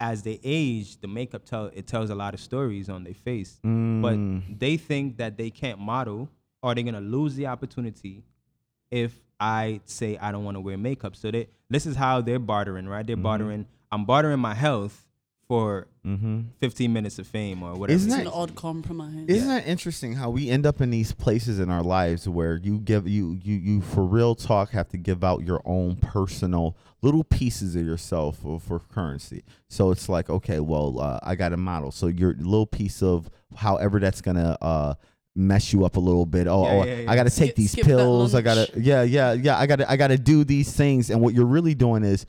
[0.00, 3.58] as they age, the makeup tell it tells a lot of stories on their face.
[3.64, 4.02] Mm.
[4.02, 6.28] But they think that they can't model
[6.62, 8.22] or they're gonna lose the opportunity
[8.90, 11.16] if I say I don't want to wear makeup.
[11.16, 13.06] So they this is how they're bartering, right?
[13.06, 13.22] They're Mhm.
[13.22, 13.66] bartering.
[13.90, 15.05] I'm bartering my health
[15.48, 16.42] for Mm-hmm.
[16.60, 17.96] 15 minutes of fame or whatever.
[17.96, 19.24] Isn't It's that- an odd compromise.
[19.26, 22.78] Isn't that interesting how we end up in these places in our lives where you
[22.78, 27.24] give you you you for real talk have to give out your own personal little
[27.24, 29.42] pieces of yourself for, for currency.
[29.68, 33.28] So it's like okay, well uh, I got a model, so your little piece of
[33.56, 34.94] however that's gonna uh
[35.34, 36.46] mess you up a little bit.
[36.46, 37.10] Oh, Yeah, oh, yeah, yeah.
[37.10, 38.32] I got to take Skip- these skip pills.
[38.36, 39.58] I got to yeah yeah yeah.
[39.58, 42.26] I got to I got to do these things, and what you're really doing is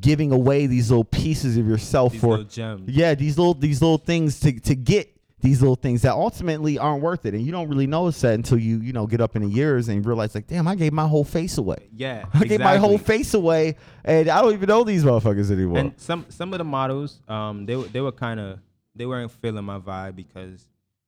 [0.00, 2.44] giving away these little pieces of yourself These for
[2.86, 7.00] yeah these little these little things to to get these little things that ultimately aren't
[7.02, 9.42] worth it and you don't really notice that until you you know get up in
[9.42, 12.60] the years and realize like damn i gave my whole face away Yeah, i gave
[12.60, 16.52] my whole face away and i don't even know these motherfuckers anymore And some some
[16.52, 18.58] of the models, um, they were they were kind of
[18.94, 20.66] they weren't feeling my vibe because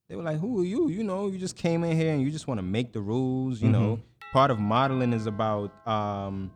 [0.08, 0.88] they were like, "Who are you?
[0.88, 3.60] You know, you just came in here and you just want to make the rules.
[3.60, 4.32] You know, Mm-hmm.
[4.32, 6.50] part of modeling is about, um,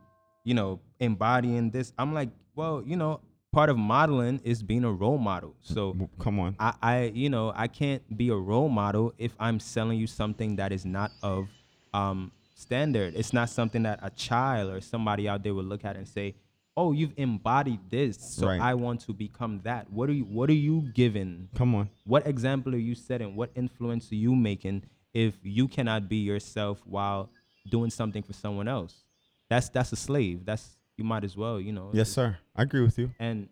[0.44, 3.20] you know, embodying this." I'm like, well, you know,
[3.52, 5.54] part of modeling is being a role model.
[5.62, 9.60] So come on I, I you know, I can't be a role model if I'm
[9.60, 11.48] selling you something that is not of
[11.92, 13.14] um, standard.
[13.14, 16.34] It's not something that a child or somebody out there will look at and say,
[16.76, 18.60] "Oh, you've embodied this, so Right.
[18.60, 21.48] I want to become that." What are you What are you giving?
[21.54, 23.36] come on What example are you setting?
[23.36, 27.30] What influence are you making if you cannot be yourself while
[27.68, 29.03] doing something for someone else?
[29.50, 30.44] That's that's a slave.
[30.44, 31.90] That's you might as well, you know.
[31.92, 33.48] yes sir i agree with you And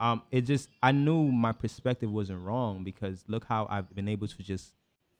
[0.00, 4.26] um, it just I knew my perspective wasn't wrong because look how I've been able
[4.28, 4.74] to just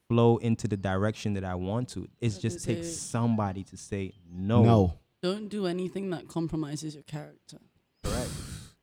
[0.08, 2.06] flow into the direction that I want to.
[2.20, 2.90] It's just is takes it.
[2.92, 4.62] somebody to say no.
[4.62, 4.98] No.
[5.22, 7.58] Don't do anything that compromises your character.
[8.02, 8.30] Correct.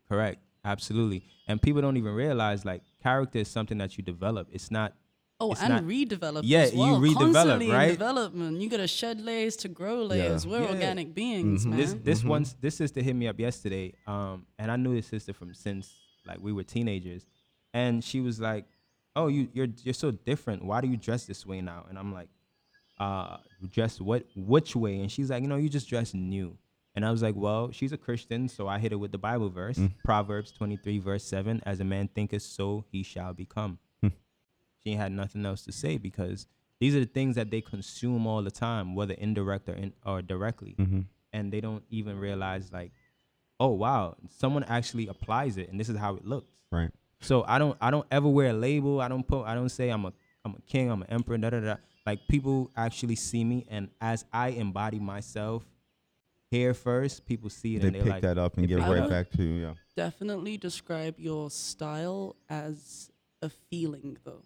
[0.09, 0.39] Correct.
[0.65, 1.23] Absolutely.
[1.47, 4.47] And people don't even realize like character is something that you develop.
[4.51, 4.93] It's not.
[5.41, 6.41] Oh, it's and not- redevelop.
[6.43, 7.01] Yeah, as well.
[7.01, 7.91] you redevelop, Constantly in right?
[7.91, 8.61] development.
[8.61, 10.45] You gotta shed layers to grow layers.
[10.45, 10.69] We're Yeah.
[10.69, 11.77] organic beings, man.
[11.77, 12.27] This this Mhm.
[12.29, 15.93] one's this sister hit me up yesterday, um, and I knew this sister from since
[16.25, 17.25] like we were teenagers,
[17.73, 18.65] and she was like,
[19.15, 20.63] "Oh, you you're you're so different.
[20.63, 22.29] Why do you dress this way now?" And I'm like,
[22.99, 23.37] "Uh,
[23.71, 26.57] dress what which way?" And she's like, "You know, you just dress new."
[26.93, 29.49] And I was like, "Well, she's a Christian, so I hit her with the Bible
[29.49, 29.93] verse, Mm.
[30.03, 33.79] Proverbs 23 verse seven: As a man thinketh, so he shall become."
[34.85, 36.47] She had nothing else to say because
[36.79, 40.21] these are the things that they consume all the time, whether indirect or in, or
[40.21, 41.05] directly Mhm.
[41.33, 42.91] and they don't even realize like,
[43.59, 46.51] oh wow, someone actually applies it, and this is how it looks.
[46.71, 46.89] Right.
[47.19, 48.99] So I don't I don't ever wear a label.
[48.99, 50.13] I don't put I don't say I'm a
[50.43, 50.89] I'm a king.
[50.89, 51.37] I'm an emperor.
[51.37, 51.75] Da da da.
[52.05, 55.63] Like people actually see me, and as I embody myself
[56.49, 58.79] here first, people see it They and they're pick like, that up and they give
[58.79, 59.61] right back to you.
[59.61, 59.73] Yeah.
[59.95, 63.11] Definitely describe your style as
[63.43, 64.41] a feeling, though.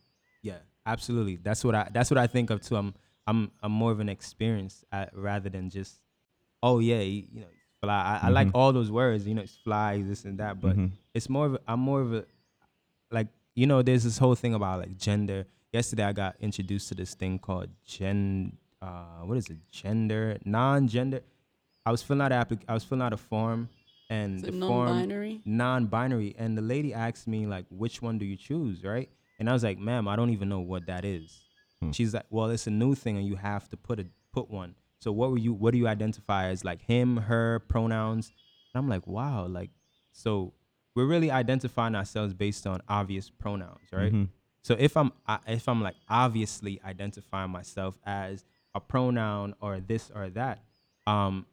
[0.46, 1.36] Yeah, absolutely.
[1.48, 2.76] That's what I that's what I think of too.
[2.82, 2.94] I'm
[3.26, 5.94] I'm I'm more of an experience uh, rather than just
[6.62, 8.00] oh yeah, you know, he's fly.
[8.22, 8.58] I, I like Mhm.
[8.58, 10.92] all those words, you know, it's fly, this and that, but Mhm.
[11.16, 12.26] it's more of a, I'm more of a
[13.18, 15.46] like you know, there's this whole thing about like gender.
[15.74, 19.58] Yesterday I got introduced to this thing called gen uh what is it?
[19.72, 21.22] Gender, non-gender.
[21.88, 23.70] I was filling out a applic- I was filling out a form
[24.10, 25.42] and Is the form non-binary?
[25.46, 29.10] non-binary and the lady asked me like which one do you choose right
[29.40, 31.42] and i was like ma'am i don't even know what that is
[31.82, 31.92] Hmm.
[31.92, 34.76] she's like well it's a new thing and you have to put a put one
[35.00, 38.32] so what were you what do you identify as like him her pronouns
[38.74, 39.72] and i'm like wow like
[40.14, 40.54] so
[40.96, 44.30] we're really identifying ourselves based on obvious pronouns right Mhm.
[44.62, 45.12] so if i'm
[45.48, 50.64] if i'm like obviously identifying myself as a pronoun or this or that
[51.08, 51.46] um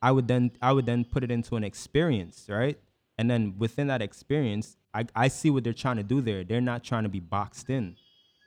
[0.00, 2.78] I would then I would then put it into an experience, right?
[3.18, 6.44] And then within that experience, I, I see what they're trying to do there.
[6.44, 7.96] They're not trying to be boxed in.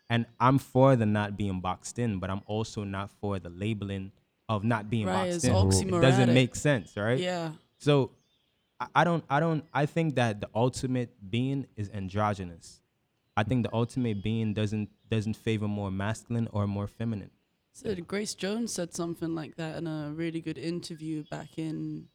[0.09, 4.11] And I'm for the not being boxed in, but I'm also not for the labeling
[4.49, 5.51] of not being Right, boxed it's in.
[5.51, 6.01] It oxymoronic.
[6.01, 7.19] doesn't make sense, right?
[7.19, 7.51] Yeah.
[7.77, 8.11] So
[8.79, 12.81] I, I don't I don't I think that the ultimate being is androgynous.
[13.37, 17.31] I think the ultimate being doesn't doesn't favor more masculine or more feminine.
[17.73, 22.07] Said Grace Jones said something like that in a really good interview back in,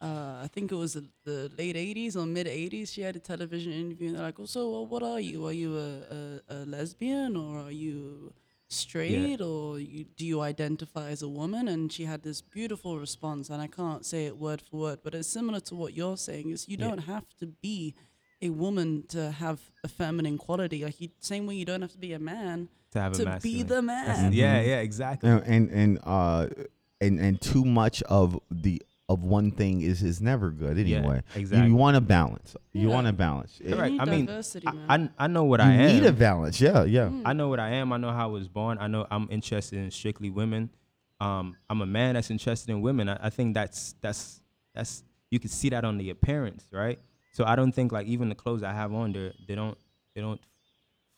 [0.00, 2.92] uh, I think it was the, the late '80s or mid '80s.
[2.92, 5.46] She had a television interview, and they're like, "Oh, so well, what are you?
[5.46, 8.32] Are you a, a, a lesbian or are you
[8.70, 13.50] straight or you, do you identify as a woman?" And she had this beautiful response,
[13.50, 16.50] and I can't say it word for word, but it's similar to what you're saying.
[16.50, 16.88] Is you Yeah.
[16.88, 17.94] don't have to be
[18.40, 20.84] a woman to have a feminine quality.
[20.84, 23.24] Like you, same way you don't have to be a man To have a be
[23.24, 23.66] masculine.
[23.66, 24.32] the That's- man.
[24.32, 25.28] Yeah, yeah, exactly.
[25.28, 26.46] And and and uh,
[27.00, 31.22] and and too much of the of one thing is is never good Yeah, anyway.
[31.34, 31.68] exactly.
[31.68, 32.54] You, want to balance.
[32.72, 32.94] You Yeah.
[32.94, 33.58] want to balance.
[33.60, 33.94] It- Correct.
[33.98, 35.80] I mean, diversity, I, I, I know what You I am.
[35.80, 36.60] You need a balance.
[36.60, 37.08] Yeah, yeah.
[37.08, 37.22] Hmm.
[37.26, 37.92] I know what I am.
[37.92, 38.76] I know how I was born.
[38.78, 40.70] I know I'm interested in strictly women.
[41.20, 43.08] Um, I'm a man that's interested in women.
[43.08, 44.40] I, I think that's that's
[44.74, 46.98] that's you can see that on the appearance, right?
[47.32, 49.76] So I don't think like even the clothes I have on, they they don't
[50.14, 50.40] they don't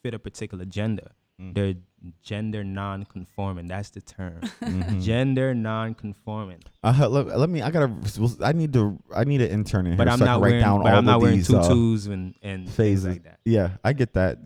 [0.03, 1.09] fit a particular gender.
[1.41, 1.55] Mm.
[1.55, 1.75] They're
[2.23, 3.67] gender non-conforming.
[3.69, 4.41] That's the term.
[4.63, 5.03] Mhm.
[5.03, 6.59] Gender non-conforming.
[6.83, 7.63] Uh, let, let me.
[7.63, 7.93] I gotta.
[8.43, 8.99] I need to.
[9.15, 11.21] I need an intern in But here I'm so not wearing- down but I'm not
[11.21, 13.05] wearing these, uh, tutus and- and things phases.
[13.07, 13.41] like that.
[13.45, 14.39] Yeah, I get that.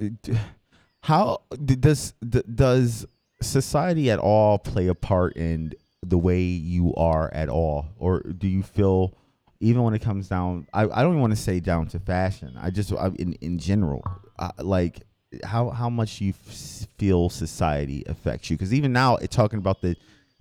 [1.00, 2.14] How does
[2.54, 3.06] does
[3.42, 5.72] society at all play a part in
[6.06, 9.14] the way you are at all, or do you feel
[9.60, 10.66] even when it comes down?
[10.72, 12.54] I, I don't even want to say down to fashion.
[12.58, 14.02] I just I, in in general,
[14.38, 15.02] uh, like
[15.42, 18.56] how how much you f- feel society affects you?
[18.56, 19.96] Because even now, it's talking about the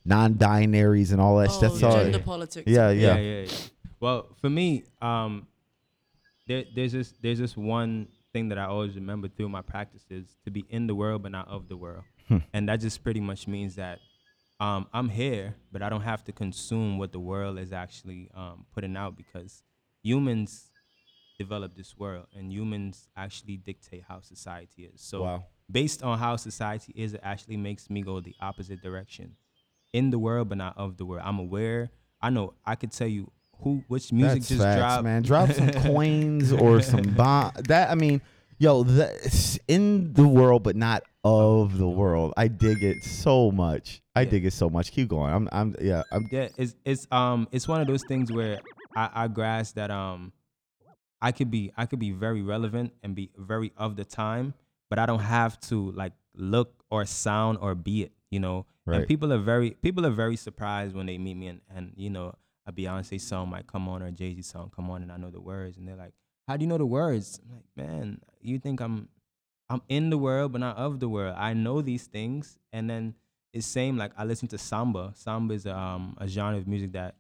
[0.06, 1.50] non-binaries and all that.
[1.52, 1.96] Oh, that's all.
[1.96, 2.70] gender politics.
[2.70, 3.16] Yeah, yeah.
[3.16, 3.58] yeah, yeah, yeah.
[4.00, 5.48] Well, for me, um,
[6.48, 10.52] there, there's this there's this one thing that I always remember through my practices to
[10.52, 12.38] be in the world but not of the world, Hmm.
[12.54, 14.00] and that just pretty much means that
[14.60, 18.66] um, I'm here, but I don't have to consume what the world is actually um,
[18.74, 19.64] putting out because
[20.02, 20.70] humans
[21.44, 25.00] develop this world and humans actually dictate how society is.
[25.02, 25.44] So Wow.
[25.80, 29.28] based on how society is, it actually makes me go the opposite direction.
[30.00, 31.24] In the world, but not of the world.
[31.30, 31.82] I'm aware.
[32.20, 32.54] I know.
[32.66, 33.24] I could tell you
[33.62, 35.04] who, which music That's just facts, dropped.
[35.04, 35.22] man.
[35.22, 37.52] Drop some coins or some bomb.
[37.68, 38.20] That I mean,
[38.58, 42.34] yo, that's in the world, but not of the world.
[42.36, 44.02] I dig it so much.
[44.16, 44.92] I dig it so much.
[44.92, 45.32] Keep going.
[45.32, 46.28] I'm, I'm, yeah, I'm.
[46.32, 48.60] yeah, it's it's um it's one of those things where
[48.96, 50.34] I, I grasp that um
[51.24, 54.54] I could be I could be very relevant and be very of the time,
[54.90, 58.66] but I don't have to like look or sound or be it, you know.
[58.86, 58.98] Right.
[58.98, 62.10] And people are very people are very surprised when they meet me and, and you
[62.10, 62.36] know,
[62.66, 65.18] a Beyonce song might come on or a Jay Z song come on and I
[65.18, 66.14] know the words and they're like,
[66.46, 67.40] How do you know the words?
[67.42, 69.08] I'm like, man, you think I'm
[69.70, 71.36] I'm in the world but not of the world.
[71.38, 73.16] I know these things and then
[73.54, 75.14] it's same like I listen to samba.
[75.16, 77.16] Samba is um a genre of music that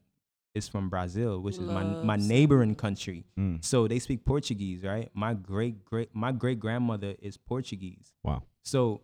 [0.55, 3.25] is from Brazil, which is my my neighboring country.
[3.37, 3.63] Mm.
[3.63, 5.09] So they speak Portuguese, right?
[5.13, 8.13] My great great my great grandmother is Portuguese.
[8.23, 8.43] Wow.
[8.63, 9.01] So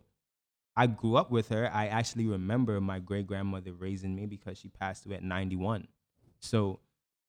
[0.75, 1.69] I grew up with her.
[1.73, 5.87] I actually remember my great grandmother raising me because she passed away at 91.
[6.39, 6.79] So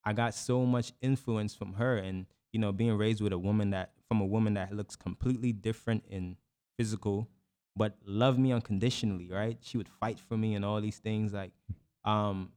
[0.05, 3.71] I got so much influence from her and you know being raised with a woman
[3.71, 6.37] that from a woman that looks completely different in
[6.77, 7.27] physical
[7.75, 9.57] but loved me unconditionally, right?
[9.61, 11.51] She would fight for me and all these things like
[12.03, 12.51] um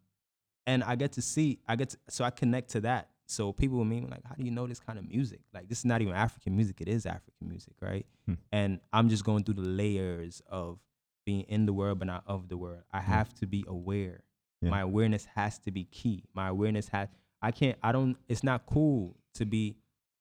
[0.67, 3.09] and I get to see I get to, so I connect to that.
[3.27, 5.41] So people will mean like, how do you know this kind of music?
[5.55, 6.81] Like this is not even African music.
[6.81, 8.05] It is African music, right?
[8.27, 8.35] Hmm.
[8.53, 10.79] And I'm just going through the layers of
[11.25, 12.83] being in the world but not of the world.
[12.93, 14.21] I have to be aware.
[14.61, 14.71] Yeah.
[14.71, 16.25] My awareness has to be key.
[16.35, 17.09] My awareness has
[17.41, 19.77] I can't I don't it's not cool to be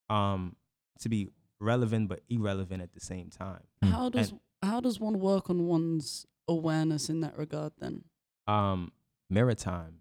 [0.10, 0.56] um
[1.00, 1.30] to be
[1.60, 3.64] relevant but irrelevant at the same time.
[3.82, 8.06] How does And, how does one work on one's awareness in that regard then?
[8.48, 8.92] um
[9.30, 10.00] maritime.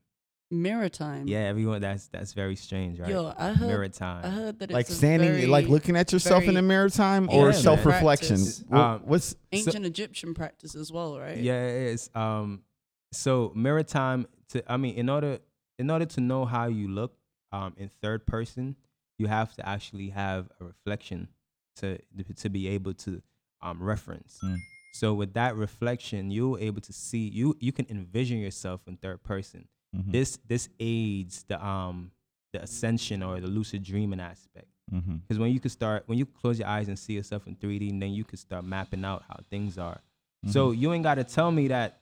[0.52, 1.26] Mirror time.
[1.26, 3.08] Yeah, everyone that's that's very strange, right?
[3.08, 4.24] Yo, I heard maritime.
[4.24, 6.90] I heard that it's Like standing, very, like looking at yourself in very the mirror
[6.90, 7.54] time, Yeah, or man.
[7.54, 8.38] self reflection.
[8.70, 11.38] Um, what's ancient Egyptian practice as well, right?
[11.38, 12.10] Yeah, it is.
[12.14, 12.62] Um,
[13.12, 14.26] so maritime.
[14.50, 15.38] To I mean, in order
[15.78, 17.14] in order to know how you look,
[17.50, 18.76] um, in third person,
[19.18, 21.28] you have to actually have a reflection
[21.76, 21.98] to
[22.36, 23.22] to be able to
[23.62, 24.38] um reference.
[24.44, 24.58] Mm.
[24.92, 29.22] So with that reflection, you're able to see you you can envision yourself in third
[29.22, 29.68] person.
[29.96, 30.10] Mhm.
[30.12, 32.10] This this aids the um
[32.52, 34.66] the ascension or the lucid dreaming aspect.
[35.26, 37.88] Because when you can start, when you close your eyes and see yourself in 3D,
[37.90, 40.00] and then you can start mapping out how things are.
[40.46, 40.80] So Mm-hmm.
[40.82, 41.98] you ain't got to tell me that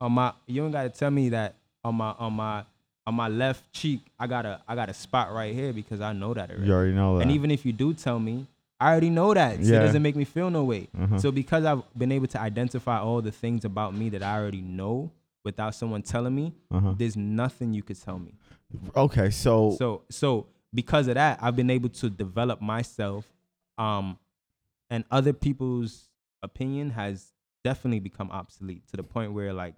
[0.00, 2.64] on my, you ain't got to tell me that on my on my
[3.06, 6.12] on my left cheek, I got a I got a spot right here because I
[6.12, 6.66] know that already.
[6.66, 7.22] You already know that.
[7.22, 8.46] And even if you do tell me,
[8.78, 9.64] I already know that.
[9.64, 9.78] So Yeah.
[9.78, 10.88] it doesn't make me feel no way.
[10.98, 11.18] Uh-huh.
[11.18, 14.60] So because I've been able to identify all the things about me that I already
[14.60, 15.10] know
[15.44, 16.94] without someone telling me, Uh-huh.
[16.96, 18.34] there's nothing you could tell me.
[18.96, 23.26] Okay, so So so because of that, I've been able to develop myself,
[23.78, 24.18] um,
[24.90, 26.08] and other people's
[26.42, 27.32] opinion has
[27.64, 29.74] definitely become obsolete to the point where like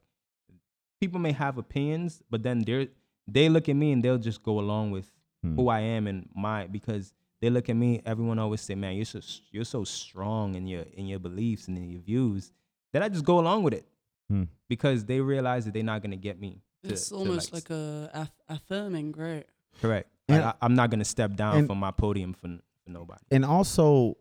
[1.01, 2.89] people may have opinions, but then they're
[3.27, 5.11] they look at me and they'll just go along with
[5.43, 5.57] Hmm.
[5.57, 8.01] who I am and my because they look at me.
[8.07, 9.21] Everyone always say, "Man, you're so
[9.51, 12.53] you're so strong in your in your beliefs and in your views,"
[12.93, 13.87] that I just go along with it
[14.31, 14.45] Hmm.
[14.69, 16.63] because they realize that they're not gonna get me.
[16.83, 19.47] to- It's to, almost like, a aff- affirming, right?
[19.83, 20.09] Correct.
[20.29, 22.49] And- Like, I, I'm not gonna step down and- from my podium for,
[22.85, 23.21] for nobody.
[23.31, 24.17] and also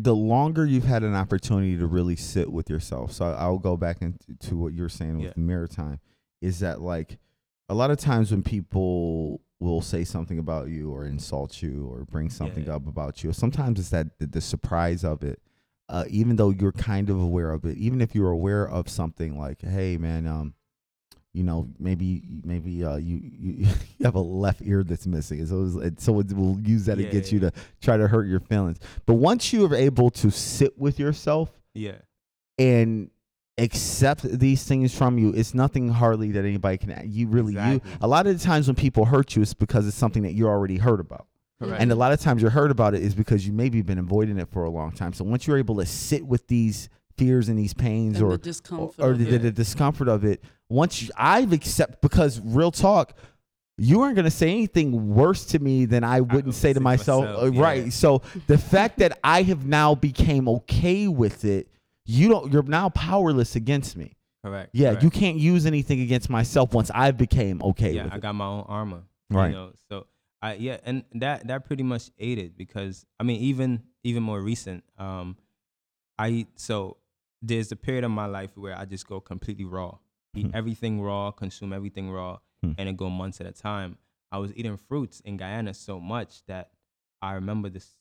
[0.00, 4.00] the longer you've had an opportunity to really sit with yourself so i'll go back
[4.00, 5.42] into to what you're saying with Yeah.
[5.42, 5.98] mirror time
[6.40, 7.18] is that like
[7.68, 12.04] a lot of times when people will say something about you or insult you or
[12.04, 12.76] bring something yeah.
[12.76, 15.40] up about you sometimes it's that the, the surprise of it
[15.88, 19.38] uh, even though you're kind of aware of it even if you're aware of something
[19.38, 20.54] like hey man um
[21.34, 23.52] you know, maybe maybe uh, you, you
[23.98, 26.98] you have a left ear that's missing, so it's, it, so it will use that
[26.98, 28.78] Yeah, get yeah, you to try to hurt your feelings.
[29.06, 31.98] But once you are able to sit with yourself Yeah.
[32.58, 33.10] and
[33.58, 37.02] accept these things from you, it's nothing hardly that anybody can.
[37.04, 37.80] You really you.
[38.00, 40.48] A lot of the times when people hurt you, it's because it's something that you
[40.48, 41.26] already heard about.
[41.60, 41.82] Correct.
[41.82, 44.38] And a lot of times you're heard about it is because you maybe been avoiding
[44.38, 45.12] it for a long time.
[45.12, 48.38] So once you're able to sit with these fears and these pains And or the
[48.38, 49.38] discomfort or of the, the, it.
[49.40, 53.14] the discomfort of it, once you, I've accept because real talk,
[53.76, 57.24] you aren't gonna say anything worse to me than I wouldn't say to myself.
[57.24, 57.62] myself, uh, yeah.
[57.62, 57.92] Right.
[57.92, 61.68] So the fact that I have now became okay with it,
[62.04, 62.52] you don't.
[62.52, 64.16] You're now powerless against me.
[64.44, 64.70] Correct.
[64.72, 65.02] Yeah, correct.
[65.04, 68.22] you can't use anything against myself once I became okay yeah, with I it.
[68.22, 69.02] got my own armor.
[69.30, 69.48] Right.
[69.48, 70.06] You know, so
[70.40, 74.84] I yeah, and that that pretty much aided because I mean even even more recent,
[74.98, 75.36] um,
[76.18, 76.96] I so
[77.42, 79.98] there's a period of my life where I just go completely raw,
[80.34, 80.54] eat Hmm.
[80.54, 82.72] everything raw, consume everything raw, Hmm.
[82.78, 83.98] and it go months at a time.
[84.30, 86.72] I was eating fruits in Guyana so much that
[87.22, 87.96] I remember this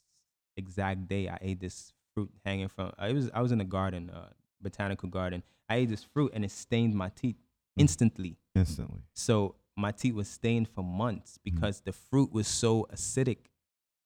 [0.57, 2.91] exact day I ate this fruit hanging from.
[2.97, 4.29] I was I was in a garden, uh,
[4.61, 5.43] botanical garden.
[5.69, 7.37] I ate this fruit and it stained my teeth
[7.77, 8.37] instantly.
[8.55, 9.01] Instantly.
[9.13, 13.37] So my teeth was stained for months because the fruit was so acidic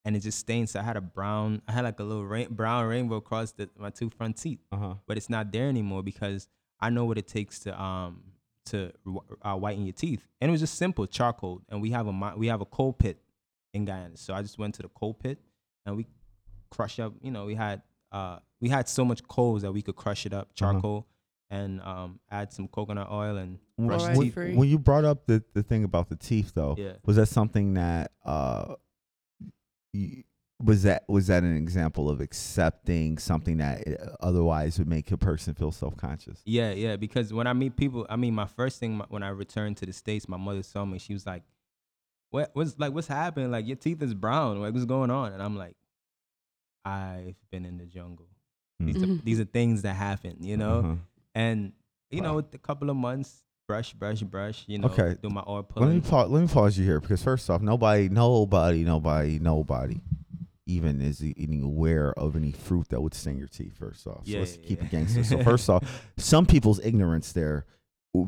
[0.03, 0.69] and it just stained.
[0.69, 3.69] So I had a brown, I had like a little rain, brown rainbow across the,
[3.77, 4.59] my two front teeth.
[4.71, 4.95] Uh-huh.
[5.07, 6.47] But it's not there anymore because
[6.79, 8.23] I know what it takes to um
[8.65, 8.91] to
[9.41, 10.27] uh, whiten your teeth.
[10.39, 11.61] And it was just simple charcoal.
[11.69, 13.17] And we have a we have a coal pit
[13.73, 14.17] in Guyana.
[14.17, 15.39] So I just went to the coal pit
[15.85, 16.05] and we
[16.69, 17.13] crushed up.
[17.21, 17.81] You know, we had
[18.11, 20.79] uh we had so much coals that we could crush it up, Uh-huh.
[21.51, 24.55] And um add some coconut oil and When, brush when- teeth.
[24.57, 26.93] when you brought up the, the thing about the teeth, though, Yeah.
[27.05, 28.75] was that something that uh,
[29.93, 30.23] you,
[30.63, 35.17] was that was that an example of accepting something that uh, otherwise would make a
[35.17, 36.39] person feel self conscious?
[36.45, 36.95] Yeah, yeah.
[36.97, 39.85] Because when I meet people, I mean, my first thing my- when I returned to
[39.85, 40.99] the states, my mother saw me.
[40.99, 41.41] She was like,
[42.29, 42.51] "What?
[42.53, 42.93] What's like?
[42.93, 43.49] What's happening?
[43.51, 44.61] Like your teeth is brown.
[44.61, 45.75] Like what's going on?" And I'm like,
[46.85, 48.27] "I've been in the jungle.
[48.79, 49.23] These are, Mhm.
[49.23, 50.95] these are things that happen, you know." Uh-huh.
[51.35, 51.73] And
[52.09, 54.63] you know, with a couple of months, brush, brush, brush.
[54.67, 56.29] You know, okay, do my oil Let me pause.
[56.29, 60.01] Let me pause you here because first off, nobody, nobody, nobody, nobody,
[60.65, 63.77] even is even aware of any fruit that would sting your teeth.
[63.77, 64.85] First off, so Yeah, let's yeah, keep yeah.
[64.85, 65.23] it gangster.
[65.23, 65.83] So first off,
[66.17, 67.65] some people's ignorance there.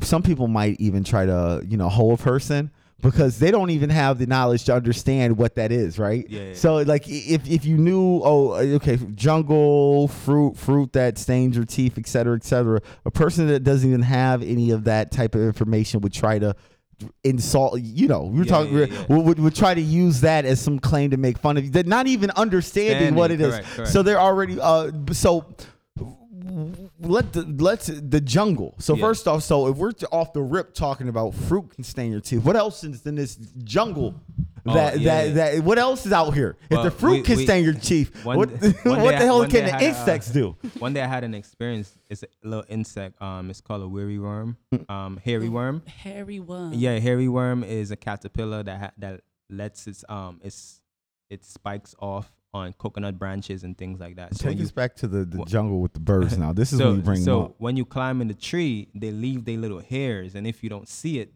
[0.02, 2.70] Some people might even try to, you know, hold a person
[3.04, 6.26] because they don't even have the knowledge to understand what that is, right?
[6.28, 6.54] Yeah, yeah.
[6.54, 11.98] So like, if if you knew, oh, okay, jungle fruit, fruit that stains your teeth,
[11.98, 12.80] et cetera, et cetera.
[13.04, 16.56] A person that doesn't even have any of that type of information would try to
[17.24, 19.06] insult you know we're Yeah, talking yeah, yeah.
[19.08, 21.70] Would, would, would try to use that as some claim to make fun of you
[21.70, 23.90] they're not even understanding what it Standing, is correct, correct.
[23.90, 25.44] so they're already uh so
[27.00, 29.00] let the let's the jungle so Yeah.
[29.02, 32.44] first off so if we're off the rip talking about fruit can stain your teeth
[32.44, 34.14] what else is in this jungle
[34.66, 35.34] Oh, that yeah, that, yeah.
[35.56, 38.24] that what else is out here if the fruit we- can we- stain your teeth
[38.24, 38.48] one what,
[38.84, 40.94] one what the I- hell one can the I had a, uh, insects do One
[40.94, 41.92] day I had an experience.
[42.08, 43.20] It's a little insect.
[43.20, 44.56] Um, it's called a weary worm.
[44.88, 45.82] Um, hairy worm.
[45.86, 46.72] Hairy worm.
[46.74, 50.80] Yeah, hairy worm is a caterpillar that ha- that lets its um its
[51.30, 54.34] its spikes off on coconut branches and things like that.
[54.36, 56.78] So take you us back to the, the jungle with the birds now this is
[56.78, 59.10] so, when you bring up so them up when you climb in the tree, they
[59.10, 61.32] leave their little hairs, and if you don't see it,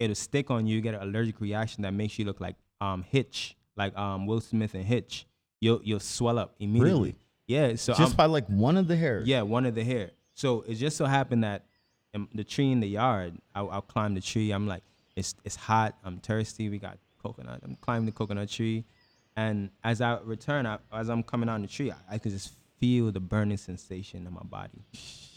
[0.00, 0.74] it'll stick on you.
[0.76, 4.40] You get an allergic reaction that makes you look like um Hitch, like um Will
[4.40, 5.26] Smith and Hitch.
[5.60, 6.90] You'll you'll swell up immediately.
[6.90, 7.16] Really?
[7.46, 7.76] Yeah.
[7.76, 10.10] So just I'm- by like one of the hairs yeah, one of the hair.
[10.34, 11.64] So it just so happened that
[12.12, 14.50] in the tree in the yard, I'll, I'll climb the tree.
[14.50, 14.82] I'm like,
[15.14, 15.96] it's it's hot.
[16.04, 16.68] I'm thirsty.
[16.68, 17.60] We got coconut.
[17.62, 18.84] I'm climbing the coconut tree,
[19.36, 22.54] and as I return, I, as I'm coming down the tree, I, I could just
[22.78, 24.82] feel the burning sensation in my body.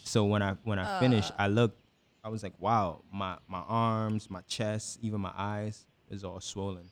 [0.04, 1.00] So when I when I uh.
[1.00, 1.78] finished, I looked.
[2.22, 6.90] I was like, wow, my my arms, my chest, even my eyes is all swollen.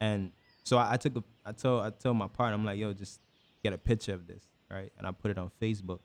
[0.00, 0.32] And
[0.64, 3.20] so I, I took a, I told, I told my partner, I'm like, yo, just
[3.62, 4.92] get a picture of this, right?
[4.98, 6.00] And I put it on Facebook,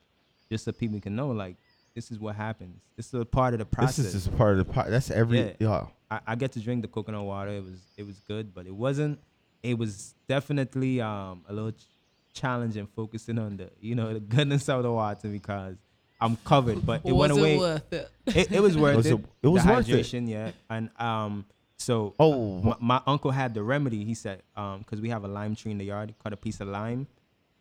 [0.50, 1.58] just so people can know, like,
[1.96, 2.82] this is what happens.
[2.96, 3.98] This is a part of the process.
[3.98, 5.54] this is just part of the part that's every Yeah.
[5.60, 5.86] yeah.
[6.10, 7.52] I, I get to drink the coconut water.
[7.52, 9.20] It was, it was good, but it wasn't.
[9.64, 11.86] It was definitely um a little ch-
[12.34, 15.76] challenging focusing on the, you know, the goodness of the water because
[16.22, 17.58] I'm covered, but it went Was it away.
[17.58, 18.12] worth it?
[18.28, 19.14] It, it was worth Was it.
[19.14, 20.14] it- it was the worth it.
[20.14, 20.52] yeah.
[20.70, 21.46] And um,
[21.78, 22.62] so Oh.
[22.62, 24.04] my, my uncle had the remedy.
[24.04, 26.60] He said, um, because we have a lime tree in the yard, cut a piece
[26.60, 27.08] of lime.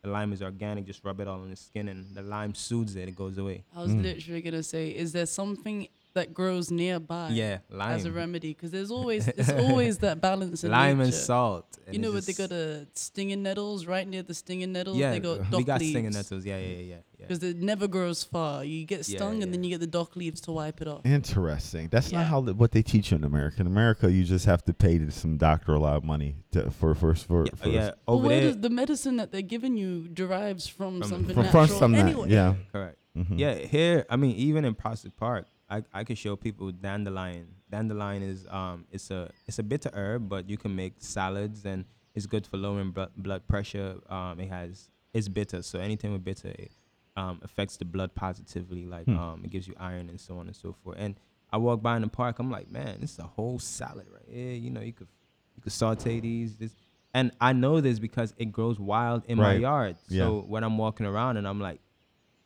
[0.03, 0.87] The lime is organic.
[0.87, 3.09] Just rub it all on the skin, and the lime soothes it.
[3.09, 3.65] It goes away.
[3.77, 7.31] I was literally gonna say, is there something that grows nearby?
[7.33, 11.67] Yeah, As a remedy, because there's always there's always that balance in lime and salt.
[11.87, 14.97] and You know what they got a stinging nettles right near the stinging nettles.
[14.97, 15.93] Yeah, they got we dock got leaves.
[15.93, 16.45] stinging nettles.
[16.45, 16.97] Yeah, yeah, yeah, yeah.
[17.27, 18.65] Because it never grows far.
[18.65, 19.45] You get stung yeah.
[19.45, 21.05] and then you get the dock leaves to wipe it off.
[21.05, 21.89] Interesting.
[21.91, 22.19] That's Yeah.
[22.19, 23.61] not how the, what they teach you in America.
[23.61, 26.71] In America, you just have to pay to some doctor a lot of money to,
[26.71, 27.81] for for for, Yeah, for yeah.
[28.07, 31.35] Well, Over where there, does the medicine that they're giving you derives from, From- something
[31.35, 32.31] from, natural from some that, anyway.
[32.31, 32.55] yeah.
[32.73, 32.97] Correct.
[33.17, 33.39] Mhm.
[33.39, 37.49] Yeah, here I mean even in Prospect Park, I, I could show people dandelion.
[37.71, 41.85] Dandelion is um it's a it's a bitter herb, but you can make salads and
[42.15, 43.97] it's good for lowering blood blood pressure.
[44.09, 46.73] Um, it has it's bitter, so anything with bitter it,
[47.17, 48.87] um affects the blood positively.
[48.87, 49.19] Like Hmm.
[49.19, 50.97] um it gives you iron and so on and so forth.
[50.99, 51.17] And
[51.53, 54.29] I walk by in the park, I'm like, man, this is a whole salad right
[54.29, 54.53] here.
[54.53, 55.09] You know, you could
[55.57, 56.75] you could saute these this.
[57.15, 59.61] And I know this because it grows wild in my Right.
[59.61, 59.97] yard.
[60.09, 60.25] Yeah.
[60.25, 61.81] So when I'm walking around and I'm like,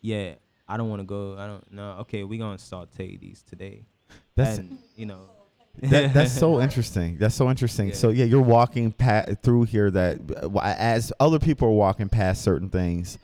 [0.01, 0.35] yeah,
[0.69, 1.37] I don't want to go.
[1.39, 1.97] I don't know.
[2.01, 3.85] Okay, we're gonna saute these today.
[4.37, 5.21] That's- and you know,
[5.83, 7.17] that, that's so interesting.
[7.19, 7.89] That's so interesting.
[7.89, 7.95] Yeah.
[7.95, 12.43] So yeah, you're walking pa- through here that uh, as other people are walking past
[12.43, 13.19] certain things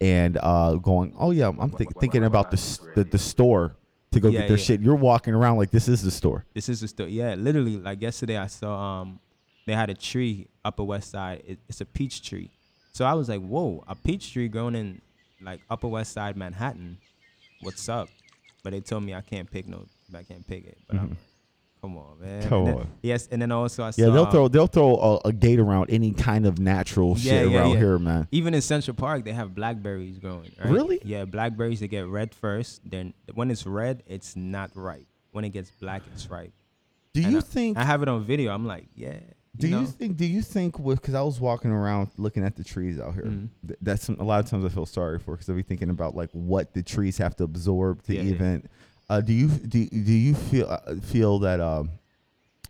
[0.00, 3.74] and uh, going, oh yeah, I'm thi- thinking about the, the the store
[4.12, 4.64] to go Yeah, get their yeah.
[4.64, 4.80] shit.
[4.80, 6.44] You're walking around like this is the store.
[6.54, 7.08] This is the store.
[7.08, 9.18] Yeah, literally, like yesterday, I saw um,
[9.66, 11.42] they had a tree Upper West Side.
[11.46, 12.50] It, it's a peach tree.
[12.92, 15.00] So I was like, whoa, a peach tree grown in
[15.40, 16.98] like Upper West Side Manhattan.
[17.62, 18.08] What's up?
[18.62, 19.84] But they told me I can't pick no,
[20.14, 20.78] I can't pick it.
[20.88, 21.16] But I'm Mhm.
[21.80, 22.48] come on, man.
[22.48, 22.88] Come And then- on.
[23.02, 24.02] Yes, and then also I saw.
[24.02, 27.76] Yeah, they'll throw they'll throw a, a gate around any kind of natural shit around
[27.76, 28.26] here, man.
[28.32, 30.50] Even in Central Park, they have blackberries growing.
[30.58, 30.70] Right?
[30.70, 31.00] Really?
[31.04, 31.80] Yeah, blackberries.
[31.80, 32.80] They get red first.
[32.88, 35.06] Then when it's red, it's not ripe.
[35.30, 36.52] When it gets black, it's ripe.
[37.14, 38.52] Do And you I- think I have it on video?
[38.52, 39.18] I'm like, yeah.
[39.56, 39.86] Do you, know?
[39.86, 40.16] think?
[40.16, 41.00] Do you think with?
[41.00, 43.24] Because I was walking around looking at the trees out here.
[43.24, 43.48] Mhm.
[43.66, 45.90] th- that's some, a lot of times I feel sorry for because I'll be thinking
[45.90, 48.30] about like what the trees have to absorb to Yeah, yeah.
[48.34, 48.68] even.
[49.10, 51.60] Uh, do you do do you feel uh, feel that?
[51.60, 51.90] Um,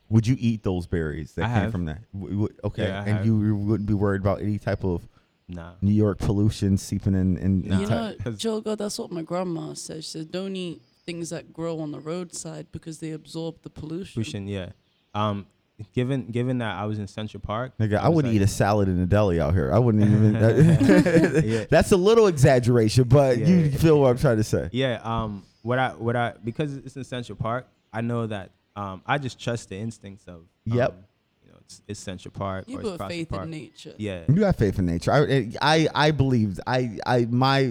[0.08, 1.72] would you eat those berries that I came have.
[1.72, 2.00] from that?
[2.14, 5.06] W- w- okay, Yeah, and you, you wouldn't be worried about any type of
[5.50, 5.72] Nah.
[5.82, 7.36] New York pollution seeping in.
[7.38, 10.04] in, in You type- know, Jogo, that's what my grandma says.
[10.04, 14.12] She says, don't eat things that grow on the roadside because they absorb the pollution.
[14.14, 14.70] Pollution, yeah.
[15.14, 15.46] Um,
[15.94, 18.48] given given that I was in Central Park, Nigga, I, was wouldn't like- eat a
[18.48, 19.72] salad in a deli out here.
[19.72, 20.34] I wouldn't even.
[21.48, 21.64] Yeah.
[21.70, 23.76] That's a little exaggeration, but Yeah, you yeah.
[23.76, 24.68] feel what I'm trying to say.
[24.72, 25.00] Yeah.
[25.02, 25.44] Um.
[25.62, 29.38] What I what I because it's in Central Park, I know that um I just
[29.40, 30.90] trust the instincts of Yep.
[30.90, 30.96] um,
[31.44, 32.64] you know, it's, it's Central Park.
[32.68, 33.94] You or it's put Prospect faith in nature.
[33.98, 34.22] Yeah.
[34.28, 35.12] You have faith in nature.
[35.12, 36.60] I, I, I believe.
[36.66, 37.64] I, I, my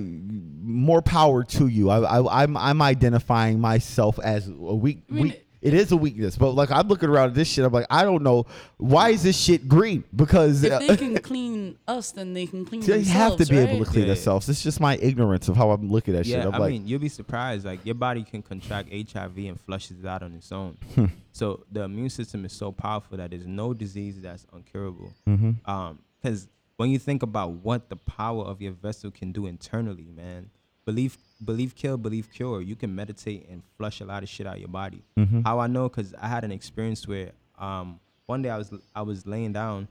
[0.61, 1.89] more power to you.
[1.89, 5.03] I, I, I'm, I'm identifying myself as a weak.
[5.09, 7.65] I mean, weak it is a weakness, but like I'm looking around at this shit.
[7.65, 8.45] I'm like, I don't know
[8.77, 12.65] why is this shit green because If uh, they can clean us, then they can
[12.65, 13.07] clean themselves.
[13.07, 13.69] they have to be right?
[13.69, 14.13] able to clean Yeah, yeah.
[14.15, 14.49] themselves.
[14.49, 16.45] It's just my ignorance of how I'm looking at Yeah, shit.
[16.47, 17.65] I'm I like, mean, you'll be surprised.
[17.65, 20.77] Like your body can contract HIV and flushes it out on its own.
[20.95, 21.05] Hmm.
[21.31, 25.11] so the immune system is so powerful that there's no disease that's uncurable.
[25.27, 25.55] Mhm.
[25.67, 30.07] Um, because when you think about what the power of your vessel can do internally,
[30.15, 30.49] man,
[30.85, 32.61] believe, believe, kill, believe, cure.
[32.61, 35.03] You can meditate and flush a lot of shit out of your body.
[35.17, 35.43] Mhm.
[35.45, 35.87] How I know?
[35.89, 39.87] Because I had an experience where um one day I was I was laying down,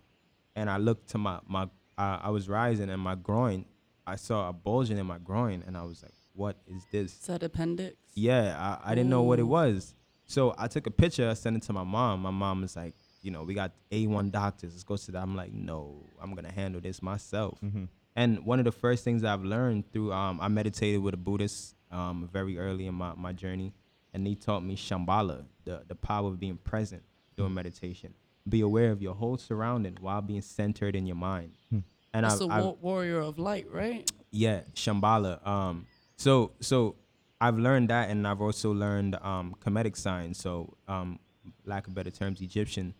[0.54, 1.64] and I looked to my my
[1.98, 3.64] uh, I was rising and my groin.
[4.06, 7.26] I saw a bulging in my groin, and I was like, "What is this?" Is
[7.26, 7.96] that appendix?
[8.14, 9.94] Yeah, I, I didn't know what it was.
[10.26, 12.20] So I took a picture, I sent it to my mom.
[12.22, 14.72] My mom was like, you know, we got A1 doctors.
[14.72, 15.22] Let's go to that.
[15.22, 17.58] I'm like, no, I'm gonna handle this myself.
[17.62, 17.88] Mhm.
[18.16, 21.74] And one of the first things I've learned through um, I meditated with a Buddhist
[21.92, 23.74] um, very early in my, my journey,
[24.14, 27.02] and he taught me Shambhala, the, the power of being present
[27.36, 28.14] during meditation.
[28.48, 31.52] Be aware of your whole surrounding while being centered in your mind.
[31.70, 31.80] Hmm.
[32.14, 34.10] And That's I've, the I've- warrior of light, right?
[34.30, 35.46] yeah, Shambhala.
[35.46, 35.86] Um,
[36.16, 36.96] so so
[37.40, 40.38] I've learned that, and I've also learned um, Kemetic science.
[40.38, 41.18] So, um,
[41.66, 42.94] lack of better terms, Egyptian,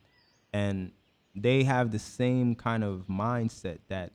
[0.53, 0.93] and
[1.35, 4.13] they have the same kind of mindset that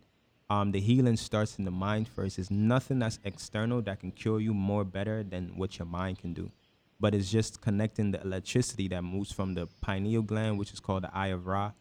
[0.52, 2.36] um, the healing starts in the mind first.
[2.36, 6.34] There's nothing that's external that can cure you more better than what your mind can
[6.34, 6.52] do.
[7.00, 11.04] But it's just connecting the electricity that moves from the pineal gland, which is called
[11.04, 11.72] the eye of Ra,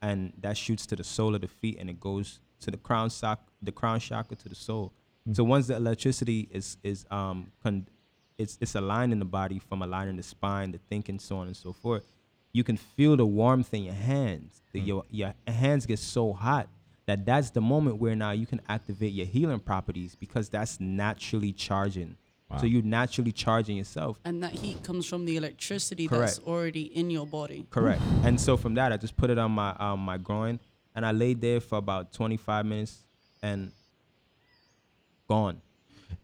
[0.00, 3.10] and that shoots to the sole of the feet, and it goes to the crown
[3.10, 4.94] sock, the crown chakra to the soul.
[5.30, 7.86] So once the electricity is is um con-
[8.38, 11.56] it's it's aligned in the body from aligning the spine, the thinking, so on and
[11.56, 12.06] so forth.
[12.52, 14.62] You can feel the warmth in your hands.
[14.72, 16.68] The, your your hands get so hot
[17.06, 21.52] that that's the moment where now you can activate your healing properties because that's naturally
[21.52, 22.16] charging.
[22.50, 22.58] Wow.
[22.58, 24.18] So you're naturally charging yourself.
[24.24, 26.36] And that heat comes from the electricity Correct.
[26.36, 27.66] that's already in your body.
[27.70, 28.02] Correct.
[28.22, 30.60] and so from that, I just put it on my um, my groin,
[30.94, 32.98] and I laid there for about 25 minutes,
[33.42, 33.72] and
[35.28, 35.60] gone.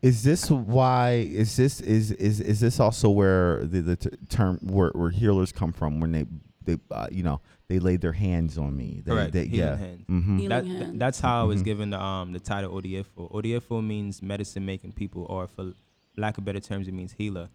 [0.02, 1.28] Is this why?
[1.30, 5.52] Is this is is is this also where the the t- term where, where healers
[5.52, 6.26] come from when they
[6.64, 7.40] they uh, you know
[7.70, 9.00] they laid their hands on me?
[9.04, 9.32] They, Correct.
[9.32, 9.76] They, Healing yeah.
[9.76, 10.06] hands.
[10.08, 10.48] Mhm.
[10.48, 11.64] That, th- that's how I was Mhm.
[11.64, 13.30] given the um the title Odiefo.
[13.32, 15.72] Odiefo means medicine making people, or for
[16.16, 17.48] lack of better terms, it means healer.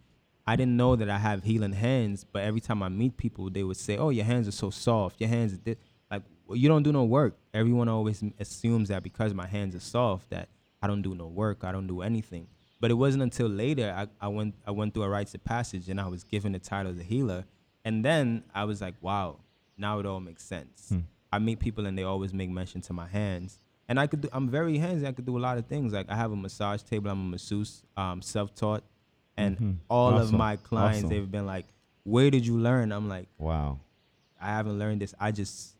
[0.46, 3.62] I didn't know that I have healing hands, but every time I meet people, they
[3.62, 5.20] would say, "Oh, your hands are so soft.
[5.20, 5.74] Your hands are
[6.10, 9.80] like well, you don't do no work." Everyone always assumes that because my hands are
[9.96, 10.48] soft, that
[10.82, 11.62] I don't do no work.
[11.62, 12.46] I don't do anything.
[12.80, 15.88] But it wasn't until later I, I went I went through a rites of passage
[15.90, 17.44] and I was given the title of a healer,
[17.84, 19.40] and then I was like, "Wow,
[19.78, 21.00] now it all makes sense." Hmm.
[21.32, 23.58] I meet people and they always make mention to my hands.
[23.88, 25.06] And I could do, I'm very handsy.
[25.06, 25.92] I could do a lot of things.
[25.92, 27.10] Like I have a massage table.
[27.10, 28.82] I'm a masseuse, um, self-taught.
[29.36, 29.76] And Mhm.
[29.88, 31.08] all of my clients, Awesome.
[31.10, 31.66] they've been like,
[32.04, 32.90] where did you learn?
[32.90, 33.80] I'm like, Wow.
[34.40, 35.14] I haven't learned this.
[35.20, 35.76] I just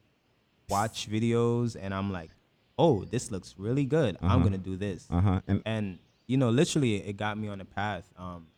[0.69, 2.31] watch videos and I'm like,
[2.79, 4.19] oh, this looks really good.
[4.21, 4.39] I'm Uh-huh.
[4.41, 5.07] going to do this.
[5.11, 5.41] Uh-huh.
[5.47, 8.13] And- and, you know, literally it got me on the path.
[8.17, 8.49] Um,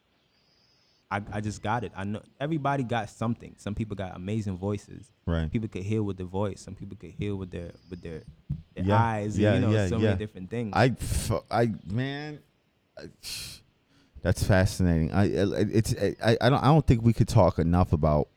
[1.10, 1.92] I, I just got it.
[1.96, 3.54] I know everybody got something.
[3.56, 5.10] Some people got amazing voices.
[5.26, 5.50] Right.
[5.50, 6.60] People could heal with their voice.
[6.60, 8.22] Some people could heal with their with their,
[8.74, 9.34] their Yeah, eyes.
[9.36, 10.02] and, yeah, you know, yeah, so yeah.
[10.08, 10.72] many different things.
[10.76, 10.94] I,
[11.50, 12.40] I man,
[12.98, 13.08] I-
[14.20, 15.12] that's fascinating.
[15.12, 18.28] I, I- it's, I, I don't, I don't think we could talk enough about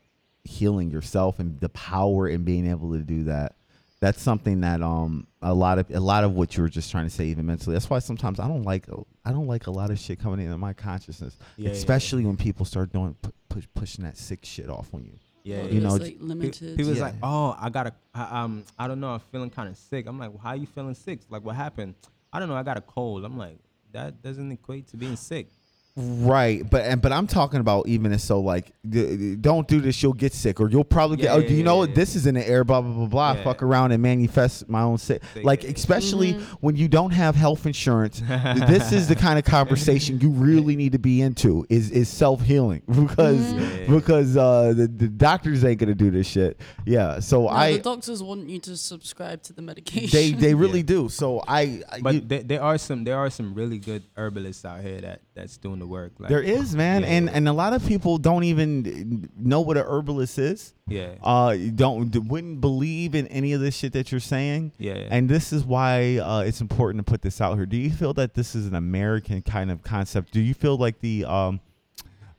[0.44, 3.54] healing yourself and the power in being able to do that.
[4.02, 7.04] That's something that um a lot of a lot of what you were just trying
[7.04, 7.72] to say even mentally.
[7.74, 8.86] That's why sometimes I don't like
[9.24, 12.36] I don't like a lot of shit coming into my consciousness, Yeah, yeah, especially when
[12.36, 15.12] people start doing pu- push, pushing that sick shit off on you.
[15.44, 16.76] Yeah, you know, It's like Pe- limited.
[16.76, 17.04] People's Yeah.
[17.04, 20.06] like, oh, I got a, I, um, I don't know, I'm feeling kind of sick.
[20.08, 21.20] I'm like, well, how you feeling sick?
[21.30, 21.94] Like, what happened?
[22.32, 23.24] I don't know, I got a cold.
[23.24, 23.58] I'm like,
[23.92, 25.46] that doesn't equate to being sick.
[25.94, 29.78] Right, but and but I'm talking about even as so like d- d- don't do
[29.78, 31.24] this, you'll get sick, or you'll probably get.
[31.24, 31.94] Yeah, oh, yeah, do you yeah, know yeah, what?
[31.94, 33.32] This is in the air, blah blah blah blah.
[33.34, 33.44] Yeah.
[33.44, 35.20] Fuck around and manifest my own sick.
[35.34, 35.74] Sick, Like yeah, yeah.
[35.76, 36.42] especially Mhm.
[36.60, 38.22] when you don't have health insurance,
[38.66, 41.66] this is the kind of conversation you really need to be into.
[41.68, 43.52] Is is self healing because Mhm.
[43.60, 43.86] Yeah, yeah, yeah.
[43.94, 46.58] because uh, the the doctors ain't gonna do this shit.
[46.86, 50.08] Yeah, so No, I the doctors want you to subscribe to the medication.
[50.10, 51.10] they they really do.
[51.10, 54.64] So I, I But you- there, there are some there are some really good herbalists
[54.64, 56.12] out here that that's doing the work.
[56.18, 57.32] Like, there is man, Yeah, and yeah.
[57.36, 60.72] and a lot of people don't even know what a herbalist is.
[60.88, 65.08] yeah, uh don't wouldn't believe in any of this shit that you're saying yeah, yeah.
[65.10, 68.12] and this is why uh it's important to put this out here do you feel
[68.14, 71.60] that this is an american kind of concept do you feel like the um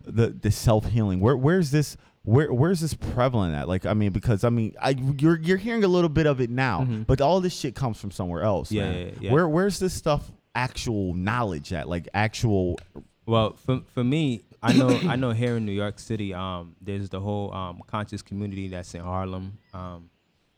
[0.06, 4.44] the the self-healing where where's this where where's this prevalent at like i mean because
[4.44, 7.07] i mean i you're you're hearing a little bit of it now Mhm.
[7.07, 9.32] but all this shit comes from somewhere else Yeah, yeah, yeah.
[9.32, 12.78] where where's this stuff actual knowledge at like actual
[13.26, 17.10] Well, for for me, I know I know here in New York City, um, there's
[17.10, 19.58] the whole um, conscious community that's in Harlem.
[19.74, 20.10] Um,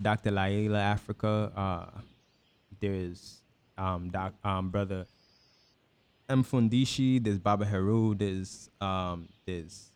[0.02, 0.32] Dr.
[0.32, 1.52] Llaila Afrika.
[1.56, 2.02] Uh,
[2.80, 3.42] there's
[3.78, 5.06] um, doc, um, brother
[6.30, 7.24] Mfundishi.
[7.24, 8.16] There's Baba Heru.
[8.16, 9.92] There's um, there's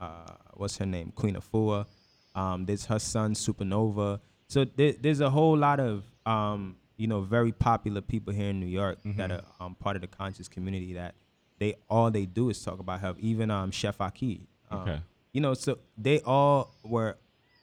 [0.00, 1.12] uh, what's her name?
[1.14, 1.86] Queen Afua.
[2.34, 4.20] Um, there's her son Supernova.
[4.48, 8.60] So there, there's a whole lot of um, you know very popular people here in
[8.60, 11.14] New York that are um, part of the conscious community that
[11.58, 13.16] they all they do is talk about health.
[13.20, 14.40] Even um, Chef Ahki.
[14.70, 15.00] Um, Okay.
[15.32, 17.16] You know, so they all were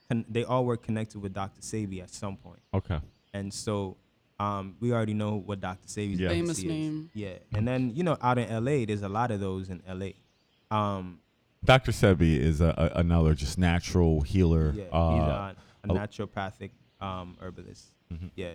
[0.07, 1.61] con- they all were connected with Dr.
[1.61, 2.59] Sebi at some point.
[2.73, 2.99] okay
[3.33, 3.97] And so
[4.39, 5.87] um, we already know what Dr.
[5.87, 6.29] Sebi's Yeah.
[6.29, 6.71] Famous legacy is.
[6.71, 7.09] name.
[7.13, 7.37] Yeah.
[7.53, 10.09] And then, you know, out in LA, there's a lot of those in LA.
[10.71, 11.19] Um,
[11.63, 15.53] dr sebi is a, a, another just natural healer yeah, he's uh,
[15.87, 16.69] a, a a- naturopathic
[17.01, 17.87] um, herbalist.
[18.13, 18.29] Mhm.
[18.35, 18.53] Yeah.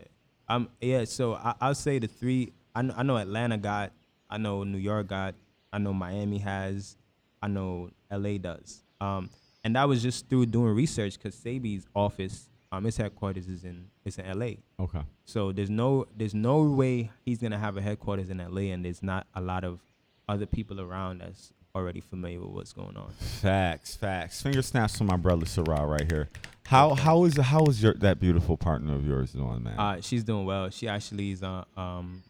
[0.49, 2.53] Um, yeah, so I, I'll say the three.
[2.75, 3.93] I know, I know Atlanta got,
[4.31, 5.35] I know New York got,
[5.73, 6.97] I know Miami has,
[7.43, 8.83] I know LA does.
[9.01, 9.29] Um,
[9.65, 13.87] and that was just through doing research because Sebi's office, um, his headquarters is in,
[14.05, 14.53] is in LA.
[14.79, 18.85] okay So there's no there's no way he's gonna have a headquarters in LA, and
[18.85, 19.81] there's not a lot of
[20.29, 23.11] other people around that's already familiar with what's going on.
[23.19, 24.43] Facts, facts.
[24.43, 26.29] Finger snaps for my brother Sarah right here.
[26.67, 29.79] How how is how is your that beautiful partner of yours doing, man?
[29.79, 30.71] Uh, she's doing well.
[30.71, 32.23] She actually is on um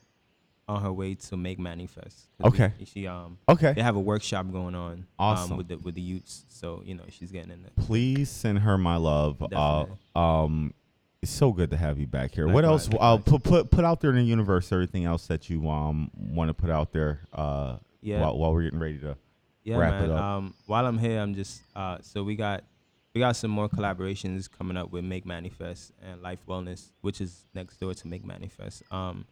[0.71, 2.27] on her way to make manifest.
[2.45, 2.73] Okay.
[2.79, 3.73] we- she um Okay.
[3.73, 5.07] They have a workshop going on.
[5.19, 5.53] Awesome.
[5.53, 7.73] Um, with the with the youths, so you know she's getting in there.
[7.85, 9.43] Please send her my love.
[9.43, 9.97] Uh, Definitely.
[10.15, 10.75] um,
[11.23, 12.49] it's so good to have you back here.
[12.49, 12.87] what else?
[12.89, 13.25] Likewise, Uh, likewise.
[13.31, 16.55] put put put out there in the universe everything else that you um want to
[16.55, 17.21] put out there.
[17.33, 18.21] Uh, Yeah.
[18.23, 19.17] While, while we're getting ready to
[19.65, 20.05] Yeah, wrap man.
[20.05, 20.23] it up.
[20.23, 22.65] Um, while I'm here, I'm just uh, so we got
[23.15, 27.45] we got some more collaborations coming up with Make Manifest and Life Wellness, which is
[27.55, 28.83] next door to Make Manifest.
[28.93, 29.27] Um,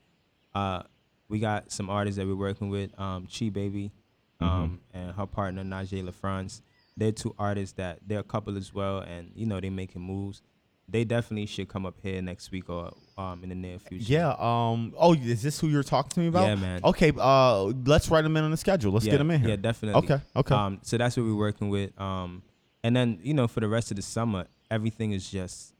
[0.55, 0.83] uh,
[1.29, 3.93] we got some artists that we're working with, um, Chi Baby,
[4.41, 6.63] um, and her partner Najee LaFrance.
[6.97, 10.43] They're two artists that they're a couple as well, and you know they're making moves.
[10.89, 14.13] They definitely should come up here next week or um, in the near future.
[14.13, 14.35] Yeah.
[14.39, 14.95] Um.
[14.97, 16.47] Oh, is this who you're talking to me about?
[16.47, 16.81] Yeah, man.
[16.83, 17.13] Okay.
[17.17, 18.93] Uh, let's write them in on the schedule.
[18.93, 19.51] Let's yeah, get them in here.
[19.51, 20.03] Yeah, definitely.
[20.03, 20.23] Okay.
[20.35, 20.55] Okay.
[20.55, 21.99] Um, so that's what we're working with.
[22.01, 22.43] Um,
[22.83, 25.75] and then you know, for the rest of the summer, everything is just.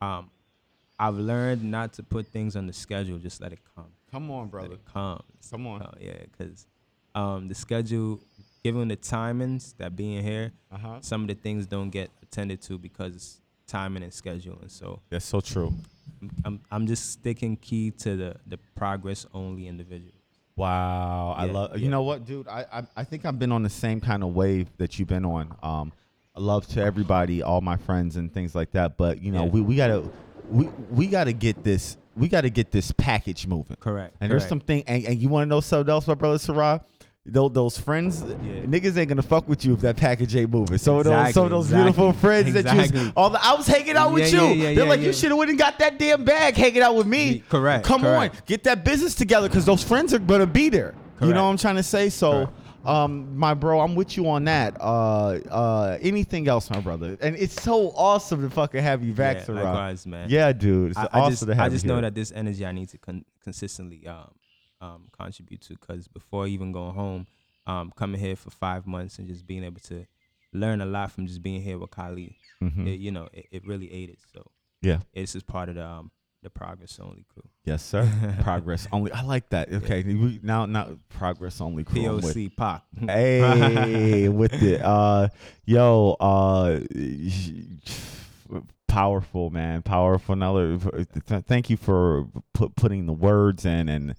[0.00, 0.30] Um,
[0.98, 3.18] I've learned not to put things on the schedule.
[3.18, 3.92] Just let it come.
[4.10, 4.76] Come on, Let brother.
[4.92, 5.22] come.
[5.50, 5.82] Come on.
[5.82, 6.66] Uh, yeah, because
[7.14, 8.20] um, the schedule,
[8.62, 10.98] given the timings that being here, Uh-huh.
[11.00, 14.70] some of the things don't get attended to because timing and scheduling.
[14.70, 15.74] so That's so true.
[16.22, 20.12] I'm, I'm, I'm just sticking key to the the progress only individual.
[20.54, 21.76] Wow, I Yeah, love.
[21.76, 21.90] You yeah.
[21.90, 22.48] know what, dude?
[22.48, 25.24] I, I I think I've been on the same kind of wave that you've been
[25.24, 25.54] on.
[25.62, 25.92] Um,
[26.36, 28.96] love to everybody, all my friends and things like that.
[28.96, 29.50] But you know, Yeah.
[29.50, 30.08] we, we gotta
[30.48, 33.76] we we gotta get this we gotta get this package moving.
[33.78, 34.16] Correct.
[34.20, 34.48] And there's correct.
[34.48, 34.82] something.
[34.86, 36.84] And, and you want to know something else, my brother Sarah?
[37.28, 40.78] Those, those friends, niggas ain't gonna fuck with you if that package ain't moving.
[40.78, 43.00] So those, some of those Exactly, beautiful exactly, friends that exactly.
[43.00, 44.46] you, all the, I was hanging out with Yeah, you.
[44.46, 45.06] yeah, yeah, They're yeah, like, yeah.
[45.06, 47.42] you should have went and got that damn bag, hanging out with me.
[47.48, 48.36] Correct, Come correct.
[48.36, 50.94] on, get that business together because those friends are gonna be there.
[51.20, 52.10] You know what I'm trying to say?
[52.10, 52.48] So,
[52.86, 54.76] um, my bro, I'm with you on that.
[54.80, 57.16] Uh, uh, anything else, my brother?
[57.20, 60.28] And it's so awesome to fucking have you back, Yeah, likewise, man.
[60.30, 60.90] Yeah, dude.
[60.90, 62.02] It's I, awesome I just, to have I just you know here.
[62.02, 64.30] that this energy I need to con- consistently um,
[64.80, 67.26] um, contribute to because before even going home,
[67.66, 70.06] um, coming here for five months and just being able to
[70.52, 72.86] learn a lot from just being here with Kali, Mhm.
[72.86, 74.18] it, you know, it, it really aided.
[74.32, 74.46] So
[74.82, 75.00] Yeah.
[75.14, 76.10] this is part of the um,
[76.46, 77.42] the progress only crew.
[77.64, 78.08] Yes, sir.
[78.40, 79.10] progress only.
[79.10, 79.72] I like that.
[79.72, 81.82] Okay, we, now now progress only.
[81.82, 82.02] crew.
[82.02, 82.84] POC Pac.
[83.00, 84.80] Hey, with it.
[84.80, 85.28] Uh,
[85.64, 86.78] yo, uh,
[88.86, 90.34] powerful man, powerful.
[90.34, 90.78] Another.
[90.78, 94.14] Thank you for put, putting the words in and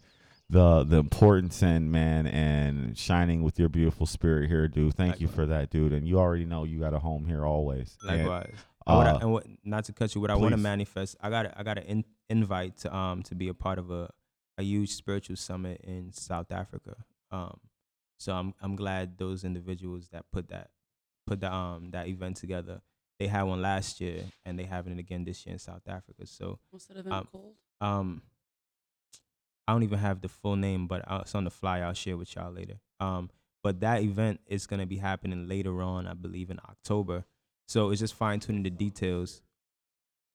[0.50, 4.96] the the importance in man and shining with your beautiful spirit here, dude.
[4.96, 5.94] Thank you for that, dude.
[5.94, 7.98] And you already know you got a home here always.
[8.06, 8.56] And, Likewise.
[8.86, 11.54] Uh, I, and what, not to cut you, what I want to manifest, I got
[11.58, 11.84] I got an
[12.30, 14.10] invite to um to be a part of a,
[14.58, 16.96] a huge spiritual summit in South Africa.
[17.32, 17.60] Um,
[18.18, 20.70] so I'm I'm glad those individuals that put that
[21.26, 22.82] put the um that event together.
[23.20, 26.26] They had one last year and they having it again this year in South Africa.
[26.26, 27.54] So What's that event um, called?
[27.82, 28.22] Um,
[29.68, 31.80] I don't even have the full name, but it's on the fly.
[31.80, 32.80] I'll share with y'all later.
[33.00, 33.30] Um,
[33.64, 37.26] but that event is gonna be happening later on, I believe, in October.
[37.68, 39.42] So it's just fine tuning the details.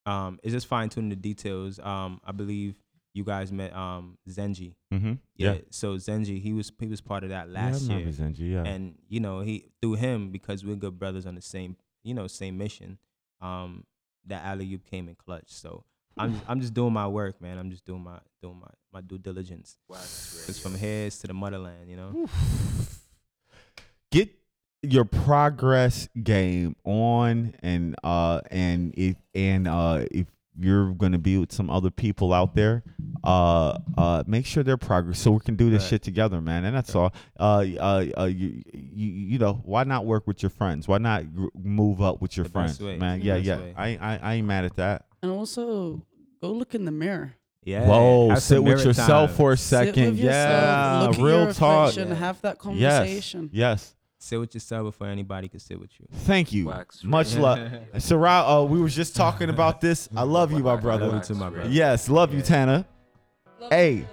[0.06, 1.78] Um, it's just fine tuning the details.
[1.78, 2.74] Um, I believe
[3.14, 4.74] you guys met um Zenji.
[4.92, 5.52] Mhm, Yeah.
[5.54, 5.58] yeah.
[5.70, 8.06] So Zenji, he was he was part of that Yeah, I last year.
[8.08, 8.64] Zenji, yeah.
[8.64, 12.26] And you know he through him because we're good brothers on the same you know
[12.26, 12.98] same mission.
[13.40, 13.84] Um,
[14.26, 15.48] that alley oop came in clutch.
[15.52, 15.84] So
[16.16, 17.58] I'm I'm just doing my work, man.
[17.58, 19.76] I'm just doing my doing my my due diligence.
[19.88, 22.28] Wow, It's from heads to the motherland, you know.
[24.10, 24.30] get
[24.82, 30.26] your progress game on and uh and if and uh if
[30.58, 32.82] you're gonna be with some other people out there
[33.24, 35.90] uh uh make sure they're progress so we can do this Right.
[35.90, 40.04] shit together man and that's all uh uh, uh you, you you know why not
[40.04, 42.96] work with your friends why not gr- move up with your The friends way.
[42.98, 43.74] man The yeah yeah way.
[43.76, 46.04] I, I i ain't mad at that And also,
[46.40, 47.34] go look in the mirror.
[47.64, 47.86] Yeah.
[47.86, 49.36] Whoa, have sit with yourself time.
[49.36, 50.18] for a Sit with second.
[50.18, 51.86] yeah, look at real your talk.
[51.96, 53.50] reflection, have that Yes, conversation.
[53.52, 53.94] Yes.
[54.22, 56.06] Sit with yourself before anybody can sit with you.
[56.12, 56.66] Thank you.
[56.66, 57.58] Wax Much love.
[57.98, 60.08] Sarah, uh, we was just talking about this.
[60.14, 61.08] I love you, my brother.
[61.08, 61.68] Love you too, my brother.
[61.68, 62.86] Yes, love you, Tana.
[63.68, 64.06] Hey,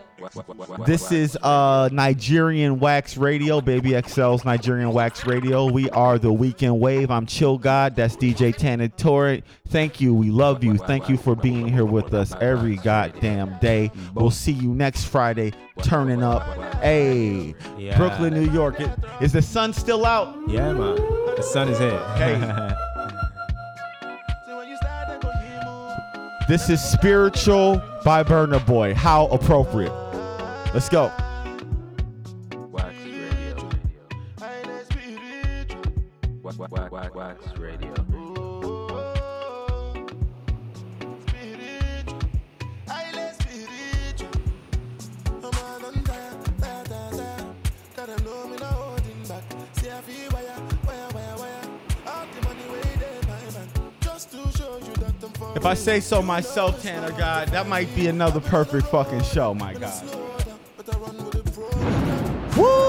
[0.85, 5.65] this is uh Nigerian Wax Radio, Baby XL's Nigerian Wax Radio.
[5.71, 7.11] We are the Weekend Wave.
[7.11, 7.95] I'm Chill God.
[7.95, 9.39] That's DJ Tana Torre.
[9.69, 10.13] Thank you.
[10.13, 10.77] We love you.
[10.77, 13.91] Thank you for being here with us every goddamn day.
[14.13, 15.53] We'll see you next Friday.
[15.83, 16.43] Turning up.
[16.75, 17.97] Hey, Yeah.
[17.97, 18.79] Brooklyn, New York.
[18.81, 18.89] It-
[19.21, 20.35] Is the sun still out?
[20.47, 20.95] Yeah, man.
[21.35, 21.99] The sun is here.
[22.15, 22.75] Hey.
[26.47, 28.95] This is Spiritual by Burna Boy.
[28.95, 29.91] How appropriate.
[30.71, 31.11] Let's go.
[32.71, 33.69] Wax Radio.
[36.43, 37.93] Wax, wax, wax, wax Radio.
[55.55, 59.73] If I say so myself, Tana God, that might be another perfect fucking show, my
[59.73, 60.28] God.
[62.59, 62.88] Hey.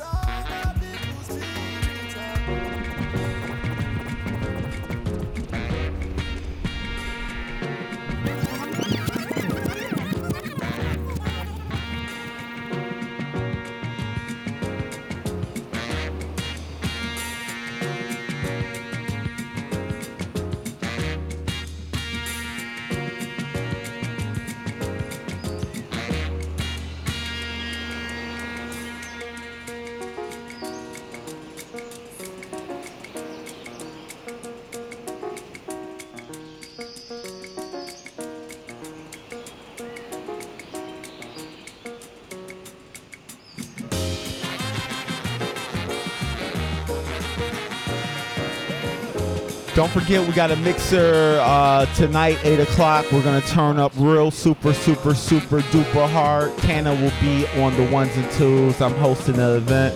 [49.81, 53.11] Don't forget, we got a mixer uh, tonight, 8 o'clock.
[53.11, 56.55] We're going to turn up real super, super, super duper hard.
[56.59, 58.79] Tana will be on the ones and twos.
[58.79, 59.95] I'm hosting the event.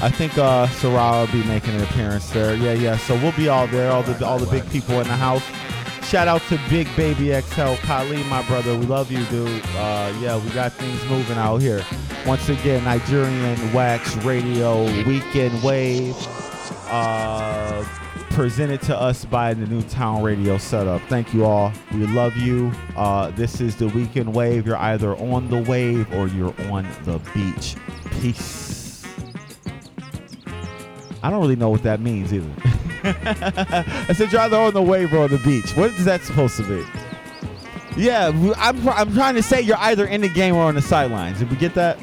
[0.00, 2.54] I think uh, Sarah will be making an appearance there.
[2.54, 2.96] Yeah, yeah.
[2.96, 5.44] So we'll be all there, all the all the big people in the house.
[6.08, 8.78] Shout out to Big Baby XL Kali, my brother.
[8.78, 9.62] We love you, dude.
[9.76, 11.84] Uh, yeah, we got things moving out here.
[12.26, 16.16] Once again, Nigerian Wax Radio Weekend Wave.
[16.88, 17.84] Uh,
[18.38, 21.02] presented to us by the Newtown Radio setup.
[21.08, 21.72] Thank you all.
[21.92, 22.70] We love you.
[22.94, 24.64] Uh, this is the Weekend Wave.
[24.64, 27.74] You're either on the wave or you're on the beach.
[28.20, 29.04] Peace.
[31.20, 32.48] I don't really know what that means either.
[33.02, 35.76] I said you're either on the wave or on the beach.
[35.76, 36.86] What is that supposed to be?
[38.00, 41.40] Yeah, I'm, I'm trying to say you're either in the game or on the sidelines.
[41.40, 41.98] Did we get that?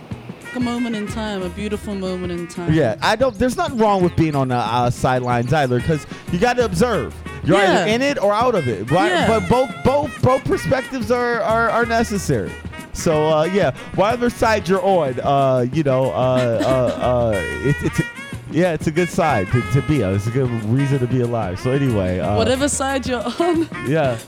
[0.56, 2.72] A moment in time, a beautiful moment in time.
[2.72, 3.38] Yeah, I don't.
[3.38, 7.14] There's nothing wrong with being on the uh, sidelines either, because you got to observe.
[7.44, 7.82] You're Yeah.
[7.82, 8.88] either in it or out of it.
[8.88, 9.28] But, Yeah.
[9.28, 12.54] but both both both perspectives are are, are necessary.
[12.94, 17.32] So uh, yeah, whatever side you're on, uh, you know, uh, uh, uh,
[17.68, 18.04] it, it's a,
[18.52, 20.16] yeah, it's a good side to, to be on.
[20.16, 21.60] It's a good reason to be alive.
[21.60, 24.18] So anyway, uh, Whatever side you're on, yeah.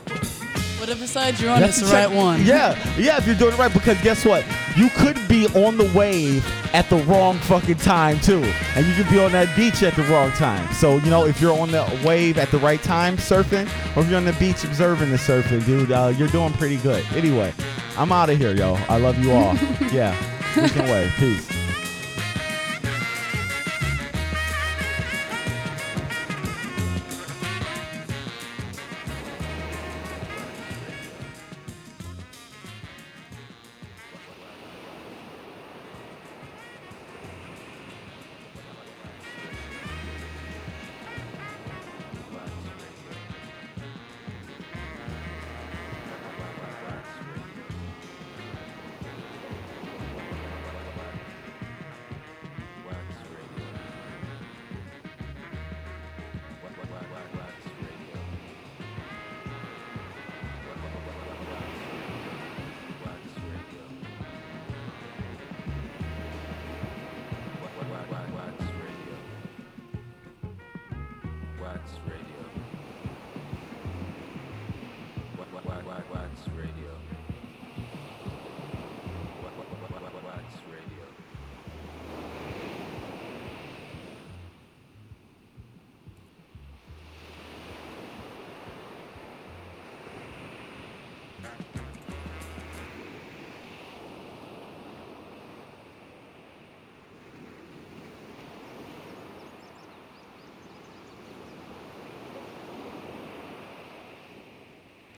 [0.88, 2.46] whatever side you're on, You it's the right check- one.
[2.46, 4.46] Yeah, yeah, if you're doing it right, because guess what?
[4.78, 8.42] You could be on the wave at the wrong fucking time too,
[8.76, 10.72] and you could be on that beach at the wrong time.
[10.74, 14.08] So you know, if you're on the wave at the right time surfing, or if
[14.10, 17.06] you're on the beach observing the surfing, dude, uh, you're doing pretty good.
[17.14, 17.54] Anyway,
[17.98, 18.76] I'm out of here, yo.
[18.88, 19.56] I love you all.
[19.92, 20.16] yeah,
[20.56, 21.12] Weekend Wave.
[21.18, 21.57] Peace.